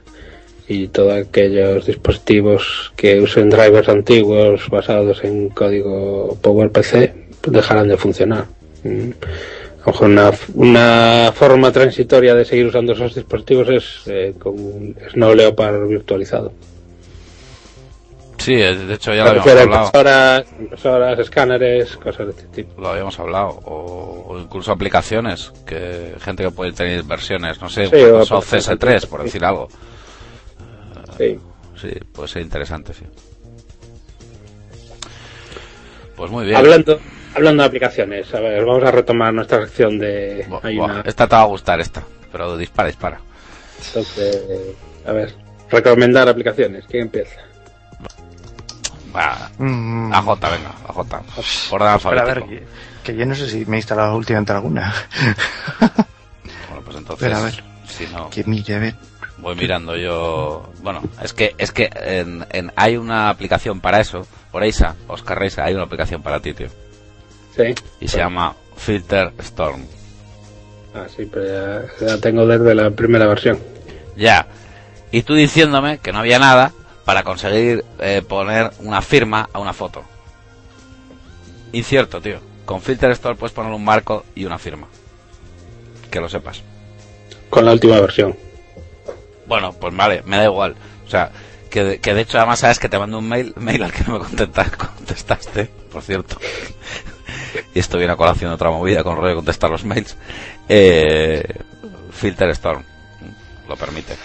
[0.68, 7.98] y todos aquellos dispositivos que usen drivers antiguos basados en código PowerPC pues dejarán de
[7.98, 8.46] funcionar.
[9.88, 15.34] Mejor una, una forma transitoria de seguir usando esos dispositivos es eh, con un Snow
[15.34, 16.52] Leopard virtualizado.
[18.38, 19.86] Sí, eh, de hecho ya lo habíamos hablado.
[19.86, 22.82] impresoras, impresoras, escáneres, cosas de este tipo.
[22.82, 23.48] Lo habíamos hablado.
[23.66, 25.54] O, o incluso aplicaciones.
[25.66, 29.04] que Gente que puede tener versiones, no sé, Sí, o Microsoft aplicaciones.
[29.04, 29.70] CS3, por decir algo.
[31.18, 31.40] Sí.
[31.82, 33.06] Sí, puede ser interesante, sí.
[36.16, 36.58] Pues muy bien.
[36.58, 37.00] Hablando,
[37.38, 40.46] hablando de aplicaciones, a ver, vamos a retomar nuestra sección de.
[40.64, 42.04] Hay buah, una- Esta te va a gustar, esta.
[42.32, 43.20] Pero dispara, dispara.
[43.88, 44.42] entonces,
[45.06, 45.34] a ver,
[45.70, 46.86] recomendar aplicaciones.
[46.90, 47.40] ¿Quién empieza?
[49.16, 50.98] Va, Mm, AJ, venga, AJ.
[51.70, 52.64] Por orden espera, a ver, que,
[53.04, 54.94] que yo no sé si me he instalado últimamente alguna.
[56.70, 57.64] Bueno, pues entonces, a ver.
[57.88, 58.96] si no, que mire, a ver.
[59.38, 60.70] voy mirando yo.
[60.82, 64.28] Bueno, es que es que en, en- hay una aplicación para eso.
[64.52, 66.68] Por Eisa, Oscar Reisa, hay una aplicación para ti, tío.
[67.58, 67.76] Sí.
[68.00, 69.86] Y se llama Filter Storm.
[70.94, 73.60] Ah, sí, pero ya, tengo desde la primera versión.
[74.16, 74.48] Ya.
[75.12, 76.72] Y tú diciéndome que no había nada
[77.06, 80.04] para conseguir eh, poner una firma a una foto.
[81.72, 82.40] Incierto, tío.
[82.66, 84.88] Con Filter Store puedes poner un marco y una firma.
[86.12, 86.64] Que lo sepas.
[87.50, 88.36] Con la última versión.
[89.46, 90.76] Bueno, pues vale, me da igual.
[91.06, 91.32] O sea,
[91.70, 94.04] que de, que de hecho además sabes que te mando un mail, mail al que
[94.04, 94.26] no me
[94.78, 96.38] contestaste, por cierto.
[97.74, 100.18] Y esto viene a colación de otra movida con rollo de contestar los mails.
[100.70, 101.44] Eh,
[102.12, 102.84] Filter Storm
[103.68, 104.16] lo permite.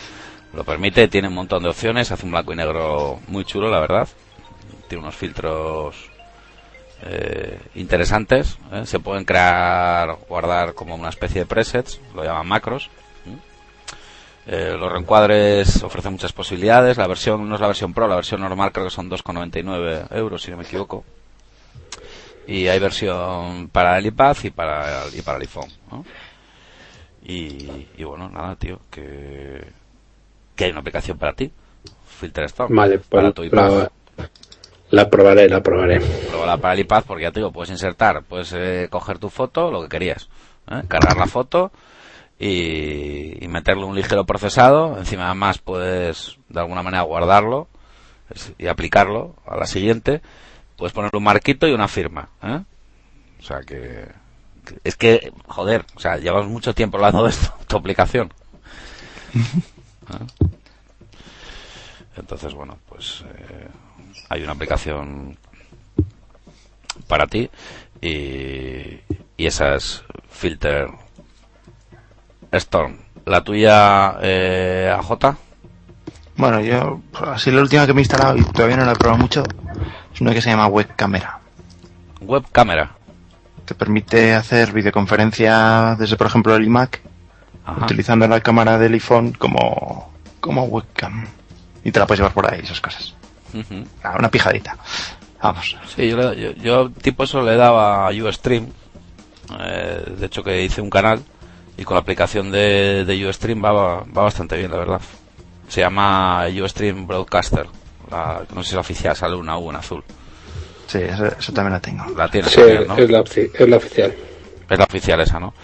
[0.52, 3.80] Lo permite, tiene un montón de opciones, hace un blanco y negro muy chulo, la
[3.80, 4.08] verdad.
[4.88, 6.10] Tiene unos filtros
[7.04, 8.58] eh, interesantes.
[8.72, 8.84] ¿eh?
[8.84, 12.90] Se pueden crear, guardar como una especie de presets, lo llaman macros.
[14.44, 16.96] Eh, los reencuadres ofrecen muchas posibilidades.
[16.98, 20.42] La versión no es la versión Pro, la versión normal creo que son 2,99 euros,
[20.42, 21.04] si no me equivoco.
[22.46, 25.70] Y hay versión para el iPad y para el, y para el iPhone.
[25.90, 26.04] ¿no?
[27.24, 29.64] Y, y bueno, nada, tío, que,
[30.56, 31.52] que hay una aplicación para ti.
[32.06, 32.74] Filter Storm.
[32.74, 33.88] Vale, para pues tu iPad.
[34.16, 34.30] la,
[34.90, 36.00] la probaré, la probaré.
[36.00, 39.70] Pruébala para el iPad porque ya te digo, puedes insertar, puedes eh, coger tu foto,
[39.70, 40.28] lo que querías,
[40.70, 40.82] ¿eh?
[40.86, 41.72] cargar la foto
[42.38, 47.68] y, y meterle un ligero procesado, encima además puedes de alguna manera guardarlo
[48.58, 50.22] y aplicarlo a la siguiente,
[50.82, 52.60] puedes ponerle un marquito y una firma, ¿eh?
[53.38, 54.08] o sea que,
[54.82, 58.32] es que, joder, o sea, llevamos mucho tiempo hablando de esto, tu aplicación.
[59.36, 60.48] ¿Eh?
[62.16, 63.68] Entonces, bueno, pues eh,
[64.28, 65.38] hay una aplicación
[67.06, 67.48] para ti.
[68.00, 68.98] Y,
[69.36, 70.88] y esa es Filter
[72.50, 72.98] Storm.
[73.24, 75.36] ¿La tuya, eh, AJ?
[76.36, 79.22] Bueno, yo, así la última que me he instalado y todavía no la he probado
[79.22, 79.44] mucho,
[80.14, 81.38] es una que se llama Web Camera.
[82.20, 82.90] Web cámara.
[83.64, 87.00] Te permite hacer videoconferencia desde, por ejemplo, el iMac,
[87.64, 87.84] Ajá.
[87.84, 91.26] utilizando la cámara del iPhone como, como webcam.
[91.84, 93.14] Y te la puedes llevar por ahí, esas cosas.
[94.02, 94.76] Ah, Una pijadita.
[95.42, 95.76] Vamos.
[95.94, 98.66] Sí, yo, le- yo, yo tipo eso le daba a Ustream.
[99.60, 101.22] Eh, de hecho que hice un canal
[101.76, 105.00] y con la aplicación de, de Ustream va, va bastante bien, la verdad.
[105.68, 107.66] Se llama Ustream Broadcaster.
[108.12, 110.04] La, no sé si la oficial sale una U en azul.
[110.86, 112.04] Sí, eso, eso también la tengo.
[112.16, 112.96] La tienes Sí, también, ¿no?
[112.98, 114.14] es, la, opci- es la oficial.
[114.68, 115.54] Es la oficial esa, ¿no?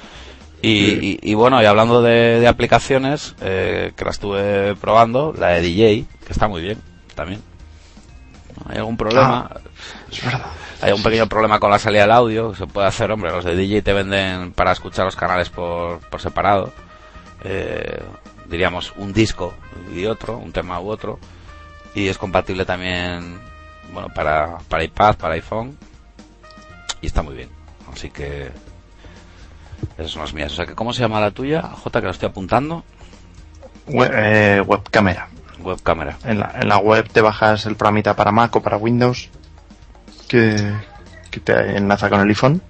[0.63, 5.49] Y, y, y bueno, y hablando de, de aplicaciones, eh, que la estuve probando, la
[5.51, 6.79] de DJ, que está muy bien,
[7.15, 7.43] también.
[8.69, 9.49] ¿Hay algún problema?
[10.11, 10.47] Es verdad.
[10.81, 13.45] Hay un pequeño problema con la salida del audio, que se puede hacer, hombre, los
[13.45, 16.73] de DJ te venden para escuchar los canales por, por separado.
[17.45, 18.03] Eh,
[18.47, 19.55] diríamos un disco
[19.95, 21.19] y otro, un tema u otro.
[21.95, 23.39] Y es compatible también,
[23.93, 25.77] bueno, para, para iPad, para iPhone.
[27.01, 27.49] Y está muy bien.
[27.93, 28.51] Así que
[29.97, 30.53] esas son las mías.
[30.53, 31.63] O sea que, ¿cómo se llama la tuya?
[31.63, 32.85] J, que lo estoy apuntando.
[33.87, 35.29] Web, eh, web cámara.
[35.61, 36.19] Web cámara.
[36.25, 39.31] En la, en la web te bajas el programita para Mac o para Windows
[40.29, 40.73] que,
[41.31, 42.63] que te enlaza con el iPhone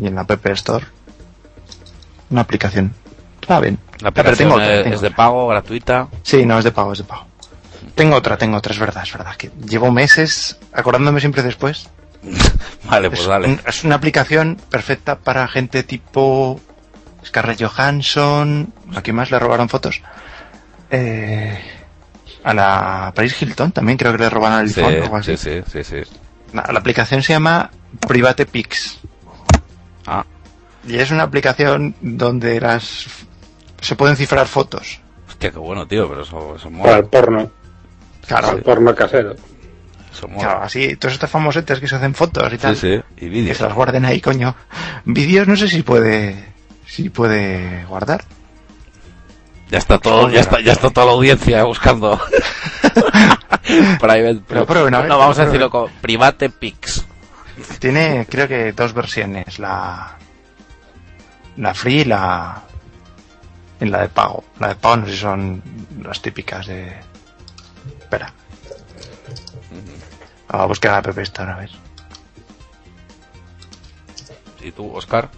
[0.00, 0.86] y en la App Store
[2.30, 2.94] una aplicación.
[3.40, 3.78] Está bien.
[4.00, 6.08] La pero aplicación tengo es, tengo es de pago, gratuita.
[6.22, 7.26] Sí, no, es de pago, es de pago.
[7.94, 9.36] Tengo otra, tengo otra, es verdad, es verdad.
[9.36, 11.88] Que llevo meses acordándome siempre después.
[12.84, 13.48] Vale, pues es, dale.
[13.48, 16.60] un- es una aplicación perfecta para gente tipo
[17.24, 18.72] Scarlett Johansson.
[18.96, 20.02] ¿A quién más le robaron fotos?
[20.90, 21.58] Eh,
[22.42, 25.36] a la Paris Hilton también creo que le robaron el Sí, iPhone o algo así.
[25.36, 26.10] sí, sí, sí, sí.
[26.52, 27.70] La, la aplicación se llama
[28.06, 28.98] Private Pics
[30.06, 30.24] Ah,
[30.86, 33.06] y es una aplicación donde las
[33.80, 35.00] se pueden cifrar fotos.
[35.28, 37.10] hostia, qué bueno, tío, pero eso, eso Para el mola.
[37.10, 37.50] porno.
[38.26, 39.34] Claro, porno casero.
[40.38, 42.76] Claro, así todos estos famosetes que se hacen fotos y tal.
[42.76, 43.56] sí, y Que vídeos.
[43.58, 44.54] se las guarden ahí, coño.
[45.04, 46.52] Vídeos no sé si puede
[46.86, 48.24] si puede guardar.
[49.70, 52.20] Ya está todo, ya está, ya está toda la audiencia buscando.
[54.00, 57.04] Private, Pero a ver, no, vamos a decirlo con Private Pics.
[57.78, 60.16] Tiene, creo que dos versiones, la
[61.56, 62.62] la free y la
[63.80, 64.44] y la de pago.
[64.60, 65.62] La de pago no sé si son
[66.02, 66.92] las típicas de
[68.14, 68.32] espera.
[70.48, 71.70] Vamos a buscar la app Store, a ver.
[74.62, 75.28] ¿Y tú, Oscar?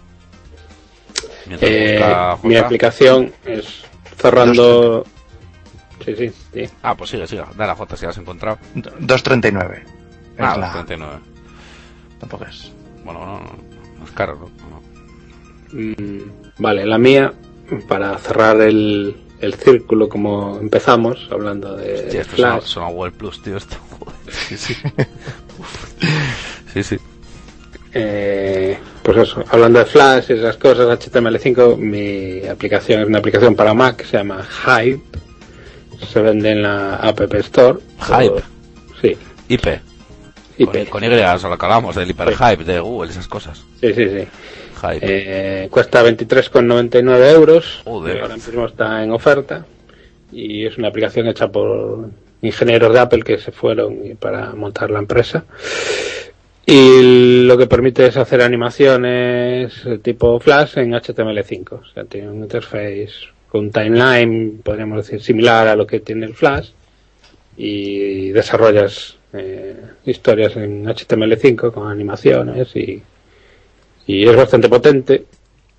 [1.49, 1.99] Eh,
[2.43, 3.83] mi aplicación es
[4.17, 5.05] cerrando.
[6.05, 6.69] Sí, sí, sí.
[6.83, 7.43] Ah, pues sigue, sigue.
[7.55, 8.57] Dale a J si la has encontrado.
[8.75, 9.83] 239.
[10.35, 11.19] Es Ah, la- 39.
[12.19, 12.71] tampoco es.
[13.03, 13.51] Bueno, no, no,
[13.99, 14.49] no es caro, ¿no?
[14.69, 14.81] No.
[15.73, 17.33] Mm, vale, la mía,
[17.87, 22.63] para cerrar el, el círculo como empezamos, hablando de Hostia, esto Flash.
[22.63, 23.75] suena Google Plus, tío, esto.
[24.47, 24.75] Sí, sí.
[26.73, 26.97] Sí, sí.
[27.93, 33.55] Eh, pues eso, hablando de Flash y esas cosas, HTML5, mi aplicación es una aplicación
[33.55, 35.01] para Mac, se llama Hype.
[36.11, 37.79] Se vende en la App Store.
[38.01, 38.43] Hype.
[39.01, 39.17] Sí,
[39.49, 39.67] IP.
[40.59, 40.71] IP.
[40.89, 43.63] Con, con Y, o sea, lo que hablamos del hiperhype, de Google, esas cosas.
[43.81, 44.27] Sí, sí, sí.
[45.01, 47.81] Eh, cuesta 23,99 euros.
[47.83, 48.21] Joder.
[48.21, 49.65] Ahora mismo está en oferta.
[50.31, 52.09] Y es una aplicación hecha por
[52.41, 55.45] ingenieros de Apple que se fueron para montar la empresa.
[56.65, 61.71] Y lo que permite es hacer animaciones eh, tipo Flash en HTML5.
[61.71, 63.09] O sea, tiene un interface
[63.49, 66.71] con timeline, podríamos decir, similar a lo que tiene el Flash.
[67.55, 73.01] Y desarrollas eh, historias en HTML5 con animaciones y
[74.07, 75.25] y es bastante potente.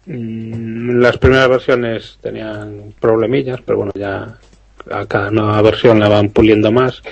[0.06, 4.38] Mm, Las primeras versiones tenían problemillas, pero bueno, ya
[4.90, 7.02] a cada nueva versión la van puliendo más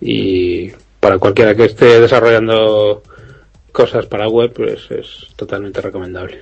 [0.00, 3.02] y para cualquiera que esté desarrollando
[3.70, 6.40] cosas para web, pues es totalmente recomendable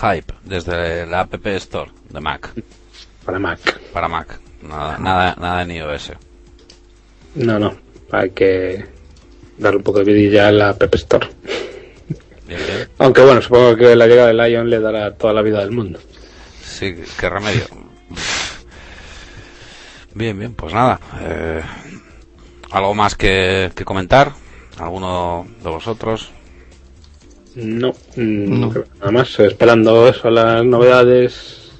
[0.00, 2.52] Hype, desde la App Store de Mac,
[3.24, 3.80] para Mac.
[3.92, 4.40] para Mac.
[4.62, 6.12] Nada, nada, nada en iOS.
[7.36, 7.76] No, no,
[8.10, 8.84] hay que
[9.58, 11.28] darle un poco de vidilla a la App Store.
[12.46, 12.88] Bien, bien.
[12.98, 15.98] Aunque bueno, supongo que la llegada del Lion le dará toda la vida del mundo.
[16.62, 17.64] Sí, qué remedio.
[20.14, 20.98] Bien, bien, pues nada.
[21.20, 21.62] eh,
[22.70, 24.32] ¿Algo más que, que comentar?
[24.78, 26.30] ¿Alguno de vosotros?
[27.54, 28.72] No, mm, No.
[29.00, 31.70] nada más esperando eso, las novedades.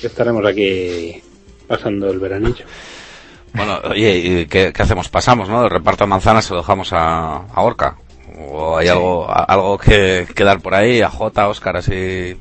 [0.00, 1.22] que Estaremos aquí
[1.66, 2.64] pasando el veranillo.
[3.54, 5.08] Bueno, oye, ¿y qué, qué hacemos?
[5.08, 5.64] Pasamos, ¿no?
[5.64, 7.96] El reparto de manzanas se lo dejamos a, a Orca.
[8.38, 11.00] ¿O hay algo, algo que, que dar por ahí?
[11.02, 12.36] A J, Oscar, así.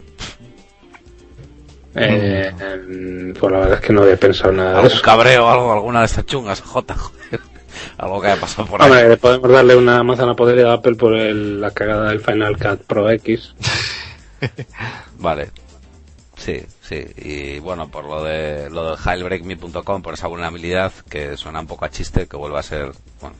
[1.96, 2.52] Eh,
[3.40, 5.02] pues la verdad es que no había pensado nada de ¿Algún eso.
[5.04, 7.40] cabreo, algo, alguna de estas chungas, J, joder.
[7.98, 8.90] Algo que haya pasado por ahí.
[8.92, 12.84] Hombre, podemos darle una manzana podrida a Apple por el- la cagada del Final Cut
[12.86, 13.54] Pro X.
[15.20, 15.50] Vale.
[16.38, 17.06] Sí, sí.
[17.18, 21.86] Y bueno, por lo de lo del jailbreakme.com, por esa vulnerabilidad que suena un poco
[21.86, 22.92] a chiste, que vuelva a ser,
[23.22, 23.36] bueno,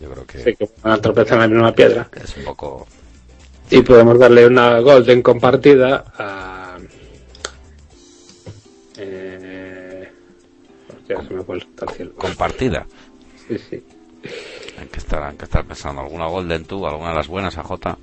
[0.00, 2.08] yo creo que, Sí, que van a tropezar en la misma piedra.
[2.22, 2.86] es un poco...
[3.70, 6.76] Y podemos darle una golden compartida a...
[8.96, 10.08] Eh...
[10.96, 11.66] Hostia, se me fue el
[11.96, 12.14] cielo.
[12.16, 12.86] compartida.
[13.48, 13.82] Sí, sí.
[14.78, 16.02] Hay que estar, hay que estar pensando.
[16.02, 16.86] ¿Alguna Golden tú?
[16.86, 17.96] ¿Alguna de las buenas, AJ?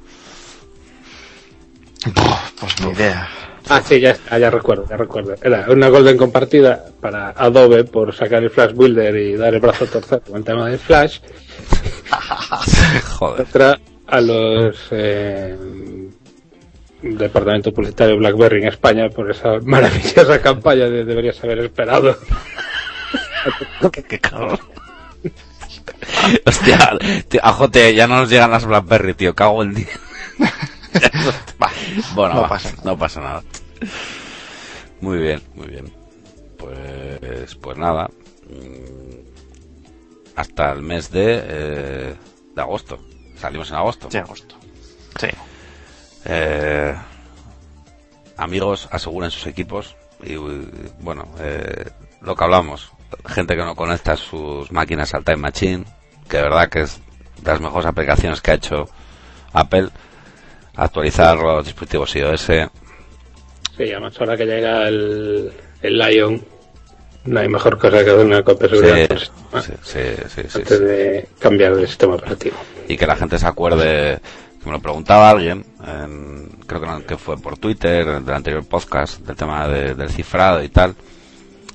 [2.60, 3.28] Pues ni idea.
[3.70, 5.36] Ah, sí, ya, está, ya recuerdo, ya recuerdo.
[5.42, 9.86] Era una golden compartida para Adobe por sacar el Flash Builder y dar el brazo
[9.86, 11.20] a torcer con el tema del Flash.
[13.20, 13.42] Joder.
[13.42, 15.56] Otra a los eh,
[17.02, 22.18] departamento publicitario BlackBerry en España por esa maravillosa campaña de deberías haber esperado.
[23.92, 24.60] Qué cabrón.
[26.46, 26.98] Hostia,
[27.28, 29.34] tío, AJ, ya no nos llegan las Blackberry, tío.
[29.34, 29.88] Cago en día.
[32.16, 32.82] bueno, No va, pasa nada.
[32.84, 33.44] no pasa nada.
[35.02, 35.92] Muy bien, muy bien.
[36.58, 38.10] Pues, pues nada.
[38.50, 42.16] mm, Hasta el mes de, eh,
[42.56, 43.00] de agosto.
[43.38, 44.08] Salimos en agosto.
[44.10, 44.56] De agosto.
[45.20, 45.28] Sí.
[46.26, 46.96] Eh,
[48.38, 50.36] amigos, aseguren sus equipos y
[51.00, 51.90] bueno, eh,
[52.22, 52.92] lo que hablamos,
[53.26, 55.86] gente que no conecta sus máquinas al Time Machine,
[56.30, 57.00] que de verdad que es
[57.42, 58.88] de las mejores aplicaciones que ha hecho
[59.54, 59.90] Apple,
[60.76, 62.42] actualizar los dispositivos iOS,
[63.78, 65.52] Sí, además ahora que llega el,
[65.82, 66.42] el Lion,
[67.26, 69.20] no hay mejor cosa que hacer una copia de seguridad
[69.84, 72.58] sí, antes de cambiar de sistema operativo.
[72.88, 74.20] y que la gente se acuerde,
[74.60, 79.36] que me lo preguntaba alguien, en- creo que fue por Twitter, del anterior podcast, del
[79.36, 80.96] tema de- del cifrado y tal,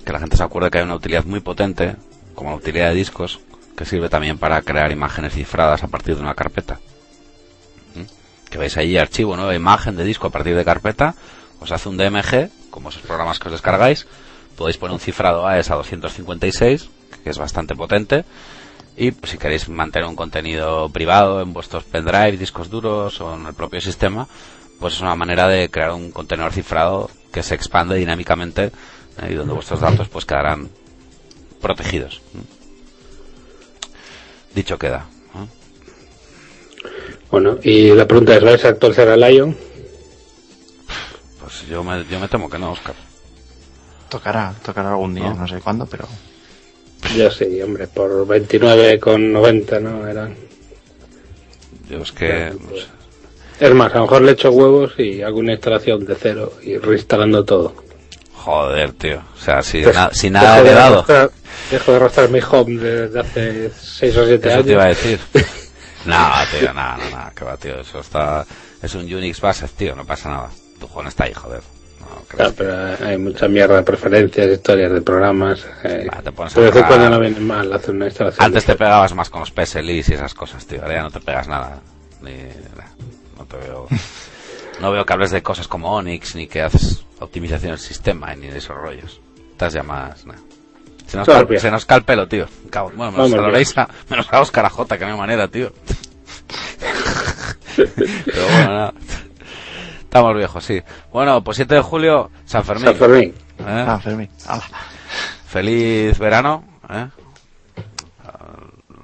[0.05, 1.97] que la gente se acuerde que hay una utilidad muy potente,
[2.35, 3.41] como la utilidad de discos,
[3.77, 6.79] que sirve también para crear imágenes cifradas a partir de una carpeta.
[8.57, 11.15] Que veis ahí archivo, nueva imagen de disco a partir de carpeta,
[11.61, 14.07] os hace un DMG, como esos programas que os descargáis,
[14.57, 16.89] podéis poner un cifrado AES a 256,
[17.23, 18.25] que es bastante potente,
[18.97, 23.45] y pues, si queréis mantener un contenido privado en vuestros pendrive, discos duros o en
[23.45, 24.27] el propio sistema,
[24.81, 28.73] pues es una manera de crear un contenedor cifrado que se expande dinámicamente
[29.21, 30.71] eh, y donde vuestros datos pues quedarán
[31.61, 32.23] protegidos.
[34.55, 35.05] Dicho queda.
[37.31, 39.57] Bueno, y la pregunta es, ¿vais a actualizar al Lion?
[41.41, 42.95] Pues yo me, yo me temo que no, Oscar.
[44.09, 45.35] Tocará, tocará algún día, No.
[45.35, 46.07] no, sé cuándo, pero.
[47.17, 50.07] Yo sí, hombre, por 29,90, ¿no?
[50.07, 50.35] Eran.
[51.91, 52.53] Yo es que...
[52.53, 52.87] no sé.
[53.59, 56.77] Es más, a lo mejor le echo huevos y hago una instalación de cero y
[56.77, 57.75] reinstalando todo.
[58.35, 59.23] Joder, tío.
[59.35, 61.05] O sea, si, na- si nada he dado.
[61.05, 61.31] arrastrar-
[61.71, 64.67] Dejo de arrastrar mi home desde hace 6 o 7 Eso años.
[64.67, 65.19] te iba a decir.
[66.07, 67.81] No, tío, nada, no, nada, que va, tío.
[67.81, 68.45] Eso está.
[68.83, 70.51] Es un Unix Based, tío, no pasa nada.
[70.79, 71.61] Tu juego no está ahí, joder.
[72.01, 75.67] No, Claro, pero hay mucha mierda de preferencias, historias de programas.
[75.85, 76.87] Eh, Ah, te pones de jugar.
[76.87, 78.45] cuando no viene mal hacer una instalación.
[78.45, 80.83] Antes te pegabas más con los PSLIs y esas cosas, tío.
[80.83, 81.81] Ahora ya no te pegas nada.
[82.23, 82.33] Ni,
[83.39, 83.87] no te veo.
[84.79, 88.49] No veo que hables de cosas como Onyx, ni que haces optimización del sistema, ni
[88.49, 89.23] de esos rollos.
[89.53, 90.27] Estás ya más.
[90.27, 90.35] nah.
[91.07, 91.61] Se, nos Todo cal- bien.
[91.61, 92.47] se nos cae el pelo, tío.
[92.71, 93.49] Cago- Bueno, menos Vamos a.
[93.49, 95.73] Loreisa, menos a Oscar a J, que no hay manera, tío.
[97.77, 98.93] Pero bueno, nada.
[100.01, 100.83] Estamos viejos, sí.
[101.13, 102.87] Bueno, pues 7 de julio, San Fermín.
[102.87, 103.35] San Fermín.
[103.59, 103.99] ¿Eh?
[104.03, 104.29] Fermín.
[105.47, 107.07] Feliz verano, ¿eh?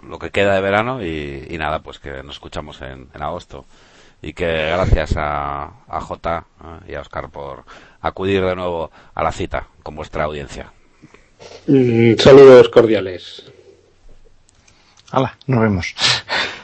[0.08, 3.64] Lo que queda de verano y, y nada, pues que nos escuchamos en, en agosto.
[4.20, 6.44] Y que gracias a, a Jota
[6.86, 6.92] ¿eh?
[6.92, 7.64] y a Oscar por
[8.00, 10.72] acudir de nuevo a la cita con vuestra audiencia.
[11.66, 13.44] Mm, saludos cordiales.
[15.10, 15.94] Hala, nos vemos.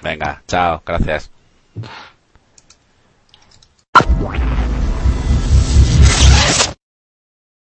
[0.02, 1.30] Venga, chao, gracias.